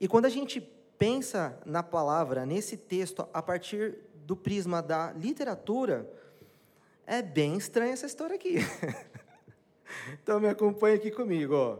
E 0.00 0.06
quando 0.06 0.26
a 0.26 0.28
gente 0.28 0.60
pensa 0.98 1.58
na 1.64 1.82
palavra, 1.82 2.44
nesse 2.44 2.76
texto, 2.76 3.26
a 3.32 3.42
partir 3.42 3.98
do 4.26 4.36
prisma 4.36 4.82
da 4.82 5.12
literatura, 5.12 6.10
é 7.06 7.22
bem 7.22 7.56
estranha 7.56 7.92
essa 7.92 8.06
história 8.06 8.36
aqui. 8.36 8.56
Então 10.22 10.40
me 10.40 10.48
acompanha 10.48 10.96
aqui 10.96 11.10
comigo, 11.10 11.54
ó. 11.54 11.78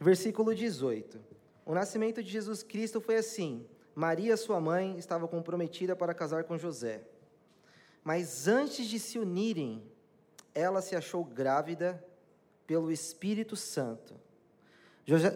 Versículo 0.00 0.54
18. 0.54 1.18
O 1.64 1.74
nascimento 1.74 2.22
de 2.22 2.30
Jesus 2.30 2.62
Cristo 2.62 3.00
foi 3.00 3.16
assim: 3.16 3.66
Maria, 3.94 4.36
sua 4.36 4.60
mãe, 4.60 4.98
estava 4.98 5.28
comprometida 5.28 5.94
para 5.94 6.14
casar 6.14 6.44
com 6.44 6.58
José. 6.58 7.02
Mas 8.02 8.48
antes 8.48 8.86
de 8.86 8.98
se 8.98 9.18
unirem, 9.18 9.82
ela 10.54 10.82
se 10.82 10.96
achou 10.96 11.24
grávida 11.24 12.02
pelo 12.66 12.90
Espírito 12.90 13.56
Santo. 13.56 14.14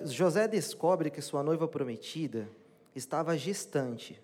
José 0.06 0.46
descobre 0.46 1.10
que 1.10 1.20
sua 1.20 1.42
noiva 1.42 1.66
prometida 1.66 2.48
estava 2.94 3.36
gestante. 3.36 4.20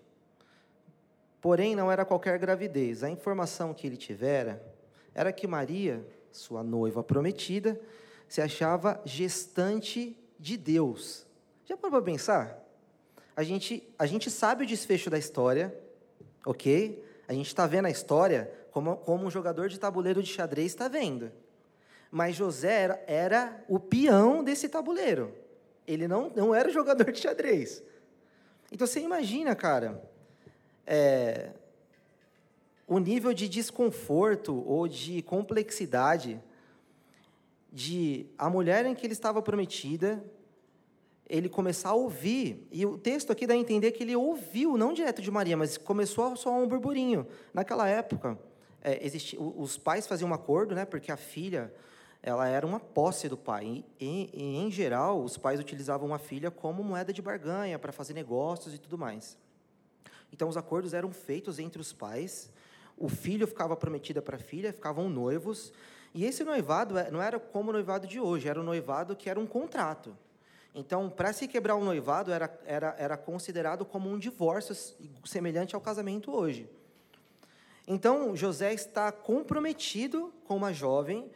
Porém, 1.41 1.75
não 1.75 1.91
era 1.91 2.05
qualquer 2.05 2.39
gravidez. 2.39 3.03
A 3.03 3.09
informação 3.09 3.73
que 3.73 3.85
ele 3.85 3.97
tivera 3.97 4.63
era 5.13 5.33
que 5.33 5.45
Maria, 5.45 6.05
sua 6.33 6.63
noiva 6.63 7.03
prometida, 7.03 7.79
se 8.27 8.41
achava 8.41 8.99
gestante 9.05 10.17
de 10.39 10.57
Deus. 10.57 11.25
Já 11.65 11.77
parou 11.77 12.01
para 12.01 12.11
pensar? 12.11 12.59
A 13.35 13.43
gente, 13.43 13.87
a 13.97 14.05
gente 14.05 14.29
sabe 14.29 14.63
o 14.63 14.67
desfecho 14.67 15.09
da 15.09 15.17
história, 15.17 15.73
ok? 16.45 17.03
A 17.27 17.33
gente 17.33 17.47
está 17.47 17.65
vendo 17.65 17.85
a 17.85 17.91
história 17.91 18.51
como, 18.71 18.97
como 18.97 19.25
um 19.25 19.31
jogador 19.31 19.69
de 19.69 19.79
tabuleiro 19.79 20.21
de 20.21 20.29
xadrez 20.29 20.67
está 20.67 20.87
vendo. 20.87 21.31
Mas 22.11 22.35
José 22.35 22.81
era, 22.81 23.03
era 23.07 23.63
o 23.67 23.79
peão 23.79 24.43
desse 24.43 24.67
tabuleiro. 24.67 25.33
Ele 25.87 26.07
não, 26.07 26.29
não 26.35 26.53
era 26.53 26.69
jogador 26.69 27.11
de 27.11 27.19
xadrez. 27.19 27.83
Então 28.71 28.85
você 28.85 28.99
imagina, 28.99 29.55
cara, 29.55 30.01
é, 30.85 31.51
o 32.93 32.99
nível 32.99 33.33
de 33.33 33.49
desconforto 33.49 34.63
ou 34.67 34.87
de 34.87 35.21
complexidade 35.23 36.39
de 37.71 38.27
a 38.37 38.49
mulher 38.49 38.85
em 38.85 38.93
que 38.93 39.05
ele 39.05 39.13
estava 39.13 39.41
prometida, 39.41 40.23
ele 41.27 41.49
começar 41.49 41.89
a 41.89 41.93
ouvir, 41.93 42.67
e 42.71 42.85
o 42.85 42.97
texto 42.97 43.31
aqui 43.31 43.47
dá 43.47 43.55
a 43.55 43.57
entender 43.57 43.91
que 43.91 44.03
ele 44.03 44.15
ouviu, 44.15 44.77
não 44.77 44.93
direto 44.93 45.21
de 45.21 45.31
Maria, 45.31 45.57
mas 45.57 45.75
começou 45.75 46.35
soar 46.35 46.55
um 46.55 46.67
burburinho. 46.67 47.25
Naquela 47.51 47.87
época, 47.87 48.37
é, 48.83 49.03
existia, 49.03 49.41
os 49.41 49.75
pais 49.75 50.05
faziam 50.05 50.29
um 50.29 50.33
acordo, 50.33 50.75
né, 50.75 50.85
porque 50.85 51.11
a 51.11 51.17
filha 51.17 51.73
ela 52.21 52.47
era 52.47 52.65
uma 52.65 52.79
posse 52.79 53.27
do 53.27 53.35
pai. 53.35 53.83
E, 53.99 54.29
e, 54.31 54.57
em 54.57 54.69
geral, 54.69 55.23
os 55.23 55.35
pais 55.35 55.59
utilizavam 55.59 56.13
a 56.13 56.19
filha 56.19 56.51
como 56.51 56.83
moeda 56.83 57.11
de 57.11 57.21
barganha 57.21 57.79
para 57.79 57.91
fazer 57.91 58.13
negócios 58.13 58.73
e 58.73 58.77
tudo 58.77 58.97
mais. 58.97 59.37
Então, 60.31 60.47
os 60.47 60.57
acordos 60.57 60.93
eram 60.93 61.11
feitos 61.11 61.59
entre 61.59 61.81
os 61.81 61.91
pais. 61.91 62.49
O 62.97 63.09
filho 63.09 63.47
ficava 63.47 63.75
prometida 63.75 64.21
para 64.21 64.37
a 64.37 64.39
filha, 64.39 64.73
ficavam 64.73 65.09
noivos. 65.09 65.73
E 66.13 66.25
esse 66.25 66.43
noivado 66.43 66.97
é, 66.97 67.09
não 67.09 67.21
era 67.21 67.39
como 67.39 67.69
o 67.69 67.73
noivado 67.73 68.07
de 68.07 68.19
hoje, 68.19 68.47
era 68.47 68.59
um 68.59 68.63
noivado 68.63 69.15
que 69.15 69.29
era 69.29 69.39
um 69.39 69.47
contrato. 69.47 70.15
Então, 70.75 71.09
para 71.09 71.31
se 71.33 71.47
quebrar 71.47 71.75
um 71.75 71.83
noivado, 71.83 72.31
era, 72.31 72.59
era, 72.65 72.95
era 72.97 73.17
considerado 73.17 73.85
como 73.85 74.09
um 74.09 74.17
divórcio 74.17 74.75
semelhante 75.23 75.75
ao 75.75 75.81
casamento 75.81 76.31
hoje. 76.31 76.67
Então, 77.87 78.35
José 78.35 78.73
está 78.73 79.11
comprometido 79.11 80.33
com 80.45 80.55
uma 80.55 80.73
jovem 80.73 81.29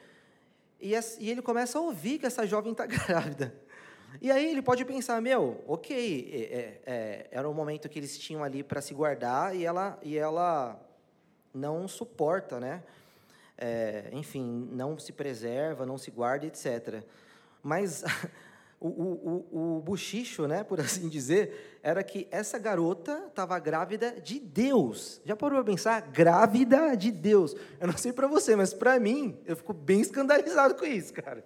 e, 0.80 0.94
e 1.20 1.30
ele 1.30 1.42
começa 1.42 1.78
a 1.78 1.82
ouvir 1.82 2.20
que 2.20 2.26
essa 2.26 2.48
jovem 2.48 2.72
está 2.72 2.86
grávida. 2.88 3.54
E 4.22 4.32
aí 4.32 4.50
ele 4.50 4.62
pode 4.62 4.84
pensar, 4.86 5.22
meu, 5.22 5.64
ok, 5.68 6.30
é, 6.32 6.38
é, 6.38 6.82
é, 6.86 7.28
era 7.30 7.48
um 7.48 7.54
momento 7.54 7.90
que 7.90 8.00
eles 8.00 8.18
tinham 8.18 8.44
ali 8.44 8.64
para 8.64 8.82
se 8.82 8.94
guardar 8.94 9.56
e 9.56 9.66
ela, 9.66 10.00
e 10.02 10.18
ela 10.18 10.80
não 11.58 11.88
suporta, 11.88 12.60
né? 12.60 12.84
É, 13.58 14.10
enfim, 14.12 14.70
não 14.72 14.98
se 15.00 15.12
preserva, 15.12 15.86
não 15.86 15.98
se 15.98 16.12
guarda, 16.12 16.46
etc. 16.46 17.04
Mas 17.64 18.04
o, 18.80 18.88
o, 18.88 19.78
o, 19.78 19.82
buchicho, 19.82 20.48
né, 20.48 20.64
por 20.64 20.80
assim 20.82 21.10
dizer, 21.10 21.80
era 21.82 22.04
que 22.04 22.28
essa 22.30 22.60
garota 22.60 23.26
estava 23.28 23.58
grávida 23.58 24.12
de 24.22 24.40
Deus. 24.40 25.20
Já 25.26 25.36
parou 25.36 25.64
para 25.64 25.74
pensar? 25.74 26.02
Grávida 26.02 26.96
de 26.96 27.12
Deus. 27.12 27.56
Eu 27.80 27.88
não 27.88 27.98
sei 27.98 28.14
para 28.14 28.28
você, 28.28 28.56
mas 28.56 28.74
para 28.74 29.00
mim, 29.00 29.38
eu 29.46 29.56
fico 29.56 29.74
bem 29.74 30.02
escandalizado 30.02 30.76
com 30.76 30.86
isso, 30.86 31.14
cara. 31.14 31.44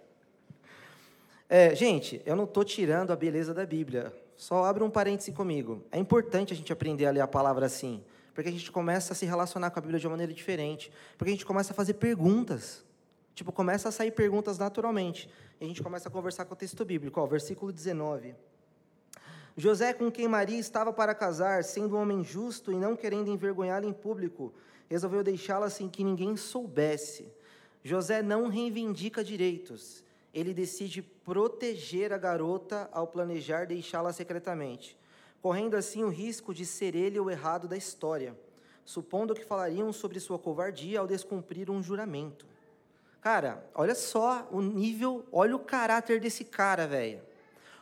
É, 1.47 1.75
gente, 1.75 2.21
eu 2.25 2.35
não 2.35 2.45
estou 2.45 2.63
tirando 2.63 3.11
a 3.11 3.15
beleza 3.15 3.53
da 3.53 3.65
Bíblia. 3.65 4.13
Só 4.35 4.65
abre 4.65 4.83
um 4.83 4.89
parêntese 4.89 5.31
comigo. 5.31 5.83
É 5.91 5.99
importante 5.99 6.51
a 6.53 6.55
gente 6.55 6.73
aprender 6.73 7.05
a 7.05 7.11
ler 7.11 7.19
a 7.19 7.27
palavra 7.27 7.65
assim, 7.65 8.03
porque 8.33 8.49
a 8.49 8.51
gente 8.51 8.71
começa 8.71 9.13
a 9.13 9.15
se 9.15 9.25
relacionar 9.25 9.71
com 9.71 9.79
a 9.79 9.81
Bíblia 9.81 9.99
de 9.99 10.07
uma 10.07 10.11
maneira 10.11 10.33
diferente, 10.33 10.91
porque 11.17 11.29
a 11.31 11.33
gente 11.33 11.45
começa 11.45 11.73
a 11.73 11.75
fazer 11.75 11.95
perguntas. 11.95 12.85
Tipo, 13.33 13.51
começa 13.51 13.89
a 13.89 13.91
sair 13.91 14.11
perguntas 14.11 14.57
naturalmente. 14.57 15.29
E 15.59 15.65
a 15.65 15.67
gente 15.67 15.81
começa 15.81 16.09
a 16.09 16.11
conversar 16.11 16.45
com 16.45 16.53
o 16.53 16.57
texto 16.57 16.83
bíblico. 16.83 17.19
Ó, 17.19 17.25
versículo 17.25 17.71
19. 17.71 18.35
José, 19.55 19.93
com 19.93 20.09
quem 20.09 20.27
Maria 20.27 20.57
estava 20.57 20.93
para 20.93 21.13
casar, 21.13 21.63
sendo 21.63 21.95
um 21.95 22.01
homem 22.01 22.23
justo 22.23 22.71
e 22.71 22.75
não 22.75 22.95
querendo 22.95 23.29
envergonhá-la 23.29 23.85
em 23.85 23.93
público, 23.93 24.53
resolveu 24.89 25.23
deixá-la 25.23 25.69
sem 25.69 25.89
que 25.89 26.03
ninguém 26.03 26.37
soubesse. 26.37 27.31
José 27.83 28.21
não 28.21 28.47
reivindica 28.47 29.23
direitos. 29.23 30.03
Ele 30.33 30.53
decide 30.53 31.01
proteger 31.01 32.13
a 32.13 32.17
garota 32.17 32.89
ao 32.91 33.07
planejar 33.07 33.65
deixá-la 33.65 34.13
secretamente, 34.13 34.97
correndo 35.41 35.75
assim 35.75 36.03
o 36.03 36.09
risco 36.09 36.53
de 36.53 36.65
ser 36.65 36.95
ele 36.95 37.19
o 37.19 37.29
errado 37.29 37.67
da 37.67 37.75
história, 37.75 38.37
supondo 38.85 39.33
que 39.33 39.43
falariam 39.43 39.91
sobre 39.91 40.19
sua 40.19 40.37
covardia 40.37 40.99
ao 40.99 41.07
descumprir 41.07 41.69
um 41.69 41.81
juramento. 41.81 42.45
Cara, 43.19 43.63
olha 43.75 43.95
só 43.95 44.47
o 44.51 44.61
nível, 44.61 45.25
olha 45.31 45.55
o 45.55 45.59
caráter 45.59 46.19
desse 46.19 46.43
cara, 46.43 46.87
velho. 46.87 47.21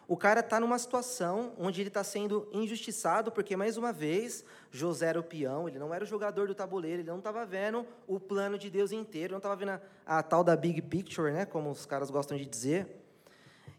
O 0.09 0.17
cara 0.17 0.39
está 0.39 0.59
numa 0.59 0.79
situação 0.79 1.53
onde 1.55 1.81
ele 1.81 1.89
está 1.89 2.03
sendo 2.03 2.49
injustiçado, 2.51 3.31
porque, 3.31 3.55
mais 3.55 3.77
uma 3.77 3.93
vez, 3.93 4.43
José 4.71 5.05
era 5.05 5.19
o 5.19 5.23
peão, 5.23 5.67
ele 5.67 5.77
não 5.77 5.93
era 5.93 6.03
o 6.03 6.07
jogador 6.07 6.47
do 6.47 6.55
tabuleiro, 6.55 7.01
ele 7.01 7.09
não 7.09 7.19
estava 7.19 7.45
vendo 7.45 7.85
o 8.07 8.19
plano 8.19 8.57
de 8.57 8.71
Deus 8.71 8.91
inteiro, 8.91 9.33
não 9.33 9.37
estava 9.37 9.55
vendo 9.55 9.69
a, 9.69 9.81
a, 10.07 10.23
tal 10.23 10.43
da 10.43 10.55
big 10.55 10.81
picture, 10.81 11.31
né, 11.31 11.45
como 11.45 11.69
os 11.69 11.85
caras 11.85 12.09
gostam 12.09 12.35
de 12.37 12.45
dizer. 12.45 12.87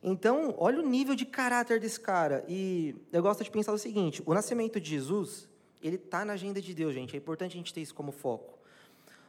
Então, 0.02 0.54
olha 0.56 0.80
o 0.80 0.86
nível 0.86 1.14
de 1.14 1.26
caráter 1.26 1.78
desse 1.78 2.00
cara. 2.00 2.44
E 2.48 2.94
eu 3.12 3.22
gosto 3.22 3.44
de 3.44 3.50
pensar 3.50 3.72
o 3.72 3.78
seguinte: 3.78 4.22
o 4.24 4.32
nascimento 4.32 4.80
de 4.80 4.90
Jesus, 4.90 5.48
ele 5.82 5.96
está 5.96 6.24
na 6.24 6.32
agenda 6.32 6.60
de 6.60 6.72
Deus, 6.72 6.94
gente. 6.94 7.14
É 7.14 7.18
importante 7.18 7.52
a 7.52 7.56
gente 7.56 7.74
ter 7.74 7.82
isso 7.82 7.94
como 7.94 8.10
foco. 8.10 8.58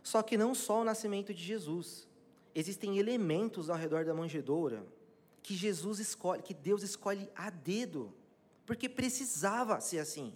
Só 0.01 0.21
que 0.21 0.37
não 0.37 0.55
só 0.55 0.81
o 0.81 0.83
nascimento 0.83 1.33
de 1.33 1.43
Jesus 1.43 2.07
existem 2.55 2.97
elementos 2.97 3.69
ao 3.69 3.77
redor 3.77 4.05
da 4.05 4.13
manjedoura 4.13 4.85
que 5.43 5.55
Jesus 5.55 5.99
escolhe, 5.99 6.41
que 6.41 6.53
Deus 6.53 6.83
escolhe 6.83 7.29
a 7.35 7.49
dedo, 7.49 8.13
porque 8.65 8.87
precisava 8.87 9.79
ser 9.79 9.99
assim. 9.99 10.33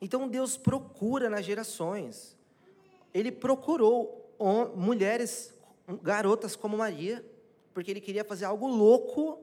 Então 0.00 0.28
Deus 0.28 0.56
procura 0.56 1.28
nas 1.28 1.44
gerações. 1.44 2.36
Ele 3.12 3.32
procurou 3.32 4.34
mulheres, 4.76 5.52
garotas 6.02 6.54
como 6.54 6.76
Maria, 6.76 7.24
porque 7.78 7.92
ele 7.92 8.00
queria 8.00 8.24
fazer 8.24 8.44
algo 8.44 8.66
louco 8.66 9.40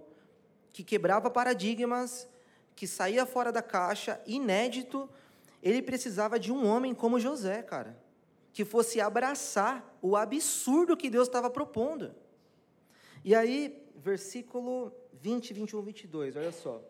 que 0.74 0.84
quebrava 0.84 1.30
paradigmas, 1.30 2.28
que 2.76 2.86
saía 2.86 3.26
fora 3.26 3.50
da 3.50 3.62
caixa, 3.62 4.22
inédito. 4.28 5.10
Ele 5.64 5.82
precisava 5.82 6.38
de 6.38 6.52
um 6.52 6.68
homem 6.68 6.94
como 6.94 7.18
José, 7.18 7.64
cara 7.64 7.98
que 8.52 8.66
fosse 8.66 9.00
abraçar 9.00 9.98
o 10.02 10.18
absurdo 10.18 10.98
que 10.98 11.10
Deus 11.10 11.28
estava 11.28 11.50
propondo. 11.50 12.14
E 13.22 13.34
aí, 13.36 13.86
versículo 13.96 14.94
20, 15.14 15.54
21, 15.54 15.82
22, 15.82 16.36
olha 16.36 16.52
só. 16.52 16.82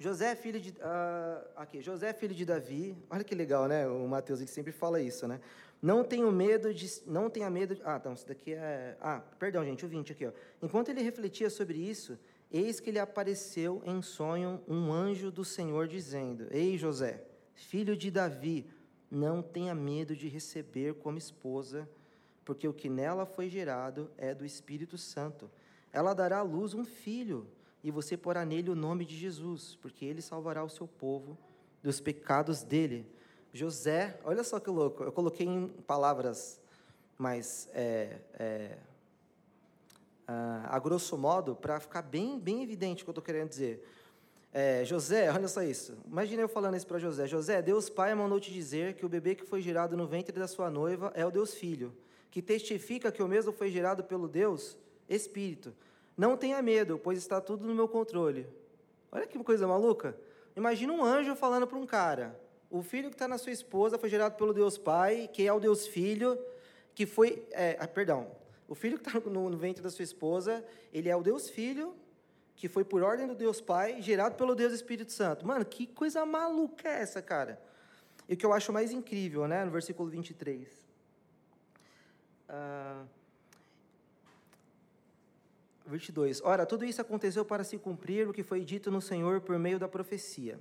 José, 0.00 0.36
filho 0.36 0.60
de. 0.60 0.70
Uh, 0.70 1.48
aqui, 1.56 1.82
José, 1.82 2.12
filho 2.12 2.34
de 2.34 2.44
Davi. 2.44 2.96
Olha 3.10 3.24
que 3.24 3.34
legal, 3.34 3.66
né? 3.66 3.86
O 3.88 4.06
Mateus 4.08 4.40
ele 4.40 4.48
sempre 4.48 4.72
fala 4.72 5.00
isso, 5.00 5.26
né? 5.26 5.40
Não 5.82 6.04
tenho 6.04 6.30
medo 6.30 6.74
de. 6.74 6.88
Não 7.06 7.30
tenha 7.30 7.48
medo. 7.48 7.74
De, 7.74 7.82
ah, 7.84 7.96
então, 7.98 8.12
isso 8.12 8.26
daqui 8.26 8.52
é. 8.52 8.96
Ah, 9.00 9.20
perdão, 9.38 9.64
gente, 9.64 9.84
o 9.84 9.88
20 9.88 10.12
aqui, 10.12 10.26
ó. 10.26 10.32
Enquanto 10.62 10.90
ele 10.90 11.00
refletia 11.00 11.48
sobre 11.48 11.78
isso, 11.78 12.18
eis 12.50 12.80
que 12.80 12.90
lhe 12.90 12.98
apareceu 12.98 13.82
em 13.86 14.02
sonho 14.02 14.62
um 14.68 14.92
anjo 14.92 15.30
do 15.30 15.44
Senhor 15.44 15.88
dizendo: 15.88 16.46
Ei, 16.50 16.76
José, 16.76 17.24
filho 17.54 17.96
de 17.96 18.10
Davi, 18.10 18.68
não 19.10 19.42
tenha 19.42 19.74
medo 19.74 20.14
de 20.14 20.28
receber 20.28 20.94
como 20.94 21.16
esposa, 21.16 21.88
porque 22.44 22.68
o 22.68 22.74
que 22.74 22.88
nela 22.88 23.24
foi 23.24 23.48
gerado 23.48 24.10
é 24.18 24.34
do 24.34 24.44
Espírito 24.44 24.98
Santo. 24.98 25.50
Ela 25.92 26.14
dará 26.14 26.38
à 26.38 26.42
luz 26.42 26.74
um 26.74 26.84
filho, 26.84 27.46
e 27.82 27.90
você 27.90 28.16
porá 28.16 28.44
nele 28.44 28.70
o 28.70 28.76
nome 28.76 29.04
de 29.06 29.16
Jesus, 29.16 29.76
porque 29.80 30.04
ele 30.04 30.20
salvará 30.20 30.62
o 30.62 30.68
seu 30.68 30.86
povo 30.86 31.38
dos 31.82 32.00
pecados 32.00 32.62
dele. 32.62 33.06
José, 33.52 34.18
olha 34.24 34.44
só 34.44 34.60
que 34.60 34.70
louco, 34.70 35.02
eu 35.02 35.12
coloquei 35.12 35.46
em 35.46 35.68
palavras 35.68 36.60
mais 37.18 37.68
é, 37.74 38.18
é, 38.38 38.78
a, 40.26 40.76
a 40.76 40.78
grosso 40.78 41.18
modo, 41.18 41.54
para 41.54 41.80
ficar 41.80 42.02
bem, 42.02 42.38
bem 42.38 42.62
evidente 42.62 43.02
o 43.02 43.04
que 43.04 43.10
eu 43.10 43.12
estou 43.12 43.24
querendo 43.24 43.48
dizer. 43.48 43.86
É, 44.52 44.84
José, 44.84 45.30
olha 45.30 45.46
só 45.48 45.62
isso. 45.62 45.96
Imagina 46.06 46.42
eu 46.42 46.48
falando 46.48 46.76
isso 46.76 46.86
para 46.86 46.98
José. 46.98 47.26
José, 47.26 47.60
Deus 47.60 47.90
Pai 47.90 48.14
mandou 48.14 48.40
te 48.40 48.52
dizer 48.52 48.94
que 48.94 49.04
o 49.04 49.08
bebê 49.08 49.34
que 49.34 49.44
foi 49.44 49.60
gerado 49.60 49.96
no 49.96 50.06
ventre 50.06 50.36
da 50.38 50.48
sua 50.48 50.70
noiva 50.70 51.12
é 51.14 51.24
o 51.26 51.30
Deus 51.30 51.54
Filho, 51.54 51.92
que 52.30 52.40
testifica 52.40 53.12
que 53.12 53.22
o 53.22 53.28
mesmo 53.28 53.52
foi 53.52 53.70
gerado 53.70 54.02
pelo 54.04 54.26
Deus 54.26 54.76
Espírito. 55.08 55.72
Não 56.16 56.36
tenha 56.36 56.60
medo, 56.62 56.98
pois 56.98 57.18
está 57.18 57.40
tudo 57.40 57.66
no 57.66 57.74
meu 57.74 57.88
controle. 57.88 58.46
Olha 59.12 59.26
que 59.26 59.38
coisa 59.42 59.66
maluca. 59.66 60.16
Imagina 60.56 60.92
um 60.92 61.04
anjo 61.04 61.34
falando 61.34 61.66
para 61.66 61.78
um 61.78 61.86
cara: 61.86 62.38
o 62.70 62.82
filho 62.82 63.08
que 63.08 63.16
está 63.16 63.26
na 63.26 63.36
sua 63.36 63.50
esposa 63.50 63.98
foi 63.98 64.08
gerado 64.08 64.36
pelo 64.36 64.54
Deus 64.54 64.78
Pai, 64.78 65.28
que 65.32 65.46
é 65.46 65.52
o 65.52 65.58
Deus 65.58 65.88
Filho, 65.88 66.38
que 66.94 67.04
foi. 67.04 67.44
É, 67.50 67.76
ah, 67.80 67.88
perdão. 67.88 68.30
O 68.68 68.74
filho 68.76 68.96
que 68.96 69.08
está 69.08 69.18
no, 69.28 69.50
no 69.50 69.58
ventre 69.58 69.82
da 69.82 69.90
sua 69.90 70.04
esposa, 70.04 70.64
ele 70.92 71.08
é 71.08 71.16
o 71.16 71.22
Deus 71.22 71.50
Filho, 71.50 71.92
que 72.54 72.68
foi 72.68 72.84
por 72.84 73.02
ordem 73.02 73.26
do 73.26 73.34
Deus 73.34 73.60
Pai, 73.60 74.00
gerado 74.00 74.36
pelo 74.36 74.54
Deus 74.54 74.72
Espírito 74.72 75.10
Santo. 75.10 75.44
Mano, 75.44 75.64
que 75.64 75.88
coisa 75.88 76.24
maluca 76.24 76.88
é 76.88 77.02
essa, 77.02 77.20
cara? 77.20 77.60
E 78.28 78.34
o 78.34 78.36
que 78.36 78.46
eu 78.46 78.52
acho 78.52 78.72
mais 78.72 78.92
incrível, 78.92 79.48
né, 79.48 79.64
no 79.64 79.72
versículo 79.72 80.08
23. 80.08 80.68
Uh, 82.48 83.08
22. 85.86 86.40
Ora, 86.44 86.64
tudo 86.64 86.84
isso 86.84 87.00
aconteceu 87.00 87.44
para 87.44 87.64
se 87.64 87.76
cumprir 87.76 88.28
o 88.28 88.32
que 88.32 88.44
foi 88.44 88.64
dito 88.64 88.90
no 88.90 89.00
Senhor 89.00 89.40
por 89.40 89.58
meio 89.58 89.78
da 89.78 89.88
profecia. 89.88 90.56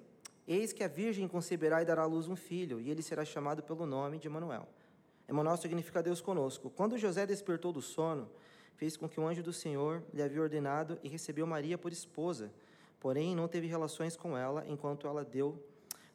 Eis 0.50 0.74
que 0.74 0.84
a 0.84 0.88
virgem 0.88 1.28
conceberá 1.28 1.80
e 1.80 1.86
dará 1.86 2.02
à 2.02 2.06
luz 2.08 2.28
um 2.28 2.36
filho, 2.36 2.82
e 2.82 2.90
ele 2.90 3.04
será 3.04 3.24
chamado 3.24 3.62
pelo 3.62 3.86
nome 3.86 4.18
de 4.18 4.28
Emanuel. 4.28 4.68
Emanuel 5.28 5.56
significa 5.58 6.02
Deus 6.02 6.22
conosco. 6.22 6.72
Quando 6.72 6.98
José 6.98 7.24
despertou 7.28 7.72
do 7.72 7.84
sono, 7.84 8.28
fez 8.76 8.98
com 8.98 9.08
que 9.08 9.20
o 9.20 9.28
anjo 9.28 9.44
do 9.44 9.54
Senhor 9.54 10.02
lhe 10.12 10.24
havia 10.24 10.42
ordenado 10.42 10.98
e 11.04 11.08
recebeu 11.08 11.46
Maria 11.46 11.78
por 11.78 11.92
esposa. 11.92 12.52
Porém, 13.00 13.36
não 13.36 13.48
teve 13.48 13.68
relações 13.68 14.18
com 14.18 14.36
ela 14.36 14.66
enquanto 14.68 15.06
ela 15.06 15.24
deu 15.24 15.64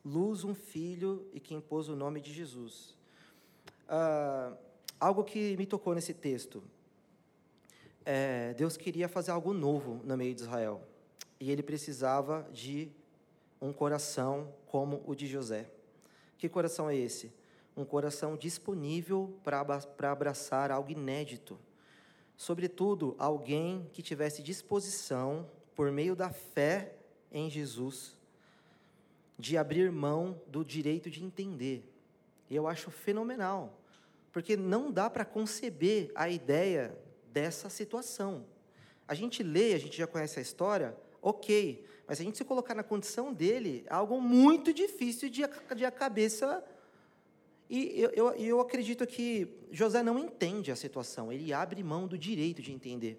luz 0.05 0.43
um 0.43 0.53
filho 0.53 1.25
e 1.33 1.39
quem 1.39 1.61
pôs 1.61 1.89
o 1.89 1.95
nome 1.95 2.21
de 2.21 2.33
Jesus. 2.33 2.97
Ah, 3.89 4.53
algo 4.99 5.23
que 5.23 5.57
me 5.57 5.65
tocou 5.65 5.95
nesse 5.95 6.13
texto. 6.13 6.61
É, 8.05 8.53
Deus 8.55 8.77
queria 8.77 9.09
fazer 9.09 9.31
algo 9.31 9.55
novo 9.55 10.01
no 10.03 10.17
meio 10.17 10.35
de 10.35 10.41
Israel. 10.41 10.83
E 11.39 11.53
ele 11.53 11.63
precisava 11.63 12.49
de 12.53 12.91
um 13.65 13.73
coração 13.73 14.53
como 14.67 15.03
o 15.07 15.15
de 15.15 15.27
José. 15.27 15.71
Que 16.39 16.49
coração 16.49 16.89
é 16.89 16.97
esse? 16.97 17.33
Um 17.77 17.85
coração 17.85 18.37
disponível 18.37 19.35
para 19.43 19.61
abraçar 20.11 20.71
algo 20.71 20.91
inédito 20.91 21.59
sobretudo 22.37 23.15
alguém 23.19 23.89
que 23.93 24.03
tivesse 24.03 24.43
disposição, 24.43 25.49
por 25.75 25.91
meio 25.91 26.15
da 26.15 26.31
fé 26.31 26.95
em 27.33 27.51
Jesus, 27.51 28.17
de 29.39 29.57
abrir 29.57 29.91
mão 29.91 30.41
do 30.47 30.65
direito 30.65 31.11
de 31.11 31.25
entender. 31.25 31.85
E 32.49 32.55
eu 32.55 32.69
acho 32.69 32.91
fenomenal, 32.91 33.81
porque 34.33 34.57
não 34.57 34.93
dá 34.93 35.11
para 35.11 35.25
conceber 35.25 36.11
a 36.15 36.29
ideia 36.29 36.97
dessa 37.33 37.69
situação. 37.69 38.47
A 39.07 39.15
gente 39.15 39.43
lê, 39.43 39.75
a 39.75 39.79
gente 39.79 39.97
já 39.97 40.07
conhece 40.07 40.39
a 40.39 40.43
história, 40.43 40.97
ok, 41.25 41.83
mas 42.07 42.19
se 42.19 42.23
a 42.23 42.27
gente 42.27 42.37
se 42.37 42.45
colocar 42.45 42.75
na 42.75 42.83
condição 42.83 43.33
dele, 43.33 43.83
é 43.87 43.95
algo 43.95 44.21
muito 44.21 44.75
difícil 44.75 45.31
de, 45.31 45.43
de 45.75 45.85
a 45.87 45.91
cabeça. 45.91 46.63
E 47.69 47.99
eu, 47.99 48.11
eu, 48.11 48.35
eu 48.35 48.61
acredito 48.61 49.07
que 49.07 49.49
José 49.73 50.03
não 50.03 50.19
entende 50.19 50.71
a 50.71 50.77
situação, 50.77 51.33
ele 51.33 51.51
abre 51.51 51.83
mão 51.83 52.07
do 52.07 52.19
direito 52.19 52.61
de 52.61 52.73
entender. 52.73 53.19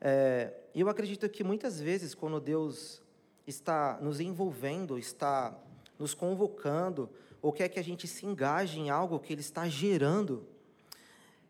É, 0.00 0.54
eu 0.72 0.88
acredito 0.88 1.28
que 1.28 1.42
muitas 1.42 1.80
vezes, 1.80 2.14
quando 2.14 2.40
Deus 2.40 3.02
está 3.44 3.98
nos 4.00 4.20
envolvendo, 4.20 4.96
está 4.96 5.58
nos 5.98 6.14
convocando, 6.14 7.10
ou 7.42 7.52
quer 7.52 7.68
que 7.68 7.80
a 7.80 7.84
gente 7.84 8.06
se 8.06 8.24
engaje 8.24 8.78
em 8.78 8.88
algo 8.88 9.18
que 9.18 9.32
Ele 9.32 9.40
está 9.40 9.68
gerando, 9.68 10.46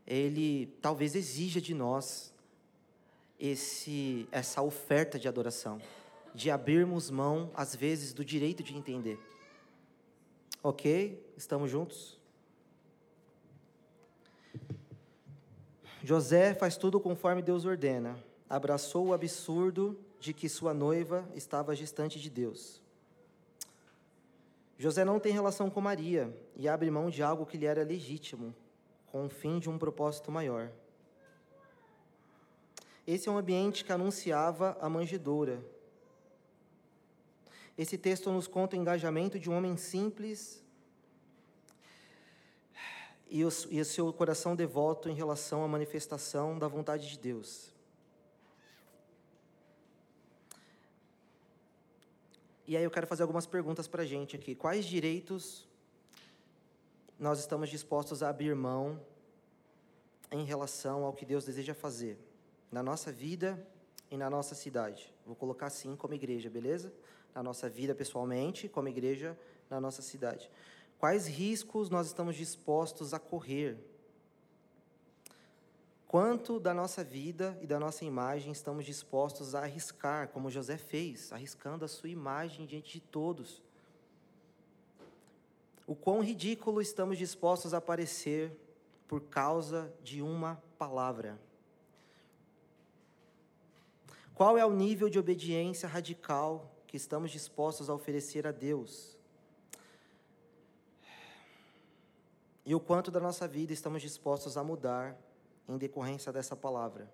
Ele 0.07 0.75
talvez 0.81 1.15
exija 1.15 1.61
de 1.61 1.75
nós 1.75 2.33
esse, 3.41 4.29
essa 4.31 4.61
oferta 4.61 5.19
de 5.19 5.27
adoração, 5.27 5.81
de 6.35 6.51
abrirmos 6.51 7.11
mão, 7.11 7.51
às 7.55 7.75
vezes, 7.75 8.13
do 8.13 8.25
direito 8.25 8.63
de 8.63 8.77
entender. 8.77 9.19
Ok? 10.63 11.33
Estamos 11.37 11.71
juntos? 11.71 12.21
José 16.03 16.55
faz 16.55 16.77
tudo 16.77 17.01
conforme 17.01 17.43
Deus 17.43 17.65
ordena. 17.65 18.23
Abraçou 18.49 19.07
o 19.07 19.13
absurdo 19.15 19.99
de 20.19 20.35
que 20.35 20.49
sua 20.49 20.75
noiva 20.75 21.27
estava 21.35 21.75
gestante 21.75 22.21
de 22.21 22.29
Deus. 22.29 22.81
José 24.79 25.05
não 25.05 25.21
tem 25.21 25.33
relação 25.33 25.69
com 25.69 25.81
Maria 25.81 26.35
e 26.57 26.69
abre 26.69 26.91
mão 26.91 27.11
de 27.11 27.23
algo 27.23 27.45
que 27.45 27.59
lhe 27.59 27.67
era 27.67 27.85
legítimo, 27.85 28.55
com 29.07 29.27
o 29.27 29.29
fim 29.29 29.59
de 29.59 29.69
um 29.69 29.79
propósito 29.79 30.31
maior. 30.33 30.71
Esse 33.07 33.29
é 33.29 33.33
um 33.33 33.39
ambiente 33.39 33.85
que 33.85 33.93
anunciava 33.93 34.77
a 34.81 34.89
manjedoura. 34.89 35.65
Esse 37.77 37.97
texto 37.97 38.31
nos 38.31 38.47
conta 38.47 38.77
o 38.77 38.79
engajamento 38.79 39.39
de 39.39 39.49
um 39.49 39.57
homem 39.57 39.77
simples 39.77 40.63
e 43.29 43.45
o, 43.45 43.49
e 43.71 43.81
o 43.81 43.85
seu 43.85 44.13
coração 44.13 44.55
devoto 44.55 45.09
em 45.09 45.15
relação 45.15 45.65
à 45.65 45.69
manifestação 45.69 46.59
da 46.59 46.69
vontade 46.69 47.09
de 47.09 47.19
Deus. 47.19 47.73
E 52.67 52.77
aí 52.77 52.85
eu 52.85 52.91
quero 52.91 53.07
fazer 53.07 53.23
algumas 53.23 53.47
perguntas 53.47 53.89
para 53.89 54.03
a 54.03 54.07
gente 54.07 54.37
aqui. 54.37 54.55
Quais 54.55 54.85
direitos 54.85 55.67
nós 57.19 57.41
estamos 57.41 57.71
dispostos 57.71 58.23
a 58.23 58.29
abrir 58.29 58.55
mão 58.55 59.01
em 60.31 60.45
relação 60.45 61.05
ao 61.05 61.13
que 61.13 61.25
Deus 61.25 61.45
deseja 61.45 61.75
fazer 61.75 62.30
na 62.71 62.83
nossa 62.83 63.11
vida 63.11 63.67
e 64.11 64.17
na 64.17 64.29
nossa 64.29 64.55
cidade? 64.55 65.13
Vou 65.27 65.37
colocar 65.37 65.67
assim 65.67 65.97
como 65.97 66.15
igreja, 66.15 66.49
beleza? 66.51 66.93
Na 67.35 67.43
nossa 67.43 67.69
vida 67.69 67.95
pessoalmente, 67.95 68.69
como 68.69 68.89
igreja 68.89 69.39
na 69.69 69.81
nossa 69.81 70.03
cidade. 70.03 70.51
Quais 70.99 71.27
riscos 71.27 71.89
nós 71.89 72.07
estamos 72.07 72.37
dispostos 72.37 73.15
a 73.15 73.19
correr 73.19 73.79
Quanto 76.11 76.59
da 76.59 76.75
nossa 76.75 77.05
vida 77.05 77.57
e 77.63 77.69
da 77.69 77.79
nossa 77.79 78.05
imagem 78.05 78.51
estamos 78.51 78.85
dispostos 78.85 79.55
a 79.55 79.61
arriscar, 79.61 80.27
como 80.31 80.51
José 80.51 80.77
fez, 80.77 81.33
arriscando 81.33 81.85
a 81.85 81.89
sua 81.89 82.09
imagem 82.09 82.67
diante 82.67 82.95
de 82.95 82.99
todos? 83.01 83.63
O 85.87 85.95
quão 85.95 86.21
ridículo 86.21 86.83
estamos 86.83 87.17
dispostos 87.17 87.73
a 87.73 87.81
parecer 87.81 88.51
por 89.07 89.21
causa 89.21 89.95
de 90.03 90.21
uma 90.21 90.61
palavra? 90.77 91.41
Qual 94.41 94.57
é 94.57 94.65
o 94.65 94.73
nível 94.73 95.11
de 95.11 95.19
obediência 95.19 95.87
radical 95.87 96.75
que 96.87 96.97
estamos 96.97 97.31
dispostos 97.31 97.91
a 97.91 97.95
oferecer 97.95 98.47
a 98.47 98.51
Deus? 98.51 99.15
E 102.65 102.75
o 102.75 102.81
quanto 102.81 103.11
da 103.11 103.21
nossa 103.21 103.47
vida 103.47 103.75
estamos 103.75 104.01
dispostos 104.01 104.57
a 104.57 104.65
mudar 104.65 105.15
em 105.69 105.77
decorrência 105.77 106.33
dessa 106.33 106.57
palavra? 106.57 107.13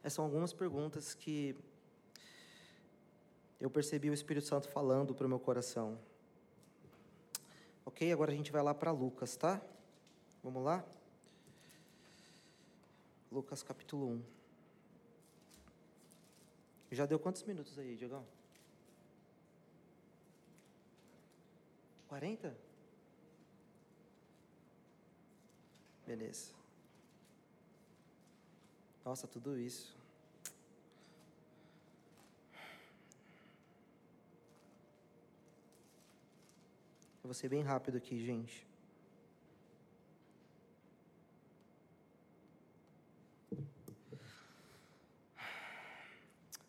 Essas 0.00 0.12
são 0.12 0.26
algumas 0.26 0.52
perguntas 0.52 1.14
que 1.14 1.56
eu 3.58 3.70
percebi 3.70 4.10
o 4.10 4.12
Espírito 4.12 4.46
Santo 4.46 4.68
falando 4.68 5.14
para 5.14 5.24
o 5.24 5.28
meu 5.30 5.40
coração. 5.40 5.98
Ok? 7.86 8.12
Agora 8.12 8.30
a 8.30 8.34
gente 8.34 8.52
vai 8.52 8.62
lá 8.62 8.74
para 8.74 8.90
Lucas, 8.90 9.38
tá? 9.38 9.58
Vamos 10.44 10.62
lá? 10.62 10.84
Lucas 13.30 13.62
capítulo 13.62 14.06
1. 14.08 14.22
Já 16.90 17.06
deu 17.06 17.18
quantos 17.18 17.42
minutos 17.42 17.78
aí, 17.78 17.96
Diogão? 17.96 18.24
40? 22.08 22.56
Beleza. 26.06 26.52
Nossa, 29.04 29.26
tudo 29.26 29.58
isso. 29.58 29.96
Eu 37.22 37.24
vou 37.24 37.34
ser 37.34 37.50
bem 37.50 37.62
rápido 37.62 37.98
aqui, 37.98 38.24
gente. 38.24 38.67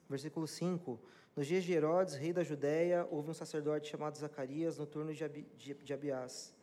Versículo 0.09 0.47
5. 0.47 0.99
Nos 1.35 1.45
dias 1.45 1.63
de 1.63 1.71
Herodes, 1.71 2.15
rei 2.15 2.33
da 2.33 2.43
Judéia, 2.43 3.07
houve 3.11 3.29
um 3.29 3.33
sacerdote 3.33 3.89
chamado 3.89 4.17
Zacarias, 4.17 4.77
no 4.77 4.85
turno 4.85 5.13
de, 5.13 5.23
Abi, 5.23 5.45
de, 5.55 5.73
de 5.75 5.93
Abiás 5.93 6.53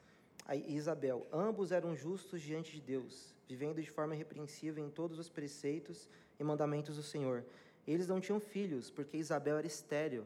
e 0.53 0.75
Isabel. 0.75 1.27
Ambos 1.33 1.71
eram 1.71 1.95
justos 1.95 2.43
diante 2.43 2.73
de 2.73 2.81
Deus, 2.81 3.35
vivendo 3.49 3.81
de 3.81 3.91
forma 3.91 4.15
irrepreensível 4.15 4.85
em 4.85 4.91
todos 4.91 5.19
os 5.19 5.29
preceitos 5.29 6.09
e 6.39 6.45
mandamentos 6.45 6.97
do 6.97 7.03
Senhor. 7.03 7.45
Eles 7.87 8.09
não 8.09 8.21
tinham 8.21 8.41
filhos, 8.41 8.91
porque 8.91 9.17
Isabel 9.17 9.59
era 9.59 9.67
estéril 9.67 10.25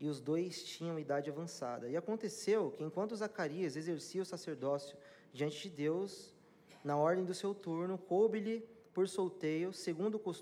e 0.00 0.08
os 0.08 0.20
dois 0.20 0.64
tinham 0.64 0.98
idade 0.98 1.30
avançada. 1.30 1.88
E 1.88 1.96
aconteceu 1.96 2.72
que, 2.72 2.82
enquanto 2.82 3.14
Zacarias 3.14 3.76
exercia 3.76 4.22
o 4.22 4.26
sacerdócio 4.26 4.96
diante 5.32 5.68
de 5.68 5.76
Deus, 5.76 6.34
na 6.82 6.96
ordem 6.96 7.24
do 7.24 7.34
seu 7.34 7.54
turno, 7.54 7.96
coube-lhe 7.96 8.66
por 8.92 9.08
solteio, 9.08 9.72
segundo 9.72 10.16
o, 10.16 10.34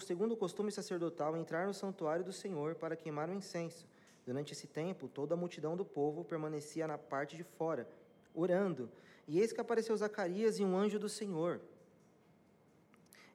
segundo 0.00 0.32
o 0.32 0.36
costume 0.36 0.72
sacerdotal, 0.72 1.36
entrar 1.36 1.66
no 1.66 1.74
santuário 1.74 2.24
do 2.24 2.32
Senhor 2.32 2.74
para 2.74 2.96
queimar 2.96 3.28
o 3.28 3.34
incenso. 3.34 3.86
Durante 4.26 4.52
esse 4.52 4.66
tempo, 4.66 5.08
toda 5.08 5.34
a 5.34 5.36
multidão 5.36 5.76
do 5.76 5.84
povo 5.84 6.24
permanecia 6.24 6.86
na 6.88 6.96
parte 6.96 7.36
de 7.36 7.44
fora, 7.44 7.86
orando. 8.34 8.90
E 9.28 9.38
eis 9.38 9.52
que 9.52 9.60
apareceu 9.60 9.94
Zacarias 9.96 10.58
e 10.58 10.64
um 10.64 10.76
anjo 10.76 10.98
do 10.98 11.08
Senhor, 11.08 11.60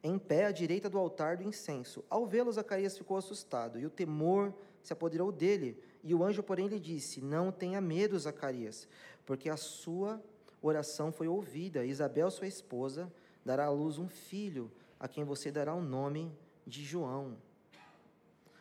em 0.02 0.18
pé 0.18 0.46
à 0.46 0.50
direita 0.50 0.90
do 0.90 0.98
altar 0.98 1.36
do 1.36 1.44
incenso. 1.44 2.04
Ao 2.10 2.26
vê-lo, 2.26 2.50
Zacarias 2.50 2.98
ficou 2.98 3.16
assustado, 3.16 3.78
e 3.78 3.86
o 3.86 3.90
temor 3.90 4.52
se 4.82 4.92
apoderou 4.92 5.30
dele. 5.30 5.80
E 6.02 6.14
o 6.14 6.24
anjo, 6.24 6.42
porém, 6.42 6.66
lhe 6.66 6.80
disse: 6.80 7.20
Não 7.20 7.52
tenha 7.52 7.80
medo, 7.80 8.18
Zacarias, 8.18 8.88
porque 9.24 9.48
a 9.48 9.56
sua 9.56 10.20
oração 10.60 11.12
foi 11.12 11.28
ouvida. 11.28 11.84
Isabel, 11.84 12.30
sua 12.30 12.46
esposa, 12.46 13.12
dará 13.44 13.66
à 13.66 13.70
luz 13.70 13.98
um 13.98 14.08
filho, 14.08 14.70
a 15.00 15.08
quem 15.08 15.24
você 15.24 15.50
dará 15.50 15.74
o 15.74 15.82
nome 15.82 16.32
de 16.64 16.84
João. 16.84 17.36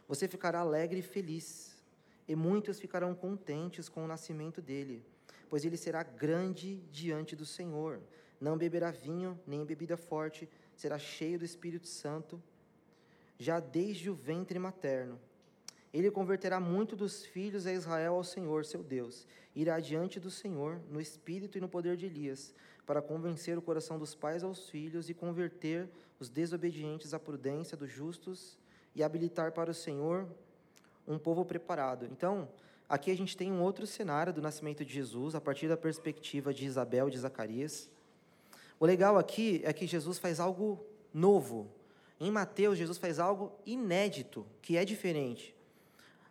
Você 0.08 0.28
ficará 0.28 0.62
alegre 0.62 1.00
e 1.00 1.04
feliz, 1.04 1.78
e 2.28 2.36
muitos 2.36 2.80
ficarão 2.80 3.14
contentes 3.14 3.88
com 3.88 4.04
o 4.04 4.08
nascimento 4.08 4.62
dele 4.62 5.06
pois 5.50 5.66
ele 5.66 5.76
será 5.76 6.04
grande 6.04 6.78
diante 6.92 7.36
do 7.36 7.46
Senhor. 7.46 8.00
Não 8.40 8.58
beberá 8.58 8.92
vinho, 8.92 9.38
nem 9.46 9.66
bebida 9.66 9.98
forte, 9.98 10.48
será 10.76 10.98
cheio 10.98 11.40
do 11.40 11.44
Espírito 11.44 11.88
Santo, 11.88 12.42
já 13.38 13.60
desde 13.60 14.10
o 14.10 14.14
ventre 14.14 14.60
materno. 14.60 15.20
Ele 15.92 16.12
converterá 16.12 16.60
muito 16.60 16.96
dos 16.96 17.26
filhos 17.26 17.66
a 17.66 17.74
Israel 17.74 18.14
ao 18.14 18.24
Senhor, 18.24 18.64
seu 18.64 18.84
Deus. 18.84 19.26
Irá 19.56 19.80
diante 19.80 20.20
do 20.20 20.30
Senhor, 20.30 20.80
no 20.88 21.02
espírito 21.02 21.58
e 21.58 21.62
no 21.62 21.68
poder 21.68 21.98
de 21.98 22.06
Elias, 22.06 22.54
para 22.86 23.02
convencer 23.02 23.58
o 23.58 23.62
coração 23.62 23.98
dos 23.98 24.14
pais 24.14 24.44
aos 24.44 24.70
filhos 24.70 25.10
e 25.10 25.16
converter 25.16 25.90
os 26.20 26.30
desobedientes 26.30 27.14
à 27.14 27.20
prudência 27.20 27.78
dos 27.78 27.90
justos 27.90 28.58
e 28.96 29.02
habilitar 29.04 29.52
para 29.52 29.72
o 29.72 29.74
Senhor 29.74 30.28
um 31.08 31.18
povo 31.18 31.46
preparado. 31.46 32.06
Então, 32.06 32.48
Aqui 32.90 33.12
a 33.12 33.16
gente 33.16 33.38
tem 33.38 33.52
um 33.52 33.62
outro 33.62 33.86
cenário 33.86 34.34
do 34.34 34.42
nascimento 34.42 34.84
de 34.84 34.92
Jesus, 34.92 35.36
a 35.36 35.40
partir 35.40 35.68
da 35.68 35.78
perspectiva 35.78 36.52
de 36.52 36.66
Isabel 36.66 37.08
e 37.08 37.12
de 37.12 37.20
Zacarias. 37.20 37.88
O 38.80 38.86
legal 38.86 39.16
aqui 39.16 39.62
é 39.64 39.72
que 39.72 39.86
Jesus 39.86 40.18
faz 40.18 40.40
algo 40.40 40.84
novo. 41.14 41.70
Em 42.20 42.32
Mateus, 42.32 42.80
Jesus 42.80 42.98
faz 42.98 43.20
algo 43.20 43.52
inédito, 43.64 44.44
que 44.60 44.76
é 44.76 44.84
diferente. 44.84 45.56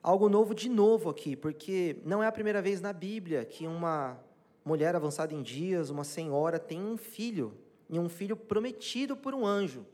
Algo 0.03 0.29
novo 0.29 0.53
de 0.53 0.69
novo 0.69 1.09
aqui, 1.09 1.37
porque 1.37 2.01
não 2.05 2.21
é 2.21 2.27
a 2.27 2.33
primeira 2.33 2.61
vez 2.61 2.81
na 2.81 2.93
Bíblia 2.93 3.45
que 3.45 3.65
uma 3.65 4.19
mulher 4.65 4.97
avançada 4.97 5.33
em 5.33 5.43
dias, 5.43 5.91
uma 5.91 6.03
senhora, 6.03 6.59
tem 6.59 6.83
um 6.83 6.97
filho, 6.97 7.57
e 7.89 7.99
um 7.99 8.09
filho 8.09 8.37
prometido 8.37 9.17
por 9.17 9.35
um 9.35 9.47
anjo. 9.47 9.87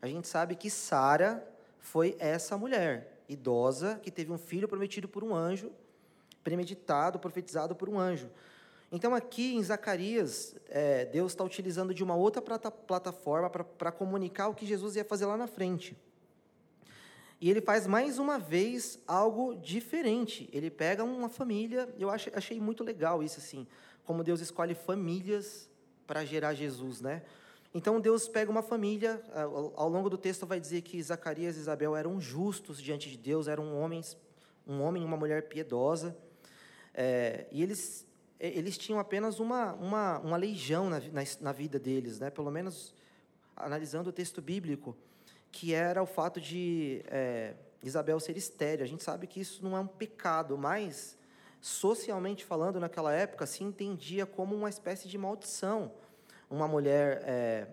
A 0.00 0.06
gente 0.06 0.26
sabe 0.26 0.54
que 0.56 0.68
Sara 0.68 1.46
foi 1.78 2.16
essa 2.18 2.56
mulher, 2.58 3.20
idosa, 3.28 4.00
que 4.02 4.10
teve 4.10 4.32
um 4.32 4.38
filho 4.38 4.68
prometido 4.68 5.08
por 5.08 5.22
um 5.22 5.34
anjo, 5.34 5.70
premeditado, 6.42 7.18
profetizado 7.18 7.74
por 7.74 7.88
um 7.88 7.98
anjo. 7.98 8.28
Então, 8.90 9.14
aqui 9.14 9.54
em 9.54 9.62
Zacarias, 9.62 10.54
é, 10.68 11.04
Deus 11.06 11.32
está 11.32 11.42
utilizando 11.42 11.92
de 11.92 12.04
uma 12.04 12.14
outra 12.14 12.40
plata, 12.40 12.70
plataforma 12.70 13.50
para 13.50 13.90
comunicar 13.90 14.48
o 14.48 14.54
que 14.54 14.64
Jesus 14.64 14.96
ia 14.96 15.04
fazer 15.04 15.26
lá 15.26 15.36
na 15.36 15.46
frente. 15.46 15.96
E 17.40 17.50
ele 17.50 17.60
faz 17.60 17.86
mais 17.86 18.18
uma 18.18 18.38
vez 18.38 18.98
algo 19.06 19.56
diferente. 19.56 20.48
Ele 20.52 20.70
pega 20.70 21.04
uma 21.04 21.28
família, 21.28 21.88
eu 21.98 22.10
achei, 22.10 22.32
achei 22.34 22.60
muito 22.60 22.84
legal 22.84 23.22
isso, 23.22 23.38
assim, 23.38 23.66
como 24.04 24.24
Deus 24.24 24.40
escolhe 24.40 24.74
famílias 24.74 25.68
para 26.06 26.24
gerar 26.24 26.54
Jesus, 26.54 27.00
né? 27.00 27.22
Então 27.74 28.00
Deus 28.00 28.26
pega 28.28 28.50
uma 28.50 28.62
família, 28.62 29.22
ao 29.74 29.88
longo 29.88 30.08
do 30.08 30.16
texto 30.16 30.46
vai 30.46 30.58
dizer 30.58 30.80
que 30.80 31.02
Zacarias 31.02 31.56
e 31.56 31.60
Isabel 31.60 31.94
eram 31.94 32.20
justos 32.20 32.80
diante 32.80 33.10
de 33.10 33.18
Deus, 33.18 33.48
eram 33.48 33.76
homens, 33.78 34.16
um 34.66 34.80
homem 34.80 35.02
e 35.02 35.06
uma 35.06 35.16
mulher 35.16 35.48
piedosa, 35.48 36.16
é, 36.94 37.46
e 37.52 37.62
eles 37.62 38.06
eles 38.38 38.76
tinham 38.76 38.98
apenas 38.98 39.40
uma, 39.40 39.72
uma, 39.74 40.18
uma 40.18 40.36
legião 40.36 40.90
na, 40.90 41.00
na, 41.00 41.22
na, 41.40 41.52
vida 41.52 41.78
deles, 41.78 42.20
né? 42.20 42.30
pelo 42.30 42.50
menos 42.50 42.94
analisando 43.56 44.10
o 44.10 44.12
texto 44.12 44.42
bíblico, 44.42 44.96
que 45.50 45.72
era 45.72 46.02
o 46.02 46.06
fato 46.06 46.38
de 46.40 47.02
é, 47.06 47.54
Isabel 47.82 48.20
ser 48.20 48.36
estéreo. 48.36 48.84
A 48.84 48.88
gente 48.88 49.02
sabe 49.02 49.26
que 49.26 49.40
isso 49.40 49.64
não 49.64 49.76
é 49.76 49.80
um 49.80 49.86
pecado, 49.86 50.58
mas, 50.58 51.16
socialmente 51.60 52.44
falando, 52.44 52.78
naquela 52.78 53.12
época, 53.12 53.46
se 53.46 53.64
entendia 53.64 54.26
como 54.26 54.54
uma 54.54 54.68
espécie 54.68 55.08
de 55.08 55.18
maldição. 55.18 55.92
Uma 56.50 56.68
mulher. 56.68 57.22
É, 57.24 57.66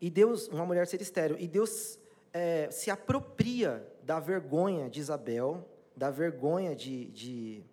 e 0.00 0.10
Deus, 0.10 0.48
uma 0.48 0.64
mulher 0.64 0.86
ser 0.86 1.00
estéreo. 1.00 1.36
E 1.38 1.46
Deus 1.46 1.98
é, 2.32 2.70
se 2.70 2.90
apropria 2.90 3.86
da 4.02 4.18
vergonha 4.20 4.88
de 4.88 5.00
Isabel, 5.00 5.68
da 5.96 6.10
vergonha 6.10 6.74
de, 6.74 7.06
de 7.06 7.64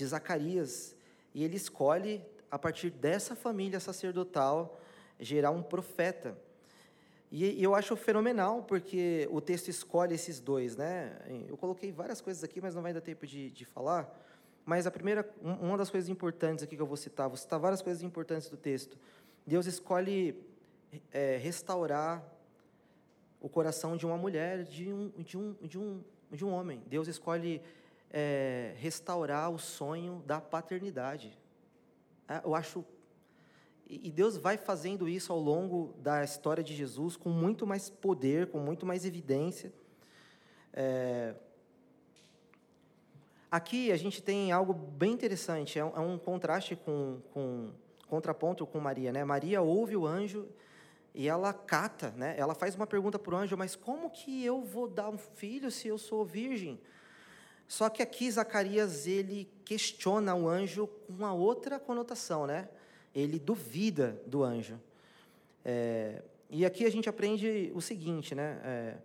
de 0.00 0.06
Zacarias, 0.06 0.96
e 1.34 1.44
ele 1.44 1.56
escolhe, 1.56 2.24
a 2.50 2.58
partir 2.58 2.88
dessa 2.90 3.36
família 3.36 3.78
sacerdotal, 3.78 4.80
gerar 5.18 5.50
um 5.50 5.62
profeta. 5.62 6.36
E 7.30 7.62
eu 7.62 7.76
acho 7.76 7.94
fenomenal, 7.94 8.64
porque 8.64 9.28
o 9.30 9.40
texto 9.40 9.68
escolhe 9.68 10.14
esses 10.14 10.40
dois, 10.40 10.76
né? 10.76 11.16
Eu 11.48 11.56
coloquei 11.56 11.92
várias 11.92 12.20
coisas 12.20 12.42
aqui, 12.42 12.60
mas 12.60 12.74
não 12.74 12.82
vai 12.82 12.92
dar 12.92 13.00
tempo 13.00 13.24
de, 13.24 13.50
de 13.50 13.64
falar. 13.64 14.12
Mas 14.64 14.86
a 14.86 14.90
primeira, 14.90 15.28
uma 15.40 15.78
das 15.78 15.90
coisas 15.90 16.10
importantes 16.10 16.64
aqui 16.64 16.74
que 16.74 16.82
eu 16.82 16.86
vou 16.86 16.96
citar, 16.96 17.28
vou 17.28 17.36
citar 17.36 17.58
várias 17.58 17.82
coisas 17.82 18.02
importantes 18.02 18.48
do 18.48 18.56
texto. 18.56 18.98
Deus 19.46 19.66
escolhe 19.66 20.44
é, 21.12 21.36
restaurar 21.36 22.22
o 23.40 23.48
coração 23.48 23.96
de 23.96 24.04
uma 24.04 24.18
mulher, 24.18 24.64
de 24.64 24.92
um, 24.92 25.08
de 25.18 25.38
um, 25.38 25.54
de 25.62 25.78
um, 25.78 26.04
de 26.30 26.44
um 26.44 26.52
homem. 26.52 26.82
Deus 26.86 27.08
escolhe 27.08 27.62
é, 28.10 28.74
restaurar 28.76 29.50
o 29.50 29.58
sonho 29.58 30.22
da 30.26 30.40
paternidade. 30.40 31.38
É, 32.28 32.40
eu 32.44 32.54
acho. 32.54 32.84
E 33.92 34.08
Deus 34.08 34.36
vai 34.36 34.56
fazendo 34.56 35.08
isso 35.08 35.32
ao 35.32 35.40
longo 35.40 35.92
da 35.98 36.22
história 36.22 36.62
de 36.62 36.76
Jesus 36.76 37.16
com 37.16 37.28
muito 37.28 37.66
mais 37.66 37.90
poder, 37.90 38.46
com 38.46 38.60
muito 38.60 38.86
mais 38.86 39.04
evidência. 39.04 39.72
É, 40.72 41.34
aqui 43.50 43.90
a 43.90 43.96
gente 43.96 44.22
tem 44.22 44.52
algo 44.52 44.72
bem 44.72 45.10
interessante, 45.10 45.76
é 45.76 45.84
um, 45.84 46.14
é 46.14 46.18
contraste 46.18 46.76
com, 46.76 47.20
com 47.32 47.72
contraponto 48.06 48.64
com 48.64 48.78
Maria, 48.78 49.12
né? 49.12 49.24
Maria 49.24 49.60
ouve 49.60 49.96
o 49.96 50.06
anjo 50.06 50.48
e 51.12 51.28
ela 51.28 51.52
cata, 51.52 52.12
né? 52.16 52.36
Ela 52.38 52.54
faz 52.54 52.76
uma 52.76 52.86
pergunta 52.86 53.18
para 53.18 53.34
o 53.34 53.38
anjo, 53.38 53.56
mas 53.56 53.74
como 53.74 54.08
que 54.08 54.44
eu 54.44 54.62
vou 54.62 54.86
dar 54.86 55.08
um 55.08 55.18
filho 55.18 55.68
se 55.68 55.88
eu 55.88 55.98
sou 55.98 56.24
virgem? 56.24 56.80
Só 57.66 57.88
que 57.88 58.02
aqui 58.02 58.30
Zacarias 58.30 59.08
ele 59.08 59.50
questiona 59.64 60.32
o 60.34 60.48
anjo 60.48 60.86
com 60.86 61.12
uma 61.12 61.32
outra 61.32 61.80
conotação, 61.80 62.46
né? 62.46 62.68
Ele 63.14 63.38
duvida 63.38 64.20
do 64.26 64.42
anjo. 64.42 64.78
É, 65.64 66.22
e 66.48 66.64
aqui 66.64 66.84
a 66.84 66.90
gente 66.90 67.08
aprende 67.08 67.70
o 67.74 67.80
seguinte, 67.80 68.34
né? 68.34 68.60
É, 68.64 68.96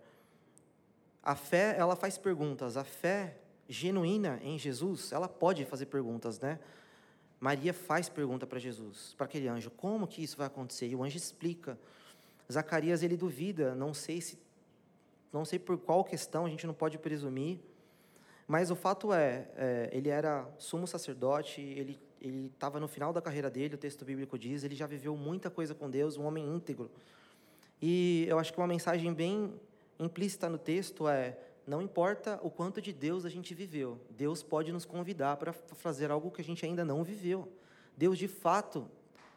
a 1.22 1.34
fé 1.34 1.76
ela 1.78 1.96
faz 1.96 2.16
perguntas. 2.16 2.76
A 2.76 2.84
fé 2.84 3.36
genuína 3.68 4.40
em 4.42 4.58
Jesus, 4.58 5.12
ela 5.12 5.28
pode 5.28 5.64
fazer 5.64 5.86
perguntas, 5.86 6.38
né? 6.38 6.58
Maria 7.38 7.74
faz 7.74 8.08
pergunta 8.08 8.46
para 8.46 8.58
Jesus, 8.58 9.14
para 9.16 9.26
aquele 9.26 9.46
anjo, 9.46 9.70
como 9.70 10.06
que 10.06 10.22
isso 10.22 10.36
vai 10.36 10.46
acontecer? 10.46 10.88
E 10.88 10.96
o 10.96 11.04
anjo 11.04 11.16
explica. 11.16 11.78
Zacarias 12.50 13.02
ele 13.02 13.16
duvida, 13.16 13.74
não 13.74 13.92
sei 13.92 14.20
se, 14.20 14.38
não 15.32 15.44
sei 15.44 15.58
por 15.58 15.76
qual 15.76 16.02
questão, 16.02 16.46
a 16.46 16.48
gente 16.48 16.66
não 16.66 16.72
pode 16.72 16.98
presumir. 16.98 17.58
Mas 18.46 18.70
o 18.70 18.76
fato 18.76 19.12
é, 19.12 19.48
é 19.56 19.90
ele 19.92 20.08
era 20.08 20.48
sumo 20.58 20.86
sacerdote, 20.86 21.60
ele 21.60 21.98
ele 22.20 22.50
estava 22.52 22.80
no 22.80 22.88
final 22.88 23.12
da 23.12 23.20
carreira 23.20 23.50
dele, 23.50 23.74
o 23.74 23.78
texto 23.78 24.04
bíblico 24.04 24.38
diz, 24.38 24.64
ele 24.64 24.74
já 24.74 24.86
viveu 24.86 25.16
muita 25.16 25.50
coisa 25.50 25.74
com 25.74 25.90
Deus, 25.90 26.16
um 26.16 26.24
homem 26.24 26.46
íntegro. 26.46 26.90
E 27.80 28.24
eu 28.28 28.38
acho 28.38 28.52
que 28.52 28.58
uma 28.58 28.66
mensagem 28.66 29.12
bem 29.12 29.52
implícita 29.98 30.48
no 30.48 30.58
texto 30.58 31.08
é: 31.08 31.38
não 31.66 31.82
importa 31.82 32.38
o 32.42 32.50
quanto 32.50 32.80
de 32.80 32.92
Deus 32.92 33.24
a 33.24 33.28
gente 33.28 33.54
viveu, 33.54 33.98
Deus 34.10 34.42
pode 34.42 34.72
nos 34.72 34.84
convidar 34.84 35.36
para 35.36 35.52
fazer 35.52 36.10
algo 36.10 36.30
que 36.30 36.40
a 36.40 36.44
gente 36.44 36.64
ainda 36.64 36.84
não 36.84 37.02
viveu. 37.02 37.48
Deus, 37.96 38.18
de 38.18 38.28
fato, 38.28 38.88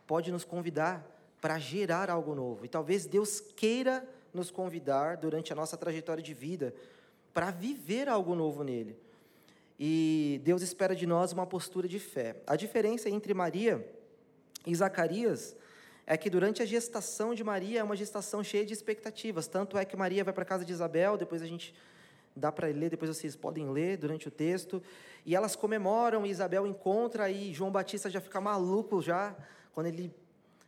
pode 0.06 0.31
nos 0.31 0.43
convidar 0.43 1.06
para 1.41 1.57
gerar 1.57 2.10
algo 2.10 2.35
novo. 2.35 2.65
E 2.65 2.68
talvez 2.68 3.06
Deus 3.06 3.39
queira 3.39 4.07
nos 4.34 4.51
convidar 4.51 5.18
durante 5.18 5.51
a 5.51 5.56
nossa 5.56 5.77
trajetória 5.77 6.22
de 6.22 6.34
vida 6.34 6.73
para 7.34 7.51
viver 7.51 8.10
algo 8.10 8.35
novo 8.35 8.64
nele. 8.64 8.97
E 9.80 10.41
Deus 10.43 10.61
espera 10.61 10.93
de 10.93 11.07
nós 11.07 11.31
uma 11.31 11.47
postura 11.47 11.88
de 11.88 11.99
fé. 11.99 12.35
A 12.45 12.57
diferença 12.57 13.10
entre 13.10 13.34
Maria 13.34 13.88
e 14.68 14.76
Zacarias 14.76 15.56
é 16.06 16.18
que 16.18 16.30
durante 16.30 16.61
a 16.61 16.65
gestação 16.65 17.34
de 17.34 17.43
Maria 17.43 17.80
é 17.80 17.84
uma 17.84 17.95
gestação 17.95 18.43
cheia 18.43 18.65
de 18.65 18.73
expectativas. 18.73 19.47
Tanto 19.47 19.77
é 19.77 19.85
que 19.85 19.95
Maria 19.95 20.23
vai 20.23 20.34
para 20.34 20.43
a 20.43 20.45
casa 20.45 20.65
de 20.65 20.73
Isabel, 20.73 21.15
depois 21.15 21.41
a 21.41 21.45
gente 21.45 21.73
dá 22.35 22.51
para 22.51 22.68
ler, 22.68 22.89
depois 22.89 23.15
vocês 23.15 23.38
podem 23.38 23.69
ler 23.69 23.95
durante 23.97 24.27
o 24.27 24.31
texto. 24.31 24.84
E 25.26 25.34
elas 25.34 25.56
comemoram, 25.56 26.26
e 26.26 26.30
Isabel 26.30 26.68
encontra, 26.68 27.30
e 27.30 27.53
João 27.53 27.72
Batista 27.72 28.10
já 28.10 28.19
fica 28.19 28.41
maluco 28.41 29.01
já, 29.01 29.34
quando 29.73 29.88
ele 29.88 30.14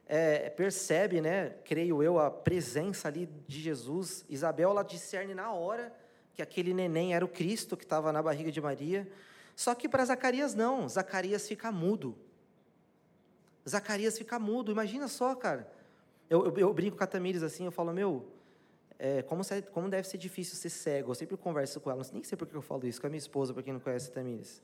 é, 0.06 0.50
percebe, 0.50 1.20
né, 1.20 1.56
creio 1.66 2.02
eu, 2.02 2.18
a 2.18 2.32
presença 2.32 3.10
ali 3.10 3.28
de 3.48 3.60
Jesus. 3.60 4.24
Isabel, 4.30 4.70
ela 4.70 4.84
discerne 4.84 5.34
na 5.34 5.52
hora 5.52 5.92
que 6.34 6.42
aquele 6.42 6.74
neném 6.74 7.14
era 7.14 7.24
o 7.24 7.28
Cristo 7.28 7.76
que 7.76 7.84
estava 7.84 8.12
na 8.12 8.22
barriga 8.22 8.52
de 8.52 8.62
Maria. 8.62 9.12
Só 9.56 9.76
que 9.76 9.88
para 9.88 10.06
Zacarias 10.06 10.56
não, 10.56 10.88
Zacarias 10.88 11.48
fica 11.48 11.72
mudo. 11.72 12.16
Zacarias 13.68 14.18
fica 14.18 14.40
mudo, 14.40 14.72
imagina 14.72 15.08
só, 15.08 15.36
cara. 15.36 15.72
Eu, 16.30 16.46
eu, 16.46 16.58
eu 16.58 16.74
brinco 16.74 16.98
com 16.98 17.04
a 17.04 17.08
Tamires 17.08 17.44
assim, 17.44 17.66
eu 17.66 17.72
falo, 17.72 17.94
meu, 17.94 18.26
é, 18.98 19.22
como, 19.24 19.44
como, 19.72 19.90
deve 19.90 20.08
ser 20.08 20.18
difícil 20.18 20.56
ser 20.56 20.70
cego. 20.70 21.12
Eu 21.12 21.16
sempre 21.16 21.36
converso 21.36 21.80
com 21.80 21.92
ela, 21.92 22.04
nem 22.14 22.24
sei 22.24 22.38
por 22.38 22.48
que 22.48 22.56
eu 22.56 22.62
falo 22.62 22.88
isso, 22.88 23.02
com 23.02 23.08
a 23.08 23.10
minha 23.10 23.18
esposa, 23.18 23.54
para 23.54 23.64
quem 23.64 23.74
não 23.74 23.80
conhece 23.80 24.10
a 24.10 24.14
Tamires. 24.14 24.62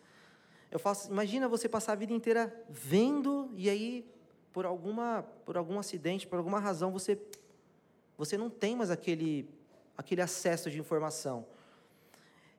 Eu 0.71 0.79
faço, 0.79 1.03
assim, 1.03 1.11
imagina 1.11 1.47
você 1.47 1.67
passar 1.67 1.93
a 1.93 1.95
vida 1.95 2.13
inteira 2.13 2.53
vendo 2.69 3.51
e 3.55 3.69
aí, 3.69 4.09
por, 4.51 4.65
alguma, 4.65 5.23
por 5.45 5.57
algum 5.57 5.79
acidente, 5.79 6.27
por 6.27 6.37
alguma 6.37 6.59
razão, 6.59 6.91
você, 6.91 7.19
você 8.17 8.37
não 8.37 8.49
tem 8.49 8.75
mais 8.75 8.91
aquele, 8.91 9.49
aquele 9.97 10.21
acesso 10.21 10.69
de 10.69 10.79
informação. 10.79 11.45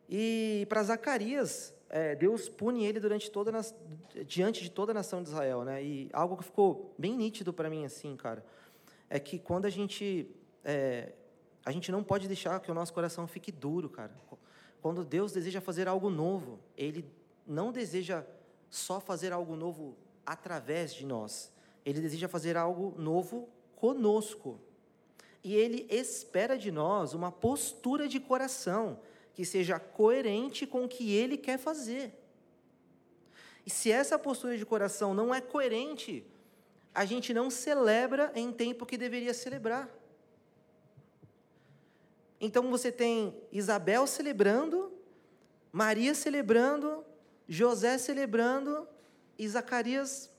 E 0.09 0.67
para 0.69 0.83
Zacarias, 0.83 1.75
é, 1.91 2.15
Deus 2.15 2.49
pune 2.49 2.85
ele 2.85 2.99
durante 2.99 3.31
toda 3.31 3.53
diante 4.27 4.63
de 4.63 4.71
toda 4.71 4.93
a 4.93 4.95
nação 4.95 5.23
de 5.23 5.29
Israel, 5.29 5.65
né? 5.65 5.83
E 5.83 6.09
algo 6.13 6.37
que 6.37 6.45
ficou 6.45 6.95
bem 6.99 7.17
nítido 7.17 7.53
para 7.53 7.69
mim 7.69 7.85
assim, 7.85 8.17
cara, 8.17 8.45
é 9.11 9.19
que 9.21 9.39
quando 9.39 9.67
a 9.67 9.71
gente 9.71 10.31
é, 10.65 11.13
a 11.65 11.71
gente 11.71 11.93
não 11.93 12.03
pode 12.03 12.27
deixar 12.27 12.59
que 12.61 12.71
o 12.71 12.75
nosso 12.75 12.93
coração 12.93 13.27
fique 13.27 13.53
duro, 13.53 13.91
cara. 13.91 14.15
Quando 14.81 15.05
Deus 15.05 15.33
deseja 15.33 15.61
fazer 15.61 15.89
algo 15.89 16.09
novo, 16.09 16.59
Ele 16.77 17.05
não 17.47 17.73
deseja 17.73 18.25
só 18.71 19.01
fazer 19.01 19.33
algo 19.33 19.57
novo 19.57 19.97
através 20.25 20.95
de 20.95 21.05
nós. 21.05 21.53
Ele 21.85 22.01
deseja 22.01 22.29
fazer 22.29 22.57
algo 22.57 22.95
novo 22.99 23.49
conosco. 23.77 24.61
E 25.43 25.55
Ele 25.55 25.87
espera 25.91 26.57
de 26.57 26.71
nós 26.71 27.13
uma 27.13 27.33
postura 27.33 28.09
de 28.09 28.21
coração 28.21 28.99
que 29.39 29.44
seja 29.44 29.78
coerente 29.78 30.66
com 30.66 30.82
o 30.82 30.89
que 30.89 31.15
ele 31.15 31.36
quer 31.36 31.59
fazer. 31.59 32.12
E 33.65 33.70
se 33.70 33.89
essa 33.89 34.19
postura 34.19 34.59
de 34.59 34.66
coração 34.66 35.15
não 35.15 35.32
é 35.32 35.40
coerente, 35.40 36.27
a 36.93 37.05
gente 37.05 37.32
não 37.32 37.48
celebra 37.48 38.32
em 38.35 38.51
tempo 38.51 38.85
que 38.85 38.98
deveria 38.98 39.32
celebrar. 39.32 39.89
Então 42.40 42.69
você 42.69 42.90
tem 42.90 43.32
Isabel 43.52 44.09
celebrando, 44.09 44.93
Maria 45.70 46.16
celebrando, 46.16 47.05
José 47.47 47.97
celebrando 47.97 48.89
e 49.39 49.48
Zacarias. 49.48 50.32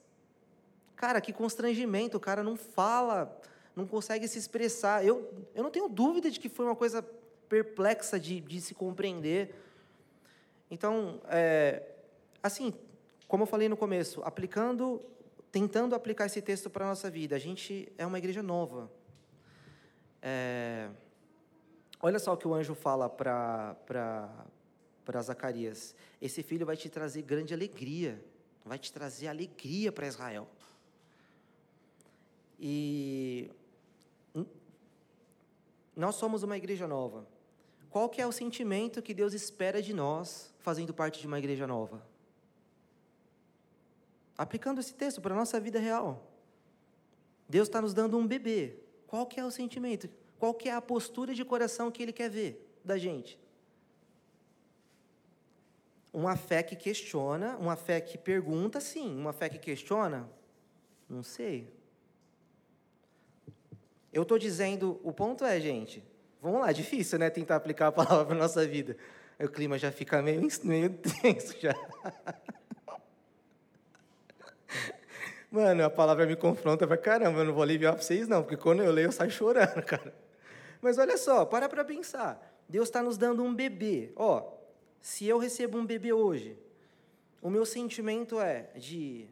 Cara, 0.98 1.22
que 1.22 1.32
constrangimento, 1.32 2.18
o 2.18 2.20
cara 2.20 2.44
não 2.44 2.58
fala, 2.58 3.40
não 3.74 3.88
consegue 3.88 4.28
se 4.28 4.38
expressar. 4.38 5.06
Eu, 5.06 5.34
eu 5.56 5.64
não 5.64 5.72
tenho 5.72 5.88
dúvida 5.88 6.30
de 6.30 6.38
que 6.38 6.50
foi 6.50 6.66
uma 6.66 6.76
coisa 6.76 7.02
perplexa 7.50 8.20
de, 8.20 8.40
de 8.40 8.62
se 8.62 8.76
compreender. 8.76 9.56
Então, 10.70 11.20
é, 11.28 11.84
assim, 12.44 12.74
como 13.28 13.44
eu 13.44 13.48
falei 13.48 13.68
no 13.68 13.76
começo, 13.76 14.22
aplicando, 14.24 15.02
tentando 15.52 15.96
aplicar 15.96 16.28
esse 16.28 16.42
texto 16.42 16.70
para 16.70 16.86
a 16.86 16.90
nossa 16.90 17.10
vida, 17.10 17.36
a 17.36 17.40
gente 17.40 17.92
é 17.98 18.06
uma 18.06 18.20
igreja 18.20 18.44
nova. 18.44 18.90
É, 20.22 20.90
olha 22.00 22.20
só 22.20 22.34
o 22.34 22.38
que 22.38 22.48
o 22.48 22.54
anjo 22.54 22.76
fala 22.76 23.10
para 23.10 23.76
Zacarias: 25.22 25.96
esse 26.22 26.44
filho 26.44 26.66
vai 26.66 26.78
te 26.78 26.88
trazer 26.88 27.24
grande 27.24 27.54
alegria, 27.54 28.24
vai 28.64 28.78
te 28.78 28.94
trazer 28.94 29.28
alegria 29.28 29.92
para 29.92 30.06
Israel. 30.08 30.48
E 32.60 33.50
nós 35.96 36.16
somos 36.16 36.44
uma 36.44 36.58
igreja 36.58 36.88
nova. 36.88 37.26
Qual 37.90 38.08
que 38.08 38.22
é 38.22 38.28
o 38.28 38.32
sentimento 38.32 39.02
que 39.02 39.14
Deus 39.14 39.34
espera 39.34 39.82
de 39.82 39.94
nós 39.94 40.54
fazendo 40.60 40.94
parte 40.94 41.20
de 41.20 41.28
uma 41.28 41.40
igreja 41.40 41.66
nova? 41.66 42.06
Aplicando 44.38 44.80
esse 44.80 44.94
texto 44.94 45.20
para 45.20 45.34
a 45.34 45.38
nossa 45.38 45.60
vida 45.60 45.80
real. 45.80 46.28
Deus 47.48 47.68
está 47.68 47.82
nos 47.82 47.94
dando 47.94 48.18
um 48.18 48.28
bebê. 48.28 48.76
Qual 49.08 49.26
que 49.26 49.40
é 49.40 49.46
o 49.46 49.50
sentimento? 49.50 50.08
Qual 50.38 50.54
que 50.54 50.70
é 50.70 50.74
a 50.74 50.82
postura 50.82 51.34
de 51.34 51.44
coração 51.44 51.92
que 51.92 52.02
Ele 52.04 52.14
quer 52.14 52.30
ver 52.30 52.80
da 52.86 52.98
gente? 52.98 53.40
Uma 56.14 56.36
fé 56.36 56.62
que 56.62 56.76
questiona, 56.76 57.58
uma 57.58 57.76
fé 57.76 58.00
que 58.00 58.18
pergunta, 58.18 58.80
sim. 58.80 59.18
Uma 59.18 59.34
fé 59.34 59.50
que 59.50 59.58
questiona, 59.58 60.30
não 61.10 61.24
sei. 61.24 61.74
Eu 64.14 64.24
estou 64.24 64.38
dizendo, 64.38 65.00
o 65.04 65.12
ponto 65.12 65.44
é, 65.44 65.60
gente, 65.60 66.04
Vamos 66.42 66.62
lá, 66.62 66.72
difícil, 66.72 67.20
né? 67.20 67.30
Tentar 67.30 67.58
aplicar 67.58 67.88
a 67.88 67.92
palavra 67.92 68.26
para 68.28 68.36
nossa 68.36 68.66
vida. 68.66 68.96
O 69.40 69.48
clima 69.48 69.78
já 69.78 69.92
fica 69.92 70.22
meio, 70.22 70.48
meio 70.64 70.90
tenso 71.22 71.56
já. 71.60 71.74
Mano, 75.52 75.84
a 75.84 75.90
palavra 75.90 76.26
me 76.26 76.36
confronta 76.36 76.86
pra 76.88 76.98
caramba. 76.98 77.40
Eu 77.40 77.46
não 77.46 77.54
vou 77.54 77.64
aliviar 77.64 77.94
para 77.94 78.02
vocês, 78.02 78.28
não, 78.28 78.44
porque 78.44 78.58
quando 78.58 78.84
eu 78.84 78.92
leio 78.92 79.08
eu 79.08 79.12
saio 79.12 79.32
chorando, 79.32 79.84
cara. 79.84 80.14
Mas 80.82 80.98
olha 80.98 81.18
só, 81.18 81.46
para 81.46 81.68
para 81.68 81.84
pensar. 81.84 82.46
Deus 82.68 82.88
está 82.88 83.02
nos 83.02 83.18
dando 83.18 83.44
um 83.44 83.54
bebê. 83.54 84.12
Ó, 84.16 84.54
se 85.02 85.26
eu 85.26 85.38
recebo 85.38 85.78
um 85.78 85.86
bebê 85.86 86.14
hoje, 86.14 86.58
o 87.42 87.50
meu 87.50 87.66
sentimento 87.66 88.40
é 88.40 88.70
de 88.76 89.28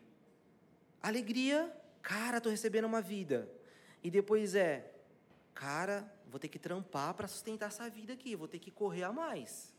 alegria, 1.02 1.72
cara, 2.02 2.38
estou 2.38 2.52
recebendo 2.52 2.86
uma 2.86 3.02
vida. 3.02 3.48
E 4.04 4.10
depois 4.10 4.56
é, 4.56 4.92
cara, 5.54 6.12
vou 6.30 6.40
ter 6.40 6.48
que 6.48 6.60
trampar 6.60 7.14
para 7.14 7.28
sustentar 7.28 7.68
essa 7.68 7.90
vida 7.90 8.14
aqui, 8.14 8.36
vou 8.36 8.48
ter 8.48 8.60
que 8.60 8.72
correr 8.72 9.04
a 9.04 9.12
mais. 9.12 9.74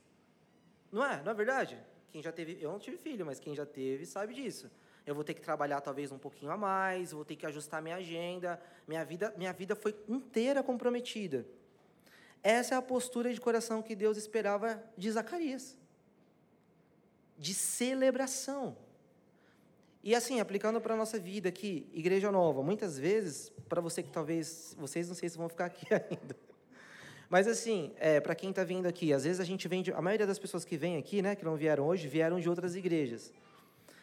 Não 0.90 1.04
é? 1.04 1.22
Não 1.22 1.32
é 1.32 1.34
verdade? 1.34 1.78
Quem 2.10 2.22
já 2.22 2.32
teve, 2.32 2.58
eu 2.60 2.70
não 2.72 2.78
tive 2.78 2.96
filho, 2.96 3.24
mas 3.26 3.38
quem 3.38 3.54
já 3.54 3.66
teve 3.66 4.06
sabe 4.06 4.34
disso. 4.34 4.70
Eu 5.06 5.14
vou 5.14 5.24
ter 5.24 5.34
que 5.34 5.40
trabalhar 5.40 5.80
talvez 5.80 6.10
um 6.10 6.18
pouquinho 6.18 6.50
a 6.50 6.56
mais, 6.56 7.12
vou 7.12 7.24
ter 7.24 7.36
que 7.36 7.46
ajustar 7.46 7.80
minha 7.82 7.96
agenda, 7.96 8.60
minha 8.86 9.04
vida, 9.04 9.32
minha 9.36 9.52
vida 9.52 9.74
foi 9.76 9.96
inteira 10.08 10.62
comprometida. 10.62 11.46
Essa 12.42 12.74
é 12.74 12.78
a 12.78 12.82
postura 12.82 13.32
de 13.32 13.40
coração 13.40 13.82
que 13.82 13.94
Deus 13.94 14.16
esperava 14.16 14.82
de 14.96 15.10
Zacarias. 15.10 15.76
De 17.36 17.54
celebração. 17.54 18.76
E 20.08 20.14
assim, 20.14 20.40
aplicando 20.40 20.80
para 20.80 20.94
a 20.94 20.96
nossa 20.96 21.18
vida 21.18 21.50
aqui, 21.50 21.86
Igreja 21.92 22.32
Nova, 22.32 22.62
muitas 22.62 22.98
vezes, 22.98 23.52
para 23.68 23.78
você 23.78 24.02
que 24.02 24.10
talvez, 24.10 24.74
vocês 24.78 25.06
não 25.06 25.14
sei 25.14 25.28
se 25.28 25.36
vão 25.36 25.50
ficar 25.50 25.66
aqui 25.66 25.86
ainda, 25.92 26.34
mas 27.28 27.46
assim, 27.46 27.92
é, 27.98 28.18
para 28.18 28.34
quem 28.34 28.48
está 28.48 28.64
vindo 28.64 28.86
aqui, 28.86 29.12
às 29.12 29.24
vezes 29.24 29.38
a 29.38 29.44
gente 29.44 29.68
vem, 29.68 29.82
de, 29.82 29.92
a 29.92 30.00
maioria 30.00 30.26
das 30.26 30.38
pessoas 30.38 30.64
que 30.64 30.78
vem 30.78 30.96
aqui, 30.96 31.20
né, 31.20 31.36
que 31.36 31.44
não 31.44 31.56
vieram 31.56 31.86
hoje, 31.86 32.08
vieram 32.08 32.40
de 32.40 32.48
outras 32.48 32.74
igrejas. 32.74 33.34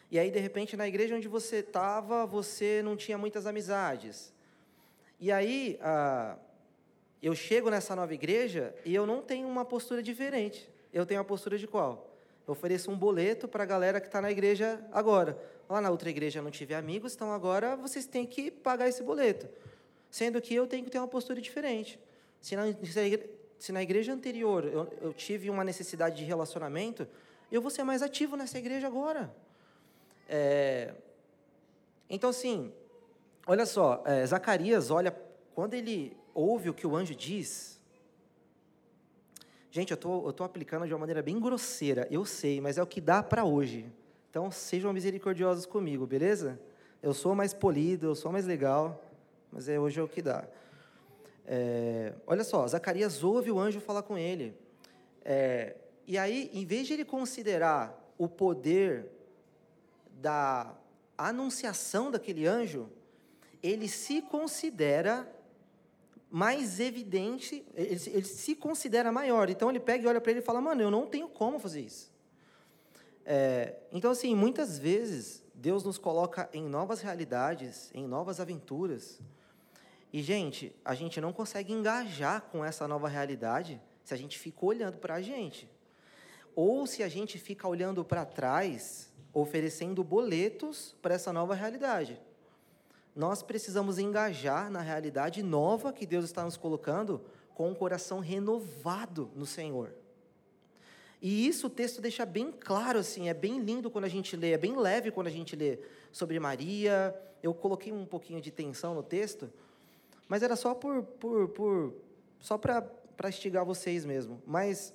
E 0.08 0.16
aí, 0.16 0.30
de 0.30 0.38
repente, 0.38 0.76
na 0.76 0.86
igreja 0.86 1.16
onde 1.16 1.26
você 1.26 1.56
estava, 1.56 2.24
você 2.24 2.82
não 2.84 2.96
tinha 2.96 3.18
muitas 3.18 3.44
amizades. 3.44 4.32
E 5.18 5.32
aí, 5.32 5.76
ah, 5.82 6.36
eu 7.20 7.34
chego 7.34 7.68
nessa 7.68 7.96
nova 7.96 8.14
igreja 8.14 8.72
e 8.84 8.94
eu 8.94 9.08
não 9.08 9.22
tenho 9.22 9.48
uma 9.48 9.64
postura 9.64 10.00
diferente. 10.00 10.70
Eu 10.92 11.04
tenho 11.04 11.20
a 11.20 11.24
postura 11.24 11.58
de 11.58 11.66
qual? 11.66 12.16
Eu 12.46 12.52
ofereço 12.52 12.92
um 12.92 12.96
boleto 12.96 13.48
para 13.48 13.64
a 13.64 13.66
galera 13.66 14.00
que 14.00 14.06
está 14.06 14.20
na 14.20 14.30
igreja 14.30 14.80
agora. 14.92 15.36
Lá 15.68 15.80
na 15.80 15.90
outra 15.90 16.08
igreja 16.08 16.38
eu 16.38 16.42
não 16.42 16.50
tive 16.50 16.74
amigos, 16.74 17.14
então 17.14 17.32
agora 17.32 17.76
vocês 17.76 18.06
têm 18.06 18.26
que 18.26 18.50
pagar 18.50 18.88
esse 18.88 19.02
boleto. 19.02 19.48
Sendo 20.10 20.40
que 20.40 20.54
eu 20.54 20.66
tenho 20.66 20.84
que 20.84 20.90
ter 20.90 20.98
uma 20.98 21.08
postura 21.08 21.40
diferente. 21.40 21.98
Se 22.40 22.54
na, 22.54 22.64
se 23.58 23.72
na 23.72 23.82
igreja 23.82 24.12
anterior 24.12 24.64
eu, 24.64 24.92
eu 25.00 25.12
tive 25.12 25.50
uma 25.50 25.64
necessidade 25.64 26.16
de 26.16 26.24
relacionamento, 26.24 27.06
eu 27.50 27.60
vou 27.60 27.70
ser 27.70 27.82
mais 27.82 28.02
ativo 28.02 28.36
nessa 28.36 28.58
igreja 28.58 28.86
agora. 28.86 29.34
É, 30.28 30.94
então, 32.08 32.30
assim, 32.30 32.72
olha 33.46 33.66
só, 33.66 34.02
é, 34.06 34.24
Zacarias, 34.26 34.90
olha, 34.90 35.14
quando 35.54 35.74
ele 35.74 36.16
ouve 36.32 36.70
o 36.70 36.74
que 36.74 36.86
o 36.86 36.94
anjo 36.94 37.14
diz, 37.14 37.76
Gente, 39.76 39.90
eu 39.90 39.96
tô, 39.98 40.30
estou 40.30 40.46
aplicando 40.46 40.86
de 40.86 40.94
uma 40.94 41.00
maneira 41.00 41.20
bem 41.20 41.38
grosseira, 41.38 42.08
eu 42.10 42.24
sei, 42.24 42.62
mas 42.62 42.78
é 42.78 42.82
o 42.82 42.86
que 42.86 42.98
dá 42.98 43.22
para 43.22 43.44
hoje. 43.44 43.84
Então, 44.36 44.50
sejam 44.50 44.92
misericordiosos 44.92 45.64
comigo, 45.64 46.06
beleza? 46.06 46.60
Eu 47.02 47.14
sou 47.14 47.34
mais 47.34 47.54
polido, 47.54 48.08
eu 48.08 48.14
sou 48.14 48.30
mais 48.30 48.44
legal, 48.44 49.02
mas 49.50 49.66
é, 49.66 49.80
hoje 49.80 49.98
é 49.98 50.02
o 50.02 50.06
que 50.06 50.20
dá. 50.20 50.46
É, 51.46 52.12
olha 52.26 52.44
só, 52.44 52.66
Zacarias 52.66 53.24
ouve 53.24 53.50
o 53.50 53.58
anjo 53.58 53.80
falar 53.80 54.02
com 54.02 54.18
ele. 54.18 54.54
É, 55.24 55.74
e 56.06 56.18
aí, 56.18 56.50
em 56.52 56.66
vez 56.66 56.86
de 56.86 56.92
ele 56.92 57.04
considerar 57.06 57.98
o 58.18 58.28
poder 58.28 59.06
da 60.20 60.74
anunciação 61.16 62.10
daquele 62.10 62.46
anjo, 62.46 62.90
ele 63.62 63.88
se 63.88 64.20
considera 64.20 65.26
mais 66.30 66.78
evidente, 66.78 67.64
ele, 67.74 67.98
ele, 68.08 68.26
se 68.26 68.54
considera 68.54 69.10
maior. 69.10 69.48
Então 69.48 69.70
ele 69.70 69.80
pega 69.80 70.04
e 70.04 70.06
olha 70.06 70.20
para 70.20 70.30
ele 70.30 70.40
e 70.40 70.44
fala: 70.44 70.60
Mano, 70.60 70.82
eu 70.82 70.90
não 70.90 71.06
tenho 71.06 71.26
como 71.26 71.58
fazer 71.58 71.80
isso. 71.80 72.14
É, 73.26 73.74
então, 73.92 74.10
assim, 74.10 74.34
muitas 74.34 74.78
vezes 74.78 75.42
Deus 75.52 75.84
nos 75.84 75.98
coloca 75.98 76.48
em 76.52 76.66
novas 76.66 77.00
realidades, 77.00 77.90
em 77.92 78.06
novas 78.06 78.40
aventuras. 78.40 79.20
E, 80.12 80.22
gente, 80.22 80.74
a 80.84 80.94
gente 80.94 81.20
não 81.20 81.32
consegue 81.32 81.72
engajar 81.72 82.42
com 82.42 82.64
essa 82.64 82.88
nova 82.88 83.08
realidade 83.08 83.78
se 84.04 84.14
a 84.14 84.16
gente 84.16 84.38
fica 84.38 84.64
olhando 84.64 84.98
para 84.98 85.16
a 85.16 85.20
gente. 85.20 85.68
Ou 86.54 86.86
se 86.86 87.02
a 87.02 87.08
gente 87.08 87.36
fica 87.36 87.68
olhando 87.68 88.04
para 88.04 88.24
trás, 88.24 89.12
oferecendo 89.32 90.02
boletos 90.02 90.96
para 91.02 91.14
essa 91.14 91.32
nova 91.32 91.54
realidade 91.54 92.18
nós 93.16 93.42
precisamos 93.42 93.98
engajar 93.98 94.70
na 94.70 94.82
realidade 94.82 95.42
nova 95.42 95.90
que 95.90 96.04
Deus 96.04 96.26
está 96.26 96.44
nos 96.44 96.58
colocando 96.58 97.22
com 97.54 97.70
um 97.70 97.74
coração 97.74 98.20
renovado 98.20 99.30
no 99.34 99.46
Senhor. 99.46 99.94
E 101.20 101.46
isso 101.46 101.68
o 101.68 101.70
texto 101.70 102.00
deixa 102.00 102.26
bem 102.26 102.52
claro, 102.52 102.98
assim, 102.98 103.28
é 103.28 103.34
bem 103.34 103.58
lindo 103.60 103.90
quando 103.90 104.04
a 104.04 104.08
gente 104.08 104.36
lê, 104.36 104.52
é 104.52 104.58
bem 104.58 104.76
leve 104.76 105.10
quando 105.10 105.28
a 105.28 105.30
gente 105.30 105.56
lê 105.56 105.78
sobre 106.12 106.38
Maria. 106.38 107.14
Eu 107.42 107.54
coloquei 107.54 107.92
um 107.92 108.04
pouquinho 108.04 108.40
de 108.40 108.50
tensão 108.50 108.94
no 108.94 109.02
texto, 109.02 109.50
mas 110.28 110.42
era 110.42 110.56
só 110.56 110.74
por, 110.74 111.02
por, 111.02 111.48
por 111.48 111.94
só 112.38 112.58
para 112.58 112.88
instigar 113.28 113.64
vocês 113.64 114.04
mesmo. 114.04 114.42
Mas 114.46 114.94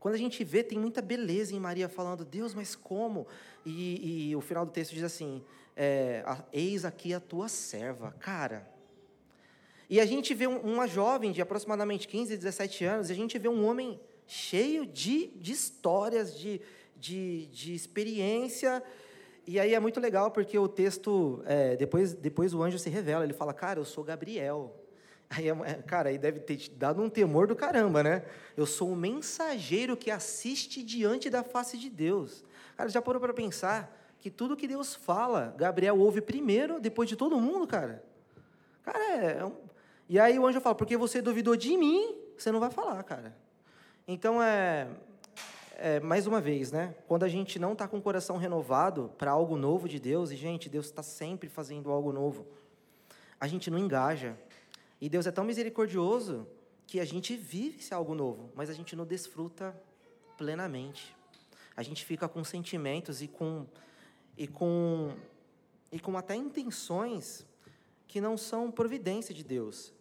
quando 0.00 0.14
a 0.14 0.18
gente 0.18 0.42
vê, 0.42 0.62
tem 0.62 0.78
muita 0.78 1.02
beleza 1.02 1.54
em 1.54 1.60
Maria 1.60 1.88
falando, 1.88 2.24
Deus, 2.24 2.54
mas 2.54 2.74
como? 2.74 3.26
E, 3.64 4.30
e 4.30 4.36
o 4.36 4.40
final 4.40 4.64
do 4.64 4.72
texto 4.72 4.94
diz 4.94 5.04
assim: 5.04 5.42
é, 5.76 6.24
eis 6.52 6.84
aqui 6.84 7.14
a 7.14 7.20
tua 7.20 7.48
serva. 7.48 8.12
Cara. 8.18 8.68
E 9.88 10.00
a 10.00 10.06
gente 10.06 10.32
vê 10.34 10.46
uma 10.46 10.86
jovem 10.86 11.32
de 11.32 11.42
aproximadamente 11.42 12.06
15, 12.06 12.36
17 12.36 12.84
anos, 12.84 13.10
e 13.10 13.12
a 13.12 13.16
gente 13.16 13.38
vê 13.38 13.48
um 13.48 13.66
homem 13.66 14.00
cheio 14.30 14.86
de, 14.86 15.28
de 15.28 15.52
histórias, 15.52 16.38
de, 16.38 16.60
de, 16.96 17.46
de 17.46 17.74
experiência. 17.74 18.82
E 19.46 19.58
aí 19.58 19.74
é 19.74 19.80
muito 19.80 19.98
legal 19.98 20.30
porque 20.30 20.58
o 20.58 20.68
texto, 20.68 21.42
é, 21.46 21.76
depois, 21.76 22.14
depois 22.14 22.54
o 22.54 22.62
anjo 22.62 22.78
se 22.78 22.88
revela, 22.88 23.24
ele 23.24 23.32
fala, 23.32 23.52
cara, 23.52 23.80
eu 23.80 23.84
sou 23.84 24.04
Gabriel. 24.04 24.76
Aí, 25.28 25.48
é, 25.48 25.52
é, 25.52 25.74
cara, 25.82 26.10
aí 26.10 26.18
deve 26.18 26.40
ter 26.40 26.70
dado 26.70 27.02
um 27.02 27.08
temor 27.08 27.46
do 27.46 27.56
caramba, 27.56 28.02
né? 28.02 28.24
Eu 28.56 28.66
sou 28.66 28.90
um 28.90 28.96
mensageiro 28.96 29.96
que 29.96 30.10
assiste 30.10 30.82
diante 30.82 31.28
da 31.30 31.42
face 31.42 31.78
de 31.78 31.88
Deus. 31.88 32.44
Cara, 32.76 32.88
já 32.88 33.00
parou 33.00 33.20
para 33.20 33.32
pensar? 33.32 33.96
que 34.20 34.30
tudo 34.30 34.56
que 34.56 34.68
Deus 34.68 34.94
fala, 34.94 35.54
Gabriel 35.56 35.98
ouve 35.98 36.20
primeiro, 36.20 36.78
depois 36.78 37.08
de 37.08 37.16
todo 37.16 37.40
mundo, 37.40 37.66
cara. 37.66 38.04
Cara, 38.82 38.98
é, 38.98 39.38
é 39.38 39.44
um... 39.44 39.56
E 40.08 40.18
aí 40.18 40.38
o 40.38 40.46
anjo 40.46 40.60
fala, 40.60 40.74
porque 40.74 40.96
você 40.96 41.22
duvidou 41.22 41.56
de 41.56 41.76
mim, 41.76 42.16
você 42.36 42.52
não 42.52 42.60
vai 42.60 42.70
falar, 42.70 43.02
cara. 43.02 43.34
Então, 44.06 44.42
é, 44.42 44.88
é 45.76 46.00
mais 46.00 46.26
uma 46.26 46.40
vez, 46.40 46.72
né? 46.72 46.94
Quando 47.06 47.24
a 47.24 47.28
gente 47.28 47.58
não 47.58 47.72
está 47.72 47.86
com 47.86 47.98
o 47.98 48.02
coração 48.02 48.36
renovado 48.36 49.12
para 49.16 49.30
algo 49.30 49.56
novo 49.56 49.88
de 49.88 49.98
Deus, 49.98 50.30
e, 50.30 50.36
gente, 50.36 50.68
Deus 50.68 50.86
está 50.86 51.02
sempre 51.02 51.48
fazendo 51.48 51.90
algo 51.90 52.12
novo, 52.12 52.46
a 53.38 53.46
gente 53.46 53.70
não 53.70 53.78
engaja. 53.78 54.36
E 55.00 55.08
Deus 55.08 55.26
é 55.26 55.30
tão 55.30 55.44
misericordioso 55.44 56.46
que 56.86 57.00
a 57.00 57.04
gente 57.04 57.36
vive 57.36 57.78
esse 57.78 57.94
algo 57.94 58.14
novo, 58.14 58.50
mas 58.54 58.68
a 58.68 58.74
gente 58.74 58.94
não 58.96 59.06
desfruta 59.06 59.74
plenamente. 60.36 61.16
A 61.76 61.82
gente 61.82 62.04
fica 62.04 62.28
com 62.28 62.42
sentimentos 62.42 63.22
e 63.22 63.28
com 63.28 63.66
e 64.36 64.46
com 64.46 65.14
e 65.92 65.98
com 65.98 66.16
até 66.16 66.34
intenções 66.34 67.46
que 68.06 68.20
não 68.20 68.36
são 68.36 68.70
providência 68.70 69.34
de 69.34 69.44
Deus. 69.44 69.94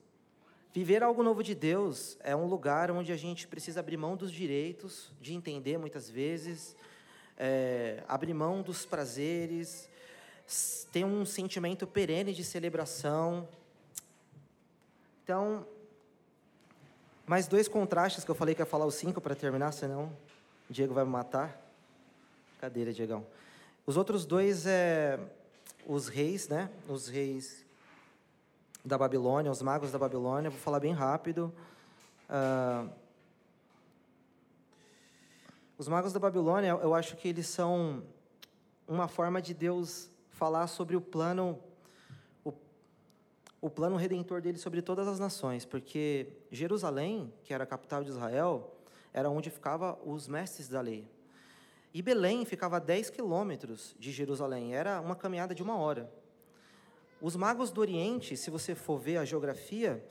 Viver 0.71 1.01
algo 1.01 1.23
novo 1.23 1.43
de 1.43 1.55
Deus 1.55 2.15
é 2.21 2.35
um 2.35 2.45
lugar 2.45 2.91
onde 2.91 3.11
a 3.11 3.17
gente 3.17 3.47
precisa 3.47 3.79
abrir 3.79 3.97
mão 3.97 4.15
dos 4.15 4.31
direitos, 4.31 5.11
de 5.19 5.33
entender 5.33 5.79
muitas 5.79 6.09
vezes, 6.09 6.75
é, 7.37 8.03
abrir 8.07 8.35
mão 8.35 8.61
dos 8.61 8.85
prazeres, 8.85 9.89
ter 10.91 11.03
um 11.03 11.25
sentimento 11.25 11.87
perene 11.87 12.33
de 12.33 12.43
celebração. 12.43 13.47
Então, 15.23 15.65
mais 17.25 17.47
dois 17.47 17.67
contrastes 17.67 18.23
que 18.23 18.29
eu 18.29 18.35
falei 18.35 18.53
que 18.53 18.61
ia 18.61 18.65
falar 18.65 18.85
os 18.85 18.95
cinco 18.95 19.19
para 19.19 19.33
terminar, 19.33 19.71
senão 19.71 20.15
o 20.69 20.73
Diego 20.73 20.93
vai 20.93 21.03
me 21.03 21.09
matar. 21.09 21.59
Cadeira, 22.61 22.93
Diegão. 22.93 23.25
Os 23.87 23.97
outros 23.97 24.23
dois 24.23 24.67
é 24.67 25.19
os 25.87 26.07
reis, 26.07 26.47
né? 26.47 26.69
Os 26.87 27.07
reis 27.07 27.65
da 28.83 28.97
Babilônia, 28.97 29.51
os 29.51 29.61
magos 29.61 29.91
da 29.91 29.99
Babilônia. 29.99 30.49
Vou 30.49 30.59
falar 30.59 30.79
bem 30.79 30.93
rápido. 30.93 31.53
Uh, 32.29 32.89
os 35.77 35.87
magos 35.87 36.13
da 36.13 36.19
Babilônia, 36.19 36.69
eu 36.69 36.93
acho 36.93 37.15
que 37.15 37.27
eles 37.27 37.47
são 37.47 38.03
uma 38.87 39.07
forma 39.07 39.41
de 39.41 39.53
Deus 39.53 40.09
falar 40.29 40.67
sobre 40.67 40.95
o 40.95 41.01
plano 41.01 41.59
o 43.61 43.69
plano 43.69 43.97
redentor 43.97 44.41
dele 44.41 44.57
sobre 44.57 44.81
todas 44.81 45.07
as 45.07 45.19
nações, 45.19 45.65
porque 45.65 46.27
Jerusalém, 46.49 47.33
que 47.43 47.53
era 47.53 47.65
a 47.65 47.67
capital 47.67 48.03
de 48.03 48.09
Israel, 48.09 48.73
era 49.13 49.29
onde 49.29 49.49
ficavam 49.49 49.97
os 50.05 50.27
mestres 50.27 50.69
da 50.69 50.79
lei. 50.79 51.05
E 51.93 52.01
Belém 52.01 52.45
ficava 52.45 52.77
a 52.77 52.79
10 52.79 53.09
quilômetros 53.09 53.95
de 53.99 54.11
Jerusalém, 54.11 54.73
era 54.73 55.01
uma 55.01 55.15
caminhada 55.15 55.53
de 55.53 55.61
uma 55.61 55.75
hora. 55.75 56.09
Os 57.21 57.35
magos 57.35 57.69
do 57.69 57.81
Oriente, 57.81 58.37
se 58.37 58.49
você 58.49 58.73
for 58.73 58.97
ver 58.97 59.17
a 59.17 59.25
geografia, 59.25 60.01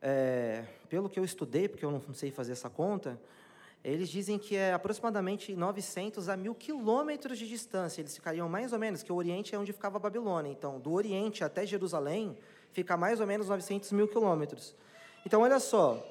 é, 0.00 0.64
pelo 0.88 1.10
que 1.10 1.18
eu 1.18 1.24
estudei, 1.24 1.66
porque 1.68 1.84
eu 1.84 1.90
não 1.90 2.14
sei 2.14 2.30
fazer 2.30 2.52
essa 2.52 2.70
conta, 2.70 3.20
eles 3.82 4.08
dizem 4.08 4.38
que 4.38 4.54
é 4.54 4.72
aproximadamente 4.72 5.56
900 5.56 6.28
a 6.28 6.36
1000 6.36 6.54
quilômetros 6.54 7.36
de 7.36 7.48
distância. 7.48 8.00
Eles 8.00 8.14
ficariam 8.14 8.48
mais 8.48 8.72
ou 8.72 8.78
menos, 8.78 9.02
que 9.02 9.10
o 9.10 9.16
Oriente 9.16 9.52
é 9.52 9.58
onde 9.58 9.72
ficava 9.72 9.96
a 9.96 10.00
Babilônia. 10.00 10.48
Então, 10.50 10.78
do 10.78 10.92
Oriente 10.92 11.42
até 11.42 11.66
Jerusalém, 11.66 12.38
fica 12.70 12.96
mais 12.96 13.20
ou 13.20 13.26
menos 13.26 13.48
900 13.48 13.90
mil 13.90 14.06
quilômetros. 14.06 14.76
Então, 15.24 15.40
olha 15.42 15.58
só, 15.58 16.06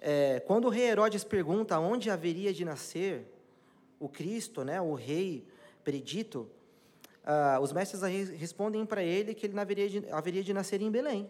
é, 0.00 0.38
quando 0.46 0.66
o 0.66 0.68
rei 0.68 0.84
Herodes 0.84 1.24
pergunta 1.24 1.76
onde 1.80 2.10
haveria 2.10 2.54
de 2.54 2.64
nascer 2.64 3.26
o 3.98 4.08
Cristo, 4.08 4.62
né, 4.62 4.80
o 4.80 4.94
rei 4.94 5.44
predito, 5.82 6.48
ah, 7.24 7.58
os 7.60 7.72
mestres 7.72 8.02
respondem 8.38 8.84
para 8.84 9.02
ele 9.02 9.34
que 9.34 9.46
ele 9.46 9.58
haveria 9.58 9.88
de, 9.88 10.10
haveria 10.10 10.42
de 10.42 10.52
nascer 10.52 10.80
em 10.80 10.90
Belém. 10.90 11.28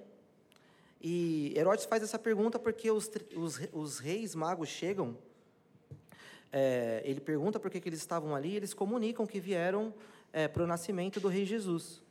E 1.01 1.53
Herodes 1.57 1.85
faz 1.85 2.03
essa 2.03 2.19
pergunta 2.19 2.59
porque 2.59 2.91
os, 2.91 3.11
os, 3.35 3.61
os 3.73 3.99
reis 3.99 4.35
magos 4.35 4.69
chegam 4.69 5.17
é, 6.53 7.01
ele 7.05 7.19
pergunta 7.19 7.59
por 7.59 7.71
que, 7.71 7.81
que 7.81 7.89
eles 7.89 8.01
estavam 8.01 8.35
ali, 8.35 8.51
e 8.51 8.57
eles 8.57 8.75
comunicam 8.75 9.27
que 9.27 9.41
vieram 9.41 9.95
é, 10.33 10.47
para 10.47 10.63
o 10.63 10.67
nascimento 10.67 11.19
do 11.19 11.29
rei 11.29 11.47
Jesus. 11.47 12.03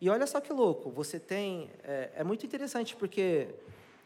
E 0.00 0.08
olha 0.08 0.26
só 0.26 0.40
que 0.40 0.52
louco, 0.52 0.88
você 0.90 1.18
tem. 1.18 1.68
É, 1.82 2.10
é, 2.16 2.24
muito 2.24 2.46
interessante, 2.46 2.94
porque 2.94 3.48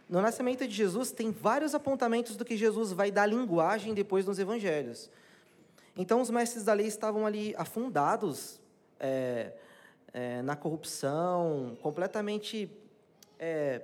no 0.08 0.20
nascimento 0.22 0.66
de 0.66 0.74
Jesus 0.74 1.12
tem 1.12 1.30
vários 1.30 1.74
apontamentos 1.74 2.36
do 2.36 2.44
que 2.44 2.56
Jesus 2.56 2.90
vai 2.92 3.10
dar 3.10 3.26
linguagem 3.26 3.92
depois 3.92 4.24
nos 4.24 4.38
evangelhos. 4.38 5.10
Então, 5.96 6.20
os 6.20 6.30
mestres 6.30 6.64
da 6.64 6.72
lei 6.72 6.86
estavam 6.86 7.26
ali 7.26 7.54
afundados 7.56 8.58
é, 9.00 9.52
é, 10.12 10.42
na 10.42 10.56
corrupção, 10.56 11.76
completamente 11.82 12.70
é, 13.38 13.82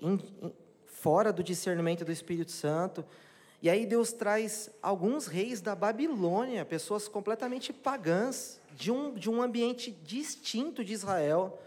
in, 0.00 0.18
in, 0.42 0.52
fora 0.86 1.32
do 1.32 1.42
discernimento 1.42 2.04
do 2.04 2.12
Espírito 2.12 2.50
Santo. 2.50 3.04
E 3.60 3.70
aí 3.70 3.86
Deus 3.86 4.12
traz 4.12 4.70
alguns 4.82 5.26
reis 5.26 5.60
da 5.60 5.74
Babilônia, 5.74 6.64
pessoas 6.64 7.06
completamente 7.06 7.72
pagãs, 7.72 8.60
de 8.74 8.90
um, 8.90 9.14
de 9.14 9.30
um 9.30 9.40
ambiente 9.40 9.90
distinto 10.04 10.84
de 10.84 10.92
Israel. 10.92 11.60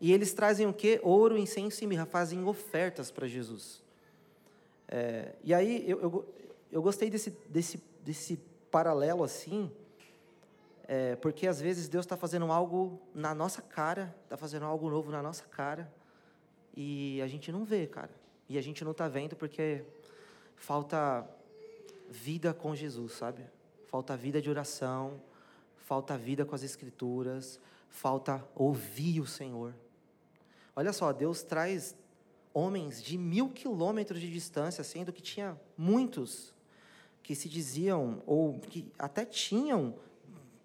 E 0.00 0.12
eles 0.12 0.32
trazem 0.32 0.66
o 0.66 0.72
quê? 0.72 1.00
Ouro, 1.02 1.36
incenso 1.36 1.82
e 1.84 1.86
mirra, 1.86 2.06
fazem 2.06 2.44
ofertas 2.44 3.10
para 3.10 3.26
Jesus. 3.26 3.82
É, 4.88 5.32
e 5.44 5.54
aí 5.54 5.88
eu, 5.88 6.00
eu, 6.00 6.34
eu, 6.72 6.82
gostei 6.82 7.08
desse, 7.08 7.30
desse, 7.48 7.80
desse 8.04 8.38
paralelo 8.70 9.22
assim, 9.22 9.70
é, 10.92 11.14
porque 11.14 11.46
às 11.46 11.60
vezes 11.60 11.88
Deus 11.88 12.04
está 12.04 12.16
fazendo 12.16 12.50
algo 12.50 13.00
na 13.14 13.32
nossa 13.32 13.62
cara, 13.62 14.12
está 14.24 14.36
fazendo 14.36 14.64
algo 14.64 14.90
novo 14.90 15.12
na 15.12 15.22
nossa 15.22 15.44
cara, 15.44 15.88
e 16.76 17.22
a 17.22 17.28
gente 17.28 17.52
não 17.52 17.64
vê, 17.64 17.86
cara. 17.86 18.10
E 18.48 18.58
a 18.58 18.60
gente 18.60 18.82
não 18.82 18.90
está 18.90 19.06
vendo 19.06 19.36
porque 19.36 19.84
falta 20.56 21.24
vida 22.08 22.52
com 22.52 22.74
Jesus, 22.74 23.12
sabe? 23.12 23.44
Falta 23.86 24.16
vida 24.16 24.42
de 24.42 24.50
oração, 24.50 25.22
falta 25.76 26.18
vida 26.18 26.44
com 26.44 26.56
as 26.56 26.64
Escrituras, 26.64 27.60
falta 27.88 28.44
ouvir 28.56 29.20
o 29.20 29.26
Senhor. 29.28 29.72
Olha 30.74 30.92
só, 30.92 31.12
Deus 31.12 31.44
traz 31.44 31.94
homens 32.52 33.00
de 33.00 33.16
mil 33.16 33.48
quilômetros 33.50 34.20
de 34.20 34.28
distância, 34.28 34.82
sendo 34.82 35.12
que 35.12 35.22
tinha 35.22 35.56
muitos 35.78 36.52
que 37.22 37.36
se 37.36 37.48
diziam, 37.48 38.24
ou 38.26 38.58
que 38.58 38.92
até 38.98 39.24
tinham 39.24 39.94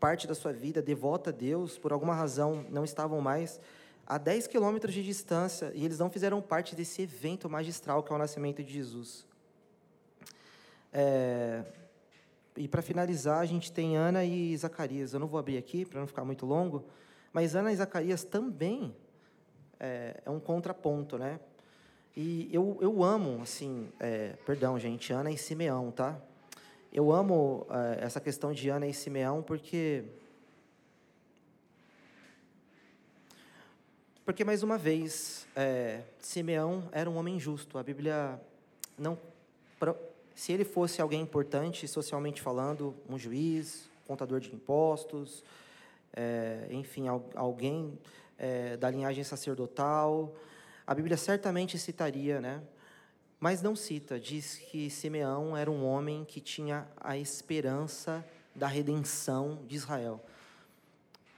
parte 0.05 0.27
da 0.27 0.35
sua 0.35 0.53
vida 0.53 0.83
devota 0.83 1.31
a 1.31 1.33
Deus, 1.33 1.79
por 1.79 1.91
alguma 1.91 2.13
razão 2.13 2.63
não 2.69 2.83
estavam 2.83 3.19
mais 3.21 3.59
a 4.05 4.19
10 4.19 4.45
quilômetros 4.45 4.93
de 4.93 5.03
distância, 5.03 5.71
e 5.73 5.83
eles 5.83 5.97
não 5.97 6.11
fizeram 6.11 6.39
parte 6.43 6.75
desse 6.75 7.01
evento 7.01 7.49
magistral 7.49 8.03
que 8.03 8.13
é 8.13 8.15
o 8.15 8.19
nascimento 8.19 8.63
de 8.63 8.71
Jesus. 8.71 9.25
É, 10.93 11.63
e 12.55 12.67
para 12.67 12.83
finalizar, 12.83 13.39
a 13.39 13.47
gente 13.47 13.71
tem 13.71 13.97
Ana 13.97 14.23
e 14.23 14.55
Zacarias. 14.55 15.11
Eu 15.15 15.19
não 15.19 15.25
vou 15.25 15.39
abrir 15.39 15.57
aqui 15.57 15.83
para 15.85 15.99
não 15.99 16.05
ficar 16.05 16.23
muito 16.23 16.45
longo, 16.45 16.85
mas 17.33 17.55
Ana 17.55 17.73
e 17.73 17.75
Zacarias 17.75 18.23
também 18.23 18.95
é, 19.79 20.21
é 20.23 20.29
um 20.29 20.39
contraponto, 20.39 21.17
né? 21.17 21.39
E 22.15 22.47
eu, 22.53 22.77
eu 22.79 23.03
amo, 23.03 23.41
assim, 23.41 23.89
é, 23.99 24.33
perdão, 24.45 24.77
gente, 24.77 25.11
Ana 25.11 25.31
e 25.31 25.37
Simeão, 25.37 25.89
tá? 25.89 26.21
Eu 26.97 27.11
amo 27.11 27.67
é, 27.69 28.05
essa 28.05 28.21
questão 28.21 28.53
de 28.53 28.69
Ana 28.69 28.87
e 28.87 28.93
Simeão 28.93 29.43
porque. 29.43 30.05
Porque, 34.23 34.45
mais 34.45 34.63
uma 34.63 34.77
vez, 34.77 35.45
é, 35.57 36.03
Simeão 36.21 36.87
era 36.93 37.09
um 37.09 37.17
homem 37.17 37.37
justo. 37.37 37.77
A 37.77 37.83
Bíblia 37.83 38.39
não 38.97 39.19
se 40.33 40.53
ele 40.53 40.63
fosse 40.63 41.01
alguém 41.01 41.19
importante 41.19 41.85
socialmente 41.85 42.41
falando, 42.41 42.95
um 43.09 43.19
juiz, 43.19 43.89
contador 44.07 44.39
de 44.39 44.55
impostos, 44.55 45.43
é, 46.13 46.65
enfim, 46.69 47.07
alguém 47.35 47.99
é, 48.37 48.77
da 48.77 48.89
linhagem 48.89 49.25
sacerdotal, 49.25 50.33
a 50.87 50.95
Bíblia 50.95 51.17
certamente 51.17 51.77
citaria, 51.77 52.39
né? 52.39 52.61
Mas 53.39 53.61
não 53.61 53.75
cita, 53.75 54.19
diz 54.19 54.57
que 54.57 54.89
Simeão 54.89 55.55
era 55.55 55.69
um 55.69 55.85
homem 55.85 56.23
que 56.25 56.39
tinha 56.39 56.87
a 56.97 57.17
esperança 57.17 58.25
da 58.55 58.67
redenção 58.67 59.59
de 59.67 59.75
Israel. 59.75 60.23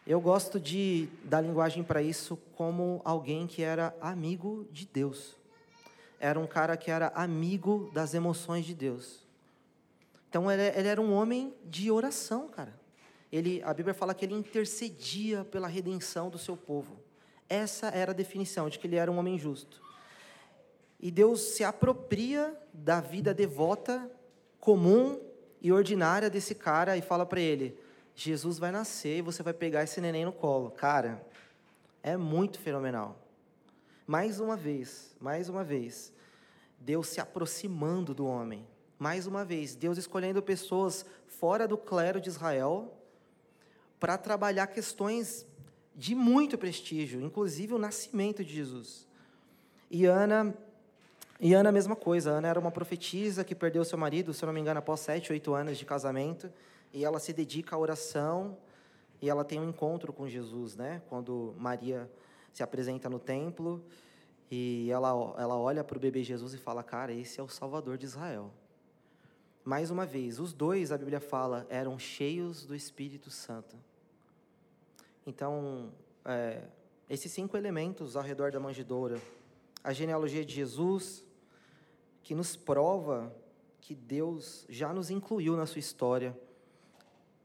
Eu 0.06 0.22
gosto 0.22 0.60
de 0.60 1.10
dar 1.24 1.42
linguagem 1.42 1.84
para 1.84 2.02
isso 2.02 2.38
como 2.56 3.02
alguém 3.04 3.46
que 3.48 3.62
era 3.62 3.94
amigo 4.00 4.68
de 4.72 4.86
Deus 4.86 5.38
era 6.20 6.40
um 6.40 6.48
cara 6.48 6.76
que 6.76 6.90
era 6.90 7.08
amigo 7.16 7.92
das 7.94 8.14
emoções 8.14 8.66
de 8.66 8.74
Deus. 8.74 9.26
Então 10.30 10.50
ele, 10.52 10.64
ele 10.78 10.88
era 10.88 11.02
um 11.02 11.14
homem 11.14 11.54
de 11.66 11.92
oração, 11.92 12.48
cara. 12.48 12.74
Ele, 13.32 13.62
a 13.64 13.74
Bíblia 13.74 13.94
fala 13.94 14.14
que 14.14 14.26
ele 14.26 14.34
intercedia 14.34 15.44
pela 15.46 15.68
redenção 15.68 16.30
do 16.30 16.38
seu 16.38 16.56
povo. 16.56 17.00
Essa 17.50 17.88
era 17.88 18.12
a 18.12 18.16
definição 18.16 18.70
de 18.70 18.80
que 18.80 18.88
ele 18.88 18.96
era 18.96 19.12
um 19.12 19.18
homem 19.18 19.38
justo. 19.38 19.82
E 21.00 21.12
Deus 21.12 21.42
se 21.42 21.64
apropria 21.64 22.56
da 22.74 23.00
vida 23.00 23.34
devota, 23.34 24.10
comum 24.60 25.20
e 25.62 25.72
ordinária 25.72 26.30
desse 26.30 26.56
cara 26.56 26.98
e 26.98 27.02
fala 27.02 27.26
para 27.26 27.40
ele: 27.40 27.78
Jesus 28.16 28.58
vai 28.58 28.72
nascer 28.72 29.20
e 29.20 29.22
você 29.22 29.44
vai 29.44 29.54
pegar 29.54 29.84
esse 29.84 30.02
neném 30.02 30.26
no 30.26 30.32
colo. 30.32 30.72
Cara, 30.72 31.26
é 32.02 32.18
muito 32.18 32.60
fenomenal. 32.60 33.18
Mais 34.08 34.40
uma 34.40 34.56
vez, 34.56 35.16
mais 35.20 35.50
uma 35.50 35.64
vez, 35.64 36.14
Deus 36.80 37.08
se 37.08 37.20
aproximando 37.20 38.14
do 38.14 38.26
homem. 38.26 38.66
Mais 38.98 39.28
uma 39.28 39.46
vez, 39.46 39.76
Deus 39.76 39.98
escolhendo 39.98 40.42
pessoas 40.42 41.06
fora 41.28 41.68
do 41.68 41.78
clero 41.78 42.20
de 42.20 42.30
Israel 42.30 42.98
para 44.00 44.18
trabalhar 44.18 44.68
questões 44.68 45.46
de 45.96 46.16
muito 46.16 46.58
prestígio, 46.58 47.22
inclusive 47.22 47.74
o 47.74 47.80
nascimento 47.80 48.44
de 48.44 48.54
Jesus. 48.54 49.08
E 49.90 50.06
Ana, 50.06 50.56
e 51.40 51.54
Ana 51.54 51.70
a 51.70 51.72
mesma 51.72 51.96
coisa. 51.96 52.32
Ana 52.32 52.48
era 52.48 52.60
uma 52.60 52.72
profetisa 52.72 53.44
que 53.44 53.54
perdeu 53.54 53.86
seu 53.86 53.98
marido, 53.98 54.34
se 54.34 54.44
eu 54.44 54.48
não 54.48 54.54
me 54.54 54.60
engano, 54.60 54.80
após 54.80 55.00
sete, 55.00 55.32
oito 55.32 55.54
anos 55.54 55.78
de 55.78 55.86
casamento, 55.86 56.52
e 56.94 57.06
ela 57.06 57.20
se 57.20 57.32
dedica 57.32 57.76
à 57.76 57.80
oração 57.80 58.58
e 59.22 59.30
ela 59.30 59.44
tem 59.44 59.60
um 59.60 59.70
encontro 59.70 60.14
com 60.14 60.28
Jesus, 60.28 60.76
né? 60.76 61.02
Quando 61.10 61.54
Maria 61.58 62.10
se 62.54 62.64
apresenta 62.64 63.10
no 63.10 63.20
templo 63.20 63.84
e 64.50 64.90
ela, 64.92 65.10
ela 65.38 65.58
olha 65.58 65.84
para 65.84 65.98
o 65.98 66.00
bebê 66.00 66.24
Jesus 66.24 66.54
e 66.54 66.58
fala: 66.58 66.84
Cara, 66.84 67.14
esse 67.14 67.40
é 67.40 67.44
o 67.44 67.48
Salvador 67.48 67.98
de 67.98 68.06
Israel. 68.06 68.52
Mais 69.68 69.92
uma 69.92 70.06
vez, 70.06 70.40
os 70.40 70.54
dois, 70.54 70.94
a 70.94 70.98
Bíblia 70.98 71.20
fala, 71.20 71.68
eram 71.70 72.00
cheios 72.00 72.66
do 72.66 72.74
Espírito 72.74 73.30
Santo. 73.30 73.76
Então, 75.26 75.92
é, 76.24 76.62
esses 77.10 77.30
cinco 77.30 77.58
elementos 77.58 78.16
ao 78.16 78.24
redor 78.24 78.50
da 78.50 78.62
manjedoura, 78.62 79.22
a 79.84 79.92
genealogia 79.92 80.46
de 80.46 80.56
Jesus, 80.56 81.27
que 82.28 82.36
nos 82.36 82.58
prova 82.58 83.34
que 83.80 83.96
Deus 83.96 84.66
já 84.68 84.92
nos 84.92 85.10
incluiu 85.10 85.56
na 85.56 85.66
sua 85.66 85.80
história 85.80 86.38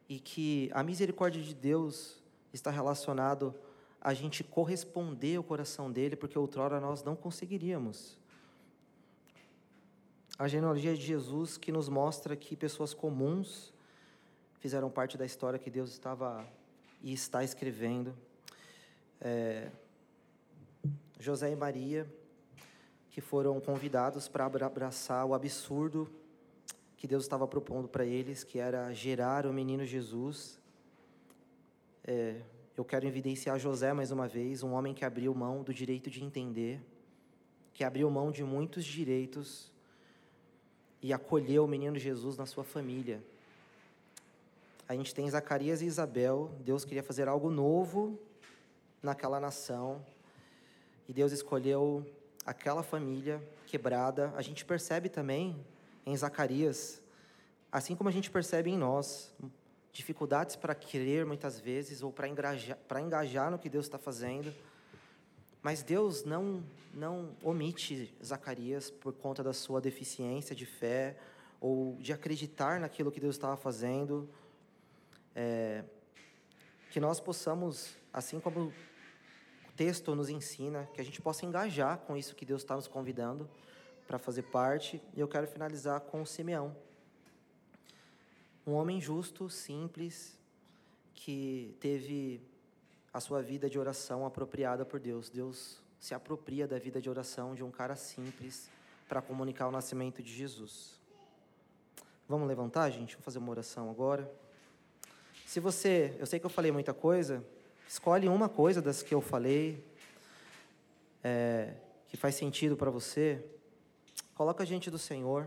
e 0.09 0.19
que 0.19 0.73
a 0.75 0.83
misericórdia 0.83 1.41
de 1.41 1.55
Deus 1.55 2.21
está 2.53 2.69
relacionado 2.69 3.55
a 4.01 4.13
gente 4.13 4.43
corresponder 4.43 5.37
ao 5.37 5.45
coração 5.45 5.89
dele, 5.89 6.17
porque 6.17 6.37
outrora 6.37 6.81
nós 6.81 7.05
não 7.05 7.15
conseguiríamos. 7.15 8.19
A 10.37 10.49
genealogia 10.49 10.97
de 10.97 11.03
Jesus 11.03 11.57
que 11.57 11.71
nos 11.71 11.89
mostra 11.89 12.35
que 12.35 12.57
pessoas 12.57 12.93
comuns 12.93 13.73
fizeram 14.59 14.91
parte 14.91 15.17
da 15.17 15.25
história 15.25 15.61
que 15.61 15.71
Deus 15.71 15.93
estava 15.93 16.45
e 17.01 17.13
está 17.13 17.45
escrevendo. 17.45 18.13
É, 19.21 19.71
José 21.21 21.53
e 21.53 21.55
Maria, 21.55 22.05
que 23.13 23.21
foram 23.21 23.61
convidados 23.61 24.27
para 24.27 24.47
abraçar 24.47 25.27
o 25.27 25.35
absurdo 25.35 26.11
que 26.97 27.07
Deus 27.07 27.25
estava 27.25 27.47
propondo 27.47 27.87
para 27.87 28.07
eles, 28.07 28.43
que 28.43 28.59
era 28.59 28.91
gerar 28.95 29.45
o 29.45 29.53
menino 29.53 29.85
Jesus. 29.85 30.59
É, 32.05 32.41
eu 32.75 32.83
quero 32.85 33.07
evidenciar 33.07 33.59
José 33.59 33.93
mais 33.93 34.11
uma 34.11 34.27
vez, 34.27 34.63
um 34.63 34.73
homem 34.73 34.95
que 34.95 35.05
abriu 35.05 35.35
mão 35.35 35.63
do 35.63 35.75
direito 35.75 36.09
de 36.09 36.25
entender, 36.25 36.81
que 37.75 37.85
abriu 37.85 38.11
mão 38.11 38.31
de 38.31 38.43
muitos 38.43 38.83
direitos 38.83 39.71
e 41.03 41.13
acolheu 41.13 41.65
o 41.65 41.69
menino 41.69 41.99
Jesus 41.99 42.39
na 42.39 42.47
sua 42.47 42.65
família. 42.65 43.23
A 44.89 44.97
gente 44.97 45.15
tem 45.15 45.29
Zacarias 45.29 45.83
e 45.83 45.87
Isabel, 45.87 46.51
Deus 46.61 46.83
queria 46.83 47.03
fazer 47.03 47.29
algo 47.29 47.51
novo 47.51 48.19
naquela 49.03 49.39
nação, 49.39 50.03
e 51.07 51.13
Deus 51.13 51.31
escolheu 51.31 52.07
aquela 52.44 52.82
família 52.82 53.43
quebrada. 53.66 54.32
A 54.36 54.43
gente 54.43 54.64
percebe 54.64 55.09
também 55.09 55.64
em 56.05 56.16
Zacarias, 56.16 57.01
assim 57.70 57.94
como 57.94 58.09
a 58.09 58.12
gente 58.12 58.31
percebe 58.31 58.70
em 58.70 58.77
nós, 58.77 59.32
dificuldades 59.93 60.56
para 60.56 60.74
crer 60.74 61.24
muitas 61.27 61.60
vezes 61.60 62.02
ou 62.02 62.12
para 62.12 62.28
engajar, 62.28 62.77
para 62.89 63.01
engajar 63.01 63.51
no 63.51 63.59
que 63.59 63.69
Deus 63.69 63.86
está 63.86 63.98
fazendo. 63.98 64.52
Mas 65.62 65.82
Deus 65.82 66.24
não, 66.24 66.64
não 66.93 67.36
omite 67.43 68.12
Zacarias 68.24 68.90
por 68.90 69.12
conta 69.12 69.43
da 69.43 69.52
sua 69.52 69.81
deficiência 69.81 70.56
de 70.56 70.66
fé 70.66 71.16
ou 71.60 71.97
de 72.01 72.12
acreditar 72.12 72.81
naquilo 72.81 73.12
que 73.12 73.20
Deus 73.20 73.36
estava 73.36 73.56
fazendo. 73.56 74.28
É, 75.36 75.85
que 76.90 76.98
nós 76.98 77.20
possamos, 77.20 77.97
assim 78.12 78.40
como 78.40 78.73
texto 79.77 80.15
nos 80.15 80.28
ensina, 80.28 80.89
que 80.94 81.01
a 81.01 81.05
gente 81.05 81.20
possa 81.20 81.44
engajar 81.47 81.99
com 81.99 82.16
isso 82.16 82.35
que 82.35 82.44
Deus 82.44 82.62
está 82.62 82.74
nos 82.74 82.89
convidando 82.89 83.49
para 84.07 84.19
fazer 84.19 84.43
parte. 84.43 85.03
E 85.15 85.20
eu 85.20 85.28
quero 85.28 85.47
finalizar 85.47 86.01
com 86.01 86.24
Simeão. 86.24 86.77
Um 88.66 88.73
homem 88.73 89.01
justo, 89.01 89.49
simples, 89.51 90.39
que 91.15 91.77
teve 91.81 92.40
a 93.12 93.20
sua 93.20 93.43
vida 93.43 93.69
de 93.69 93.78
oração 93.78 94.24
apropriada 94.24 94.85
por 94.85 95.01
Deus. 95.01 95.28
Deus 95.28 95.81
se 95.99 96.15
apropria 96.15 96.66
da 96.66 96.78
vida 96.78 97.01
de 97.01 97.09
oração 97.11 97.55
de 97.55 97.62
um 97.62 97.70
cara 97.70 97.97
simples 97.97 98.70
para 99.09 99.20
comunicar 99.20 99.69
o 99.69 99.70
nascimento 99.70 100.23
de 100.23 100.32
Jesus. 100.32 101.01
Vamos 102.28 102.49
levantar, 102.49 102.89
gente? 102.90 103.15
Vamos 103.15 103.24
fazer 103.24 103.39
uma 103.39 103.51
oração 103.51 103.90
agora. 103.90 104.32
Se 105.44 105.61
você, 105.61 106.16
eu 106.19 106.24
sei 106.24 106.40
que 106.40 106.47
eu 106.47 106.51
falei 106.51 106.73
muita 106.73 106.94
coisa, 106.94 107.44
escolhe 107.93 108.27
uma 108.27 108.48
coisa 108.48 108.81
das 108.81 109.02
que 109.02 109.14
eu 109.14 109.20
falei 109.20 109.85
é, 111.23 111.74
que 112.09 112.16
faz 112.16 112.35
sentido 112.35 112.74
para 112.74 112.90
você. 112.90 113.44
Coloca 114.35 114.62
a 114.62 114.66
gente 114.66 114.90
do 114.90 114.98
Senhor, 114.98 115.47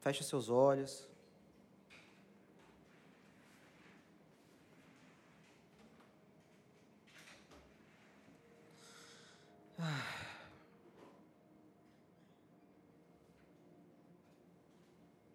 fecha 0.00 0.24
seus 0.24 0.48
olhos. 0.48 1.08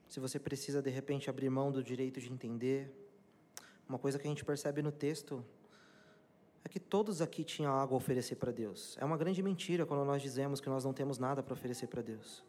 Se 0.09 0.19
você 0.19 0.37
precisa 0.37 0.81
de 0.81 0.89
repente 0.89 1.29
abrir 1.29 1.49
mão 1.49 1.71
do 1.71 1.81
direito 1.81 2.19
de 2.19 2.29
entender, 2.29 2.91
uma 3.87 3.97
coisa 3.97 4.19
que 4.19 4.27
a 4.27 4.29
gente 4.29 4.43
percebe 4.43 4.81
no 4.81 4.91
texto 4.91 5.41
é 6.63 6.69
que 6.69 6.79
todos 6.79 7.21
aqui 7.21 7.43
tinham 7.43 7.73
algo 7.73 7.95
a 7.95 7.97
oferecer 7.97 8.35
para 8.35 8.51
Deus. 8.51 8.97
É 8.99 9.05
uma 9.05 9.17
grande 9.17 9.41
mentira 9.41 9.85
quando 9.85 10.05
nós 10.05 10.21
dizemos 10.21 10.59
que 10.59 10.69
nós 10.69 10.83
não 10.83 10.93
temos 10.93 11.17
nada 11.17 11.41
para 11.41 11.53
oferecer 11.53 11.87
para 11.87 12.01
Deus. 12.01 12.43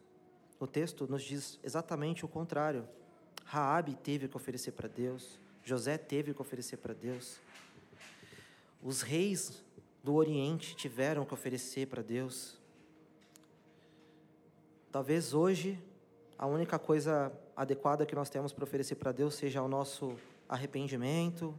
O 0.59 0.67
texto 0.67 1.07
nos 1.09 1.23
diz 1.23 1.59
exatamente 1.63 2.23
o 2.25 2.27
contrário. 2.27 2.87
Raabe 3.45 3.95
teve 3.95 4.27
que 4.27 4.37
oferecer 4.37 4.71
para 4.71 4.87
Deus, 4.87 5.39
José 5.63 5.97
teve 5.97 6.33
que 6.33 6.41
oferecer 6.41 6.77
para 6.77 6.93
Deus. 6.93 7.39
Os 8.81 9.01
reis 9.01 9.63
do 10.03 10.15
Oriente 10.15 10.75
tiveram 10.75 11.25
que 11.25 11.33
oferecer 11.33 11.87
para 11.87 12.01
Deus. 12.01 12.59
Talvez 14.91 15.33
hoje 15.33 15.79
a 16.37 16.45
única 16.45 16.79
coisa 16.79 17.31
adequada 17.55 18.05
que 18.05 18.15
nós 18.15 18.29
temos 18.29 18.51
para 18.51 18.63
oferecer 18.63 18.95
para 18.95 19.11
Deus 19.11 19.35
seja 19.35 19.61
o 19.61 19.67
nosso 19.67 20.15
arrependimento 20.49 21.53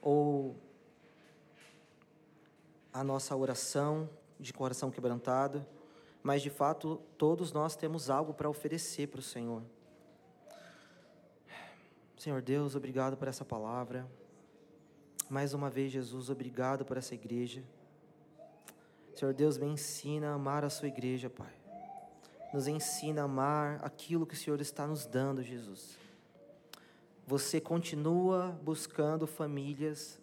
ou 0.00 0.54
a 2.92 3.02
nossa 3.02 3.34
oração 3.36 4.08
de 4.38 4.52
coração 4.52 4.90
quebrantado, 4.90 5.64
mas 6.22 6.42
de 6.42 6.50
fato 6.50 7.00
todos 7.16 7.52
nós 7.52 7.76
temos 7.76 8.10
algo 8.10 8.34
para 8.34 8.48
oferecer 8.48 9.08
para 9.08 9.20
o 9.20 9.22
Senhor. 9.22 9.62
Senhor 12.16 12.40
Deus, 12.42 12.76
obrigado 12.76 13.16
por 13.16 13.26
essa 13.26 13.44
palavra. 13.44 14.06
Mais 15.28 15.54
uma 15.54 15.70
vez, 15.70 15.90
Jesus, 15.90 16.30
obrigado 16.30 16.84
por 16.84 16.96
essa 16.96 17.14
igreja. 17.14 17.64
Senhor 19.14 19.34
Deus, 19.34 19.58
me 19.58 19.66
ensina 19.66 20.30
a 20.30 20.34
amar 20.34 20.64
a 20.64 20.70
sua 20.70 20.88
igreja, 20.88 21.28
Pai 21.28 21.62
nos 22.52 22.66
ensina 22.68 23.22
a 23.22 23.24
amar 23.24 23.80
aquilo 23.82 24.26
que 24.26 24.34
o 24.34 24.36
Senhor 24.36 24.60
está 24.60 24.86
nos 24.86 25.06
dando, 25.06 25.42
Jesus. 25.42 25.96
Você 27.26 27.60
continua 27.60 28.58
buscando 28.62 29.26
famílias 29.26 30.20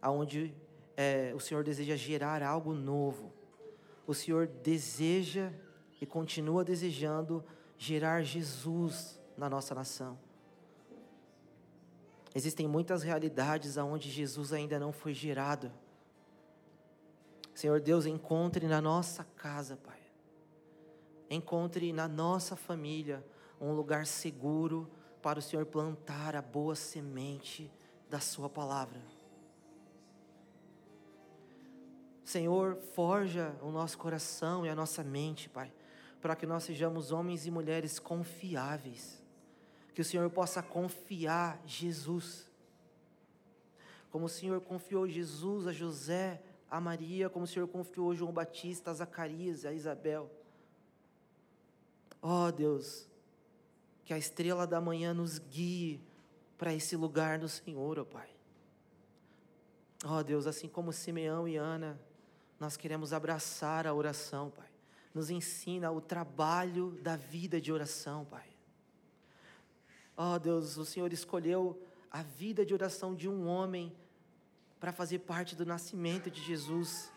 aonde 0.00 0.54
é, 1.00 1.32
o 1.34 1.40
Senhor 1.40 1.64
deseja 1.64 1.96
gerar 1.96 2.42
algo 2.42 2.74
novo. 2.74 3.32
O 4.06 4.12
Senhor 4.12 4.46
deseja 4.46 5.52
e 6.00 6.04
continua 6.04 6.64
desejando 6.64 7.44
gerar 7.78 8.22
Jesus 8.22 9.18
na 9.36 9.48
nossa 9.48 9.74
nação. 9.74 10.18
Existem 12.34 12.68
muitas 12.68 13.02
realidades 13.02 13.78
aonde 13.78 14.10
Jesus 14.10 14.52
ainda 14.52 14.78
não 14.78 14.92
foi 14.92 15.14
gerado. 15.14 15.72
Senhor 17.54 17.80
Deus, 17.80 18.06
encontre 18.06 18.66
na 18.66 18.80
nossa 18.80 19.24
casa, 19.36 19.76
Pai 19.76 20.00
encontre 21.30 21.92
na 21.92 22.08
nossa 22.08 22.56
família 22.56 23.24
um 23.60 23.72
lugar 23.72 24.04
seguro 24.04 24.90
para 25.22 25.38
o 25.38 25.42
Senhor 25.42 25.64
plantar 25.64 26.34
a 26.34 26.42
boa 26.42 26.74
semente 26.74 27.70
da 28.08 28.18
Sua 28.18 28.50
palavra. 28.50 29.00
Senhor, 32.30 32.76
forja 32.94 33.56
o 33.60 33.72
nosso 33.72 33.98
coração 33.98 34.64
e 34.64 34.68
a 34.68 34.74
nossa 34.74 35.02
mente, 35.02 35.48
Pai, 35.48 35.72
para 36.20 36.36
que 36.36 36.46
nós 36.46 36.62
sejamos 36.62 37.10
homens 37.10 37.44
e 37.44 37.50
mulheres 37.50 37.98
confiáveis. 37.98 39.20
Que 39.92 40.00
o 40.00 40.04
Senhor 40.04 40.30
possa 40.30 40.62
confiar 40.62 41.60
Jesus. 41.66 42.48
como 44.12 44.26
o 44.26 44.28
Senhor 44.28 44.60
confiou 44.60 45.08
Jesus 45.08 45.66
a 45.66 45.72
José, 45.72 46.40
a 46.70 46.80
Maria, 46.80 47.28
como 47.28 47.44
o 47.44 47.48
Senhor 47.48 47.66
confiou 47.66 48.14
João 48.14 48.32
Batista, 48.32 48.92
a 48.92 48.94
Zacarias, 48.94 49.64
a 49.64 49.72
Isabel. 49.72 50.30
Ó 52.22 52.46
oh, 52.46 52.52
Deus, 52.52 53.08
que 54.04 54.14
a 54.14 54.18
estrela 54.18 54.68
da 54.68 54.80
manhã 54.80 55.12
nos 55.12 55.38
guie 55.38 56.00
para 56.56 56.72
esse 56.72 56.94
lugar 56.94 57.40
do 57.40 57.48
Senhor, 57.48 57.98
ó 57.98 58.02
oh, 58.02 58.04
Pai. 58.04 58.30
Ó 60.04 60.18
oh, 60.18 60.22
Deus, 60.22 60.46
assim 60.46 60.68
como 60.68 60.92
Simeão 60.92 61.48
e 61.48 61.56
Ana, 61.56 61.98
nós 62.60 62.76
queremos 62.76 63.14
abraçar 63.14 63.86
a 63.86 63.94
oração, 63.94 64.50
Pai. 64.50 64.68
Nos 65.14 65.30
ensina 65.30 65.90
o 65.90 66.00
trabalho 66.00 66.90
da 67.02 67.16
vida 67.16 67.58
de 67.58 67.72
oração, 67.72 68.26
Pai. 68.26 68.46
Ó 70.14 70.38
Deus, 70.38 70.76
o 70.76 70.84
Senhor 70.84 71.10
escolheu 71.10 71.82
a 72.10 72.22
vida 72.22 72.64
de 72.64 72.74
oração 72.74 73.14
de 73.14 73.26
um 73.26 73.48
homem 73.48 73.90
para 74.78 74.92
fazer 74.92 75.20
parte 75.20 75.56
do 75.56 75.64
nascimento 75.64 76.30
de 76.30 76.42
Jesus. 76.42 77.10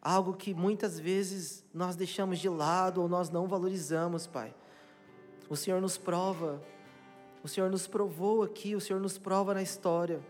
Algo 0.00 0.32
que 0.32 0.54
muitas 0.54 0.98
vezes 0.98 1.62
nós 1.74 1.94
deixamos 1.94 2.38
de 2.38 2.48
lado 2.48 3.02
ou 3.02 3.08
nós 3.08 3.28
não 3.28 3.46
valorizamos, 3.46 4.26
Pai. 4.26 4.54
O 5.50 5.56
Senhor 5.56 5.82
nos 5.82 5.98
prova, 5.98 6.62
o 7.42 7.48
Senhor 7.48 7.70
nos 7.70 7.86
provou 7.86 8.42
aqui, 8.42 8.74
o 8.74 8.80
Senhor 8.80 9.00
nos 9.00 9.18
prova 9.18 9.52
na 9.52 9.62
história, 9.62 10.24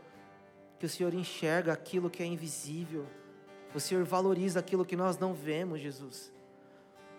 que 0.80 0.86
o 0.86 0.88
Senhor 0.88 1.14
enxerga 1.14 1.72
aquilo 1.72 2.10
que 2.10 2.22
é 2.24 2.26
invisível, 2.26 3.06
o 3.74 3.80
Senhor 3.80 4.04
valoriza 4.04 4.60
aquilo 4.60 4.84
que 4.84 4.96
nós 4.96 5.18
não 5.18 5.32
vemos, 5.32 5.80
Jesus. 5.80 6.32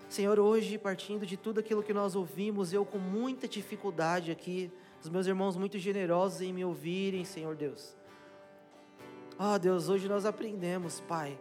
Senhor, 0.09 0.39
hoje, 0.39 0.77
partindo 0.77 1.25
de 1.25 1.37
tudo 1.37 1.61
aquilo 1.61 1.81
que 1.81 1.93
nós 1.93 2.15
ouvimos, 2.15 2.73
eu 2.73 2.85
com 2.85 2.97
muita 2.97 3.47
dificuldade 3.47 4.29
aqui, 4.29 4.69
os 5.01 5.07
meus 5.07 5.25
irmãos 5.25 5.55
muito 5.55 5.79
generosos 5.79 6.41
em 6.41 6.51
me 6.51 6.65
ouvirem, 6.65 7.23
Senhor 7.23 7.55
Deus. 7.55 7.95
Ó 9.39 9.55
oh, 9.55 9.59
Deus, 9.59 9.87
hoje 9.87 10.09
nós 10.09 10.25
aprendemos, 10.25 10.99
Pai, 10.99 11.39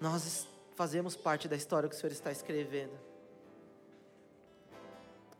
nós 0.00 0.46
fazemos 0.74 1.16
parte 1.16 1.48
da 1.48 1.56
história 1.56 1.88
que 1.88 1.94
o 1.94 1.98
Senhor 1.98 2.12
está 2.12 2.30
escrevendo. 2.30 2.92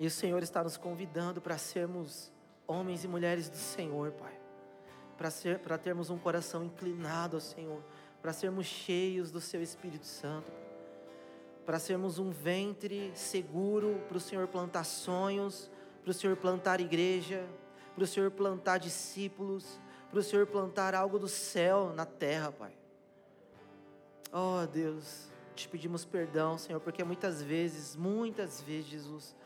E 0.01 0.07
o 0.07 0.11
Senhor 0.11 0.43
está 0.43 0.65
nos 0.65 0.77
convidando 0.77 1.41
para 1.41 1.59
sermos 1.59 2.33
homens 2.67 3.05
e 3.05 3.09
mulheres 3.09 3.49
do 3.49 3.57
Senhor, 3.57 4.13
Pai. 4.13 4.33
Para 5.63 5.79
termos 5.79 6.11
um 6.11 6.19
coração 6.19 6.65
inclinado 6.65 7.37
ao 7.37 7.41
Senhor, 7.41 7.83
para 8.27 8.33
sermos 8.33 8.67
cheios 8.67 9.31
do 9.31 9.41
Seu 9.41 9.63
Espírito 9.63 10.05
Santo, 10.05 10.51
para 11.65 11.79
sermos 11.79 12.19
um 12.19 12.33
ventre 12.33 13.13
seguro 13.15 14.03
para 14.09 14.17
o 14.17 14.21
Senhor 14.21 14.49
plantar 14.49 14.83
sonhos, 14.83 15.71
para 16.03 16.11
o 16.11 16.13
Senhor 16.13 16.37
plantar 16.37 16.81
igreja, 16.81 17.47
para 17.95 18.03
o 18.03 18.07
Senhor 18.07 18.33
plantar 18.33 18.79
discípulos, 18.79 19.79
para 20.11 20.19
o 20.19 20.23
Senhor 20.25 20.45
plantar 20.45 20.93
algo 20.93 21.21
do 21.21 21.29
céu 21.29 21.93
na 21.95 22.05
terra, 22.05 22.51
Pai. 22.51 22.77
Oh 24.33 24.67
Deus, 24.67 25.29
te 25.55 25.69
pedimos 25.69 26.05
perdão, 26.05 26.59
Senhor, 26.59 26.81
porque 26.81 27.05
muitas 27.05 27.41
vezes, 27.41 27.95
muitas 27.95 28.61
vezes, 28.61 28.87
Jesus, 28.87 29.37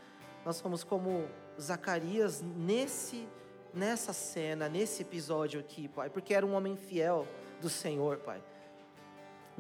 nós 0.43 0.57
somos 0.57 0.83
como 0.83 1.29
Zacarias 1.61 2.41
nesse 2.41 3.29
nessa 3.75 4.15
cena, 4.15 4.71
nesse 4.71 5.03
episódio 5.03 5.61
aqui, 5.61 5.87
Pai, 5.87 6.09
porque 6.09 6.33
era 6.33 6.47
um 6.47 6.55
homem 6.55 6.79
fiel 6.79 7.29
do 7.61 7.69
Senhor, 7.69 8.17
Pai. 8.17 8.43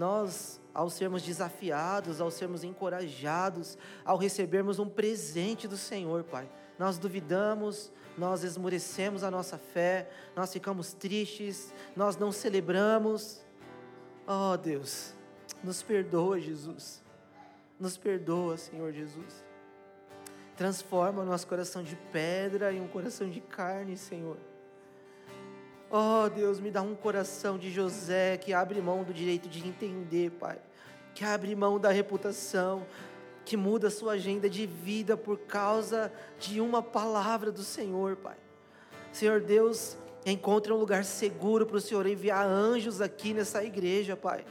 Nós, 0.00 0.58
ao 0.72 0.88
sermos 0.88 1.22
desafiados, 1.22 2.22
ao 2.22 2.30
sermos 2.30 2.64
encorajados, 2.64 3.76
ao 4.02 4.16
recebermos 4.16 4.78
um 4.78 4.88
presente 4.88 5.68
do 5.68 5.76
Senhor, 5.76 6.24
Pai, 6.24 6.48
nós 6.78 6.96
duvidamos, 6.96 7.92
nós 8.16 8.42
esmorecemos 8.42 9.22
a 9.22 9.30
nossa 9.30 9.58
fé, 9.58 10.08
nós 10.34 10.50
ficamos 10.50 10.94
tristes, 10.94 11.70
nós 11.94 12.16
não 12.16 12.32
celebramos. 12.32 13.44
Oh 14.26 14.56
Deus, 14.56 15.12
nos 15.62 15.82
perdoa, 15.82 16.40
Jesus. 16.40 17.02
Nos 17.78 17.98
perdoa, 17.98 18.56
Senhor 18.56 18.90
Jesus. 18.94 19.44
Transforma 20.56 21.20
o 21.20 21.26
nosso 21.26 21.46
coração 21.46 21.82
de 21.82 21.96
pedra 22.10 22.72
em 22.72 22.80
um 22.80 22.88
coração 22.88 23.28
de 23.28 23.42
carne, 23.42 23.98
Senhor. 23.98 24.38
Oh, 25.92 26.28
Deus, 26.28 26.60
me 26.60 26.70
dá 26.70 26.82
um 26.82 26.94
coração 26.94 27.58
de 27.58 27.68
José 27.68 28.36
que 28.36 28.52
abre 28.52 28.80
mão 28.80 29.02
do 29.02 29.12
direito 29.12 29.48
de 29.48 29.66
entender, 29.66 30.30
Pai. 30.30 30.56
Que 31.16 31.24
abre 31.24 31.52
mão 31.56 31.80
da 31.80 31.90
reputação, 31.90 32.86
que 33.44 33.56
muda 33.56 33.88
a 33.88 33.90
sua 33.90 34.12
agenda 34.12 34.48
de 34.48 34.66
vida 34.66 35.16
por 35.16 35.36
causa 35.36 36.12
de 36.38 36.60
uma 36.60 36.80
palavra 36.80 37.50
do 37.50 37.64
Senhor, 37.64 38.14
Pai. 38.14 38.36
Senhor 39.12 39.40
Deus, 39.40 39.96
encontre 40.24 40.72
um 40.72 40.76
lugar 40.76 41.04
seguro 41.04 41.66
para 41.66 41.78
o 41.78 41.80
Senhor 41.80 42.06
enviar 42.06 42.46
anjos 42.46 43.00
aqui 43.00 43.34
nessa 43.34 43.64
igreja, 43.64 44.16
Pai. 44.16 44.44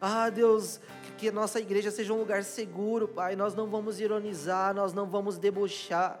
Ah, 0.00 0.30
Deus, 0.30 0.80
que 1.18 1.28
a 1.28 1.32
nossa 1.32 1.60
igreja 1.60 1.90
seja 1.90 2.14
um 2.14 2.18
lugar 2.18 2.42
seguro, 2.42 3.06
Pai. 3.06 3.36
Nós 3.36 3.54
não 3.54 3.66
vamos 3.66 4.00
ironizar, 4.00 4.74
nós 4.74 4.94
não 4.94 5.04
vamos 5.04 5.36
debochar, 5.36 6.18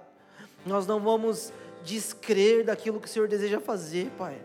nós 0.66 0.86
não 0.86 1.00
vamos 1.00 1.50
descrer 1.84 2.64
daquilo 2.64 3.00
que 3.00 3.06
o 3.06 3.10
Senhor 3.10 3.28
deseja 3.28 3.60
fazer, 3.60 4.10
Pai. 4.18 4.36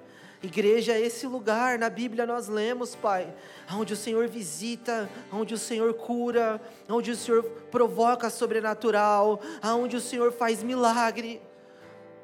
Igreja 0.43 0.93
é 0.93 1.01
esse 1.01 1.27
lugar, 1.27 1.77
na 1.77 1.87
Bíblia 1.87 2.25
nós 2.25 2.47
lemos, 2.47 2.95
Pai, 2.95 3.31
onde 3.71 3.93
o 3.93 3.97
Senhor 3.97 4.27
visita, 4.27 5.07
onde 5.31 5.53
o 5.53 5.57
Senhor 5.57 5.93
cura, 5.93 6.59
onde 6.89 7.11
o 7.11 7.15
Senhor 7.15 7.43
provoca 7.69 8.27
sobrenatural, 8.29 9.39
onde 9.63 9.95
o 9.95 10.01
Senhor 10.01 10.31
faz 10.31 10.63
milagre. 10.63 11.39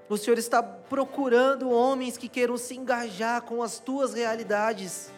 O 0.10 0.18
Senhor 0.18 0.40
está 0.40 0.64
procurando 0.64 1.70
homens 1.70 2.18
que 2.18 2.28
queiram 2.28 2.58
se 2.58 2.76
engajar 2.76 3.44
com 3.44 3.62
as 3.62 3.78
tuas 3.78 4.16
realidades. 4.16 5.12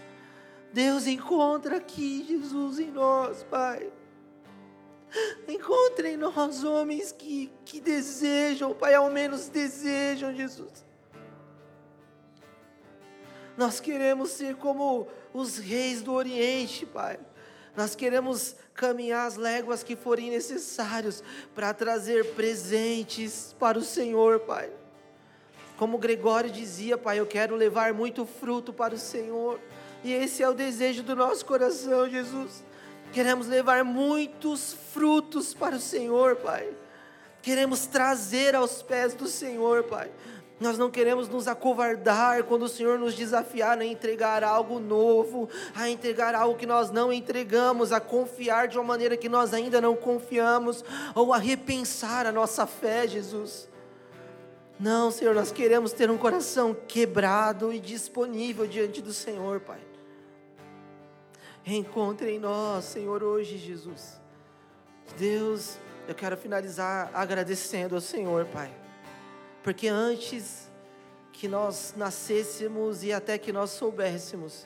Deus 0.74 1.08
encontra 1.08 1.78
aqui 1.78 2.26
Jesus 2.28 2.80
em 2.80 2.92
nós, 2.92 3.44
Pai. 3.44 3.90
Encontre 5.48 6.10
em 6.10 6.18
nós 6.18 6.64
homens 6.64 7.12
que, 7.12 7.52
que 7.66 7.80
desejam, 7.80 8.74
Pai, 8.74 8.94
ao 8.94 9.10
menos 9.10 9.50
desejam, 9.50 10.34
Jesus. 10.34 10.86
Nós 13.58 13.80
queremos 13.80 14.30
ser 14.30 14.56
como 14.56 15.08
os 15.34 15.58
reis 15.58 16.02
do 16.02 16.14
Oriente, 16.14 16.86
Pai. 16.86 17.20
Nós 17.76 17.96
queremos 17.96 18.56
caminhar 18.74 19.28
as 19.28 19.36
léguas 19.36 19.84
que 19.84 19.96
forem 19.96 20.30
necessários 20.30 21.24
para 21.54 21.74
trazer 21.74 22.34
presentes 22.36 23.56
para 23.60 23.78
o 23.78 23.84
Senhor, 23.84 24.40
Pai. 24.42 24.70
Como 25.78 25.98
Gregório 25.98 26.50
dizia, 26.50 26.98
Pai, 26.98 27.20
eu 27.20 27.26
quero 27.26 27.56
levar 27.56 27.94
muito 27.94 28.26
fruto 28.26 28.72
para 28.72 28.96
o 28.96 28.98
Senhor. 28.98 29.60
E 30.04 30.14
esse 30.14 30.44
é 30.44 30.50
o 30.50 30.54
desejo 30.54 31.04
do 31.04 31.16
nosso 31.16 31.46
coração, 31.46 32.10
Jesus. 32.10 32.64
Queremos 33.12 33.48
levar 33.48 33.84
muitos 33.84 34.76
frutos 34.94 35.54
para 35.54 35.76
o 35.76 35.80
Senhor, 35.80 36.36
Pai. 36.36 36.70
Queremos 37.42 37.86
trazer 37.86 38.56
aos 38.56 38.82
pés 38.82 39.14
do 39.14 39.28
Senhor, 39.28 39.84
Pai. 39.84 40.12
Nós 40.60 40.78
não 40.78 40.92
queremos 40.92 41.30
nos 41.30 41.48
acovardar 41.48 42.44
quando 42.44 42.64
o 42.64 42.70
Senhor 42.70 43.00
nos 43.00 43.16
desafiar 43.16 43.80
a 43.80 43.86
entregar 43.86 44.44
algo 44.44 44.78
novo, 44.78 45.50
a 45.74 45.90
entregar 45.90 46.36
algo 46.36 46.58
que 46.58 46.66
nós 46.66 46.92
não 46.92 47.14
entregamos, 47.14 47.94
a 47.94 48.00
confiar 48.02 48.68
de 48.68 48.78
uma 48.78 48.84
maneira 48.84 49.16
que 49.16 49.30
nós 49.30 49.54
ainda 49.54 49.80
não 49.80 49.96
confiamos, 49.96 50.84
ou 51.16 51.34
a 51.34 51.38
repensar 51.38 52.26
a 52.26 52.32
nossa 52.32 52.68
fé, 52.68 53.08
Jesus. 53.08 53.70
Não, 54.78 55.10
Senhor, 55.12 55.34
nós 55.34 55.52
queremos 55.52 55.94
ter 55.94 56.12
um 56.12 56.18
coração 56.18 56.76
quebrado 56.88 57.74
e 57.74 57.80
disponível 57.80 58.68
diante 58.68 59.02
do 59.02 59.14
Senhor, 59.14 59.62
Pai. 59.62 59.89
Encontre 61.66 62.32
em 62.32 62.40
nós, 62.40 62.86
Senhor, 62.86 63.24
hoje, 63.24 63.58
Jesus. 63.58 64.20
Deus, 65.18 65.78
eu 66.08 66.16
quero 66.16 66.38
finalizar 66.38 67.12
agradecendo 67.14 67.96
ao 67.96 68.02
Senhor, 68.02 68.46
Pai. 68.46 68.72
Porque 69.64 69.88
antes 69.88 70.70
que 71.34 71.48
nós 71.48 71.94
nascêssemos 71.96 73.04
e 73.04 73.14
até 73.14 73.38
que 73.38 73.52
nós 73.52 73.72
soubéssemos, 73.72 74.66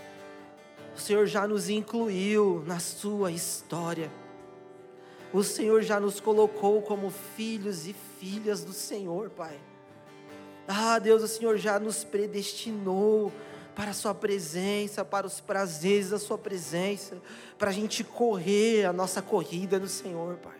o 0.96 1.00
Senhor 1.00 1.26
já 1.26 1.48
nos 1.48 1.70
incluiu 1.70 2.64
na 2.66 2.80
sua 2.80 3.32
história. 3.32 4.12
O 5.34 5.44
Senhor 5.44 5.82
já 5.82 6.00
nos 6.00 6.20
colocou 6.20 6.82
como 6.82 7.10
filhos 7.10 7.88
e 7.88 7.94
filhas 8.20 8.64
do 8.64 8.72
Senhor, 8.72 9.32
Pai. 9.32 9.60
Ah, 10.68 11.00
Deus, 11.00 11.24
o 11.24 11.28
Senhor 11.28 11.58
já 11.58 11.80
nos 11.80 12.04
predestinou 12.04 13.32
para 13.76 13.92
a 13.92 13.94
Sua 13.94 14.14
presença, 14.14 15.04
para 15.04 15.26
os 15.26 15.40
prazeres 15.40 16.10
da 16.10 16.20
Sua 16.20 16.38
presença, 16.38 17.18
para 17.58 17.70
a 17.70 17.74
gente 17.74 18.04
correr 18.04 18.86
a 18.86 18.94
nossa 18.94 19.22
corrida 19.22 19.80
no 19.80 19.88
Senhor, 19.88 20.36
Pai. 20.38 20.58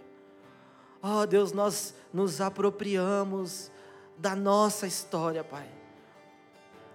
Oh 1.02 1.26
Deus, 1.26 1.52
nós 1.52 1.94
nos 2.14 2.40
apropriamos 2.40 3.70
da 4.18 4.36
nossa 4.36 4.88
história, 4.88 5.44
Pai. 5.44 5.68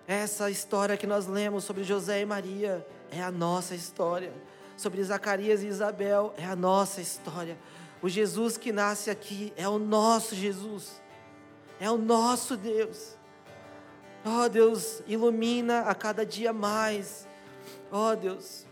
Essa 0.07 0.51
história 0.51 0.97
que 0.97 1.07
nós 1.07 1.27
lemos 1.27 1.65
sobre 1.65 1.85
José 1.85 2.23
e 2.23 2.25
Maria 2.25 2.87
é 3.11 3.23
a 3.23 3.31
nossa 3.31 3.75
história. 3.75 4.33
Sobre 4.75 5.05
Zacarias 5.05 5.63
e 5.63 5.67
Isabel 5.67 6.33
é 6.39 6.47
a 6.47 6.57
nossa 6.57 7.03
história. 7.03 7.59
O 8.01 8.09
Jesus 8.09 8.57
que 8.57 8.73
nasce 8.73 9.11
aqui 9.11 9.53
é 9.57 9.69
o 9.69 9.79
nosso 9.79 10.35
Jesus. 10.35 11.03
É 11.79 11.91
o 11.91 11.99
nosso 11.99 12.57
Deus. 12.57 13.18
Ó 14.31 14.45
oh, 14.45 14.49
Deus, 14.49 15.03
ilumina 15.07 15.81
a 15.81 15.95
cada 15.95 16.25
dia 16.27 16.53
mais. 16.53 17.27
Ó 17.91 18.13
oh, 18.13 18.17
Deus, 18.17 18.67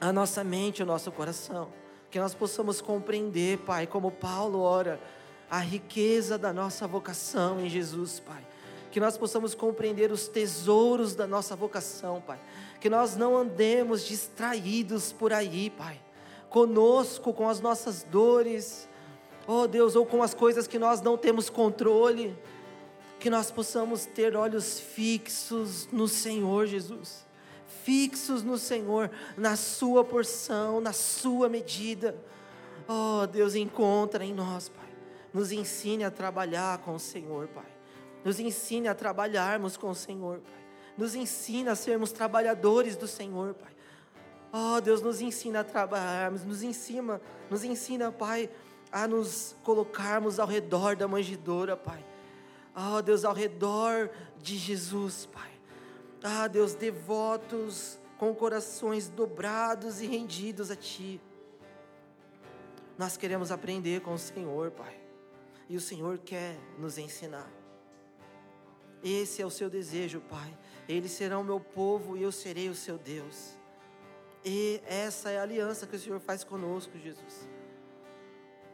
a 0.00 0.10
nossa 0.10 0.42
mente, 0.42 0.82
o 0.82 0.86
nosso 0.86 1.12
coração. 1.12 1.68
Que 2.10 2.18
nós 2.18 2.34
possamos 2.34 2.80
compreender, 2.80 3.58
Pai, 3.58 3.86
como 3.86 4.10
Paulo 4.10 4.60
ora, 4.60 4.98
a 5.50 5.58
riqueza 5.58 6.38
da 6.38 6.54
nossa 6.54 6.86
vocação 6.86 7.60
em 7.60 7.68
Jesus, 7.68 8.18
Pai. 8.20 8.46
Que 8.90 8.98
nós 8.98 9.18
possamos 9.18 9.54
compreender 9.54 10.10
os 10.10 10.26
tesouros 10.26 11.14
da 11.14 11.26
nossa 11.26 11.54
vocação, 11.54 12.22
Pai. 12.22 12.40
Que 12.80 12.88
nós 12.88 13.14
não 13.14 13.36
andemos 13.36 14.06
distraídos 14.06 15.12
por 15.12 15.34
aí, 15.34 15.68
Pai. 15.68 16.00
Conosco, 16.48 17.34
com 17.34 17.46
as 17.46 17.60
nossas 17.60 18.04
dores, 18.04 18.88
oh 19.46 19.66
Deus, 19.66 19.96
ou 19.96 20.06
com 20.06 20.22
as 20.22 20.32
coisas 20.32 20.66
que 20.66 20.78
nós 20.78 21.02
não 21.02 21.18
temos 21.18 21.50
controle. 21.50 22.34
Que 23.22 23.30
nós 23.30 23.50
possamos 23.50 24.04
ter 24.04 24.36
olhos 24.36 24.78
fixos 24.78 25.88
no 25.90 26.06
Senhor 26.06 26.66
Jesus 26.66 27.24
fixos 27.82 28.42
no 28.42 28.56
Senhor, 28.56 29.10
na 29.36 29.56
Sua 29.56 30.04
porção, 30.04 30.80
na 30.80 30.92
Sua 30.92 31.48
medida. 31.48 32.16
Oh, 32.88 33.26
Deus, 33.26 33.54
encontra 33.54 34.24
em 34.24 34.32
nós, 34.32 34.68
Pai. 34.68 34.88
Nos 35.32 35.52
ensine 35.52 36.04
a 36.04 36.10
trabalhar 36.10 36.78
com 36.78 36.94
o 36.94 37.00
Senhor, 37.00 37.48
Pai. 37.48 37.66
Nos 38.24 38.38
ensine 38.38 38.88
a 38.88 38.94
trabalharmos 38.94 39.76
com 39.76 39.90
o 39.90 39.94
Senhor, 39.94 40.38
Pai. 40.38 40.62
Nos 40.96 41.14
ensina 41.14 41.72
a 41.72 41.76
sermos 41.76 42.12
trabalhadores 42.12 42.96
do 42.96 43.06
Senhor, 43.06 43.54
Pai. 43.54 43.72
Oh, 44.52 44.80
Deus, 44.80 45.00
nos 45.00 45.20
ensina 45.20 45.60
a 45.60 45.64
trabalharmos, 45.64 46.44
nos 46.44 46.62
ensina, 46.62 47.20
nos 47.50 47.64
ensina, 47.64 48.12
Pai, 48.12 48.50
a 48.90 49.08
nos 49.08 49.56
colocarmos 49.64 50.38
ao 50.38 50.46
redor 50.46 50.94
da 50.94 51.08
manjedoura, 51.08 51.76
Pai. 51.76 52.11
Oh, 52.74 53.02
Deus, 53.02 53.24
ao 53.24 53.34
redor 53.34 54.10
de 54.40 54.56
Jesus, 54.56 55.26
Pai. 55.26 55.50
Ah, 56.22 56.48
Deus, 56.48 56.74
devotos, 56.74 57.98
com 58.18 58.34
corações 58.34 59.08
dobrados 59.08 60.00
e 60.00 60.06
rendidos 60.06 60.70
a 60.70 60.76
Ti. 60.76 61.20
Nós 62.96 63.16
queremos 63.16 63.50
aprender 63.50 64.00
com 64.00 64.14
o 64.14 64.18
Senhor, 64.18 64.70
Pai. 64.70 65.00
E 65.68 65.76
o 65.76 65.80
Senhor 65.80 66.18
quer 66.18 66.56
nos 66.78 66.98
ensinar. 66.98 67.50
Esse 69.02 69.42
é 69.42 69.46
o 69.46 69.50
seu 69.50 69.68
desejo, 69.68 70.20
Pai. 70.20 70.56
Eles 70.88 71.10
serão 71.12 71.42
meu 71.42 71.58
povo 71.58 72.16
e 72.16 72.22
eu 72.22 72.30
serei 72.30 72.68
o 72.68 72.74
seu 72.74 72.96
Deus. 72.96 73.56
E 74.44 74.80
essa 74.86 75.30
é 75.30 75.38
a 75.38 75.42
aliança 75.42 75.86
que 75.86 75.96
o 75.96 75.98
Senhor 75.98 76.20
faz 76.20 76.42
conosco, 76.44 76.98
Jesus. 76.98 77.48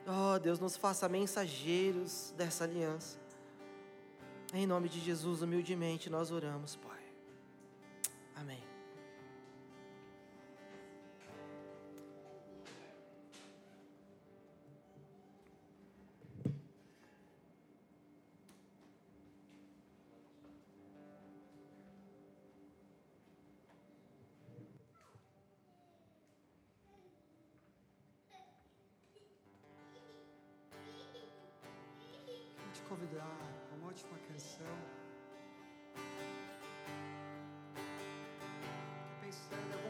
Oh, 0.06 0.38
Deus, 0.38 0.58
nos 0.58 0.76
faça 0.76 1.08
mensageiros 1.08 2.32
dessa 2.36 2.64
aliança. 2.64 3.18
Em 4.52 4.66
nome 4.66 4.88
de 4.88 5.00
Jesus, 5.00 5.42
humildemente 5.42 6.08
nós 6.08 6.30
oramos, 6.30 6.76
Pai. 6.76 7.02
Amém. 8.34 8.67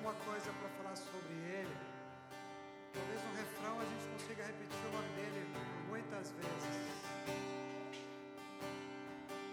Alguma 0.09 0.15
coisa 0.25 0.51
para 0.53 0.69
falar 0.71 0.97
sobre 0.97 1.35
ele. 1.35 1.77
Talvez 2.95 3.21
no 3.25 3.37
refrão 3.37 3.81
a 3.81 3.85
gente 3.85 4.07
consiga 4.13 4.45
repetir 4.45 4.81
o 4.87 4.93
nome 4.93 5.09
dele 5.17 5.47
muitas 5.89 6.31
vezes. 6.31 6.97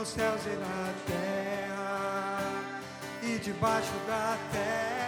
céus 0.09 0.41
e 0.45 0.55
na 0.57 0.93
terra 1.05 2.61
e 3.21 3.37
debaixo 3.37 3.93
da 4.07 4.37
terra 4.51 4.98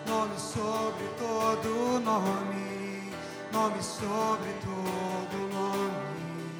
nome 0.06 0.38
sobre 0.38 1.07
todo 1.18 1.99
nome, 2.02 3.14
nome 3.53 3.82
sobre 3.82 4.53
todo 4.66 5.38
nome, 5.53 5.91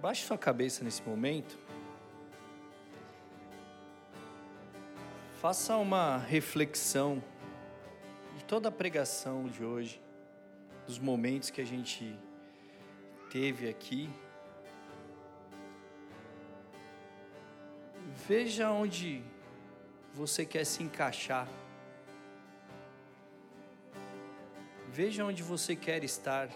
Baixe 0.00 0.26
sua 0.26 0.36
cabeça 0.36 0.84
nesse 0.84 1.02
momento. 1.02 1.58
Faça 5.40 5.76
uma 5.76 6.18
reflexão 6.18 7.22
de 8.36 8.44
toda 8.44 8.68
a 8.68 8.72
pregação 8.72 9.46
de 9.46 9.64
hoje, 9.64 10.02
dos 10.86 10.98
momentos 10.98 11.48
que 11.48 11.62
a 11.62 11.64
gente 11.64 12.14
teve 13.30 13.70
aqui. 13.70 14.10
Veja 18.28 18.70
onde 18.70 19.22
você 20.12 20.44
quer 20.44 20.64
se 20.66 20.82
encaixar. 20.82 21.48
Veja 24.88 25.24
onde 25.24 25.42
você 25.42 25.74
quer 25.74 26.04
estar. 26.04 26.50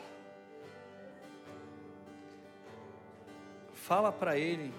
Fala 3.91 4.13
para 4.13 4.39
ele. 4.39 4.73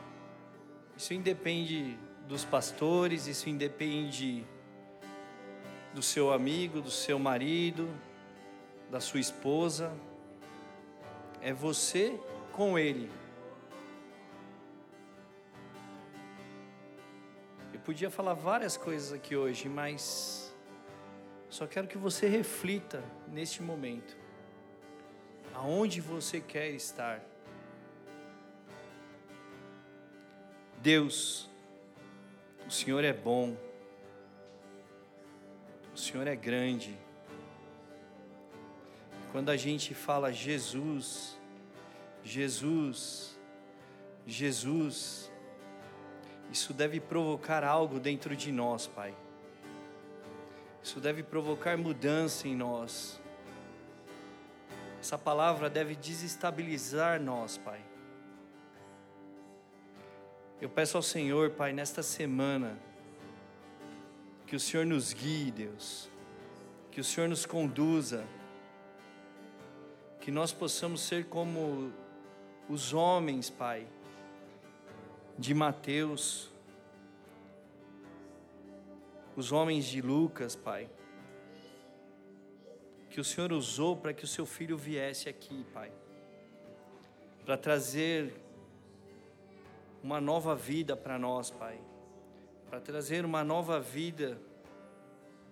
Isso 0.95 1.13
independe 1.13 1.99
dos 2.29 2.45
pastores, 2.45 3.27
isso 3.27 3.49
independe 3.49 4.47
do 5.93 6.01
seu 6.01 6.31
amigo, 6.31 6.79
do 6.79 6.89
seu 6.89 7.19
marido, 7.19 7.93
da 8.89 9.01
sua 9.01 9.19
esposa. 9.19 9.91
É 11.41 11.51
você 11.51 12.17
com 12.53 12.79
ele. 12.79 13.11
Eu 17.73 17.81
podia 17.81 18.09
falar 18.09 18.33
várias 18.33 18.77
coisas 18.77 19.11
aqui 19.11 19.35
hoje, 19.35 19.67
mas 19.67 20.55
só 21.49 21.67
quero 21.67 21.85
que 21.85 21.97
você 21.97 22.29
reflita 22.29 23.03
neste 23.27 23.61
momento. 23.61 24.15
Aonde 25.53 25.99
você 25.99 26.39
quer 26.39 26.69
estar? 26.69 27.30
Deus, 30.81 31.47
o 32.67 32.71
Senhor 32.71 33.03
é 33.03 33.13
bom, 33.13 33.55
o 35.93 35.97
Senhor 35.97 36.25
é 36.25 36.35
grande. 36.35 36.97
Quando 39.31 39.49
a 39.49 39.55
gente 39.55 39.93
fala 39.93 40.33
Jesus, 40.33 41.39
Jesus, 42.23 43.39
Jesus, 44.25 45.31
isso 46.51 46.73
deve 46.73 46.99
provocar 46.99 47.63
algo 47.63 47.99
dentro 47.99 48.35
de 48.35 48.51
nós, 48.51 48.87
Pai. 48.87 49.13
Isso 50.81 50.99
deve 50.99 51.21
provocar 51.21 51.77
mudança 51.77 52.47
em 52.47 52.55
nós. 52.55 53.21
Essa 54.99 55.17
palavra 55.17 55.69
deve 55.69 55.95
desestabilizar 55.95 57.21
nós, 57.21 57.55
Pai. 57.59 57.90
Eu 60.61 60.69
peço 60.69 60.95
ao 60.95 61.01
Senhor, 61.01 61.49
Pai, 61.49 61.73
nesta 61.73 62.03
semana, 62.03 62.77
que 64.45 64.55
o 64.55 64.59
Senhor 64.59 64.85
nos 64.85 65.11
guie, 65.11 65.49
Deus, 65.49 66.07
que 66.91 67.01
o 67.01 67.03
Senhor 67.03 67.27
nos 67.27 67.47
conduza, 67.47 68.23
que 70.19 70.29
nós 70.29 70.53
possamos 70.53 71.01
ser 71.01 71.25
como 71.25 71.91
os 72.69 72.93
homens, 72.93 73.49
Pai, 73.49 73.87
de 75.35 75.51
Mateus, 75.55 76.51
os 79.35 79.51
homens 79.51 79.85
de 79.85 79.99
Lucas, 79.99 80.55
Pai, 80.55 80.87
que 83.09 83.19
o 83.19 83.23
Senhor 83.23 83.51
usou 83.51 83.97
para 83.97 84.13
que 84.13 84.25
o 84.25 84.27
seu 84.27 84.45
filho 84.45 84.77
viesse 84.77 85.27
aqui, 85.27 85.65
Pai, 85.73 85.91
para 87.43 87.57
trazer 87.57 88.50
uma 90.03 90.19
nova 90.19 90.55
vida 90.55 90.95
para 90.95 91.19
nós, 91.19 91.51
Pai, 91.51 91.79
para 92.69 92.79
trazer 92.79 93.23
uma 93.23 93.43
nova 93.43 93.79
vida, 93.79 94.39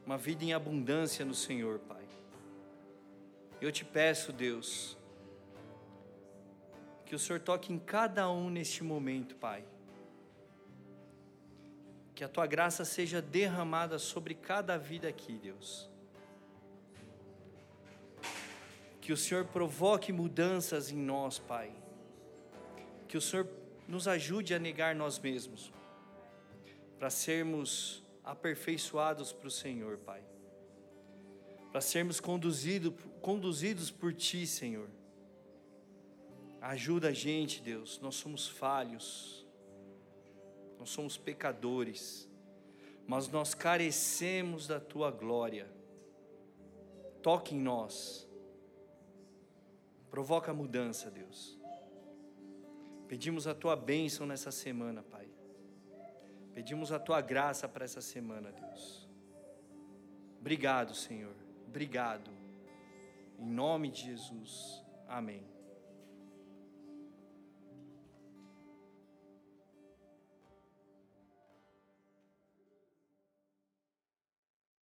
uma 0.06 0.18
vida 0.18 0.44
em 0.44 0.54
abundância 0.54 1.24
no 1.24 1.36
Senhor, 1.36 1.80
Pai. 1.80 2.04
Eu 3.62 3.72
te 3.72 3.86
peço, 3.86 4.32
Deus, 4.32 4.98
que 7.06 7.14
o 7.14 7.20
Senhor 7.20 7.40
toque 7.40 7.74
em 7.74 7.78
cada 7.78 8.30
um 8.30 8.50
neste 8.50 8.84
momento, 8.84 9.36
Pai. 9.36 9.64
Que 12.16 12.24
a 12.24 12.30
tua 12.30 12.48
graça 12.48 12.84
seja 12.84 13.22
derramada 13.22 13.98
sobre 14.00 14.34
cada 14.34 14.78
vida 14.78 15.08
aqui, 15.08 15.38
Deus. 15.38 15.90
Que 19.00 19.14
o 19.14 19.18
Senhor 19.18 19.46
provoque 19.46 20.12
mudanças 20.12 20.92
em 20.92 20.98
nós, 20.98 21.40
Pai. 21.40 21.72
Que 23.08 23.18
o 23.18 23.22
Senhor 23.22 23.48
nos 23.90 24.08
ajude 24.08 24.54
a 24.54 24.60
negar 24.60 24.96
nós 24.96 25.18
mesmos, 25.18 25.74
para 27.00 27.10
sermos 27.10 28.04
aperfeiçoados 28.24 29.34
para 29.34 29.48
o 29.48 29.52
Senhor, 29.52 29.98
Pai. 29.98 30.24
para 31.72 31.82
sermos 31.82 32.20
conduzido, 32.20 32.92
conduzidos 33.22 33.92
por 33.92 34.14
Ti, 34.14 34.46
Senhor. 34.48 34.90
Ajuda 36.62 37.10
a 37.10 37.12
gente, 37.12 37.62
Deus, 37.62 38.00
nós 38.00 38.16
somos 38.16 38.48
falhos, 38.48 39.46
nós 40.80 40.90
somos 40.90 41.16
pecadores, 41.16 42.28
mas 43.08 43.28
nós 43.28 43.54
carecemos 43.54 44.66
da 44.66 44.80
Tua 44.80 45.12
glória. 45.12 45.68
Toque 47.22 47.54
em 47.54 47.60
nós, 47.60 48.28
provoca 50.10 50.54
mudança, 50.54 51.12
Deus. 51.12 51.59
Pedimos 53.10 53.48
a 53.48 53.56
Tua 53.56 53.76
bênção 53.76 54.28
nessa 54.28 54.52
semana, 54.52 55.02
Pai. 55.02 55.28
Pedimos 56.54 56.92
a 56.92 57.00
Tua 57.00 57.20
graça 57.22 57.68
para 57.68 57.84
essa 57.84 58.02
semana, 58.02 58.52
Deus. 58.52 59.10
Obrigado, 60.40 60.94
Senhor. 60.94 61.36
Obrigado. 61.68 62.30
Em 63.40 63.50
nome 63.50 63.90
de 63.90 64.04
Jesus. 64.04 64.86
Amém. 65.08 65.44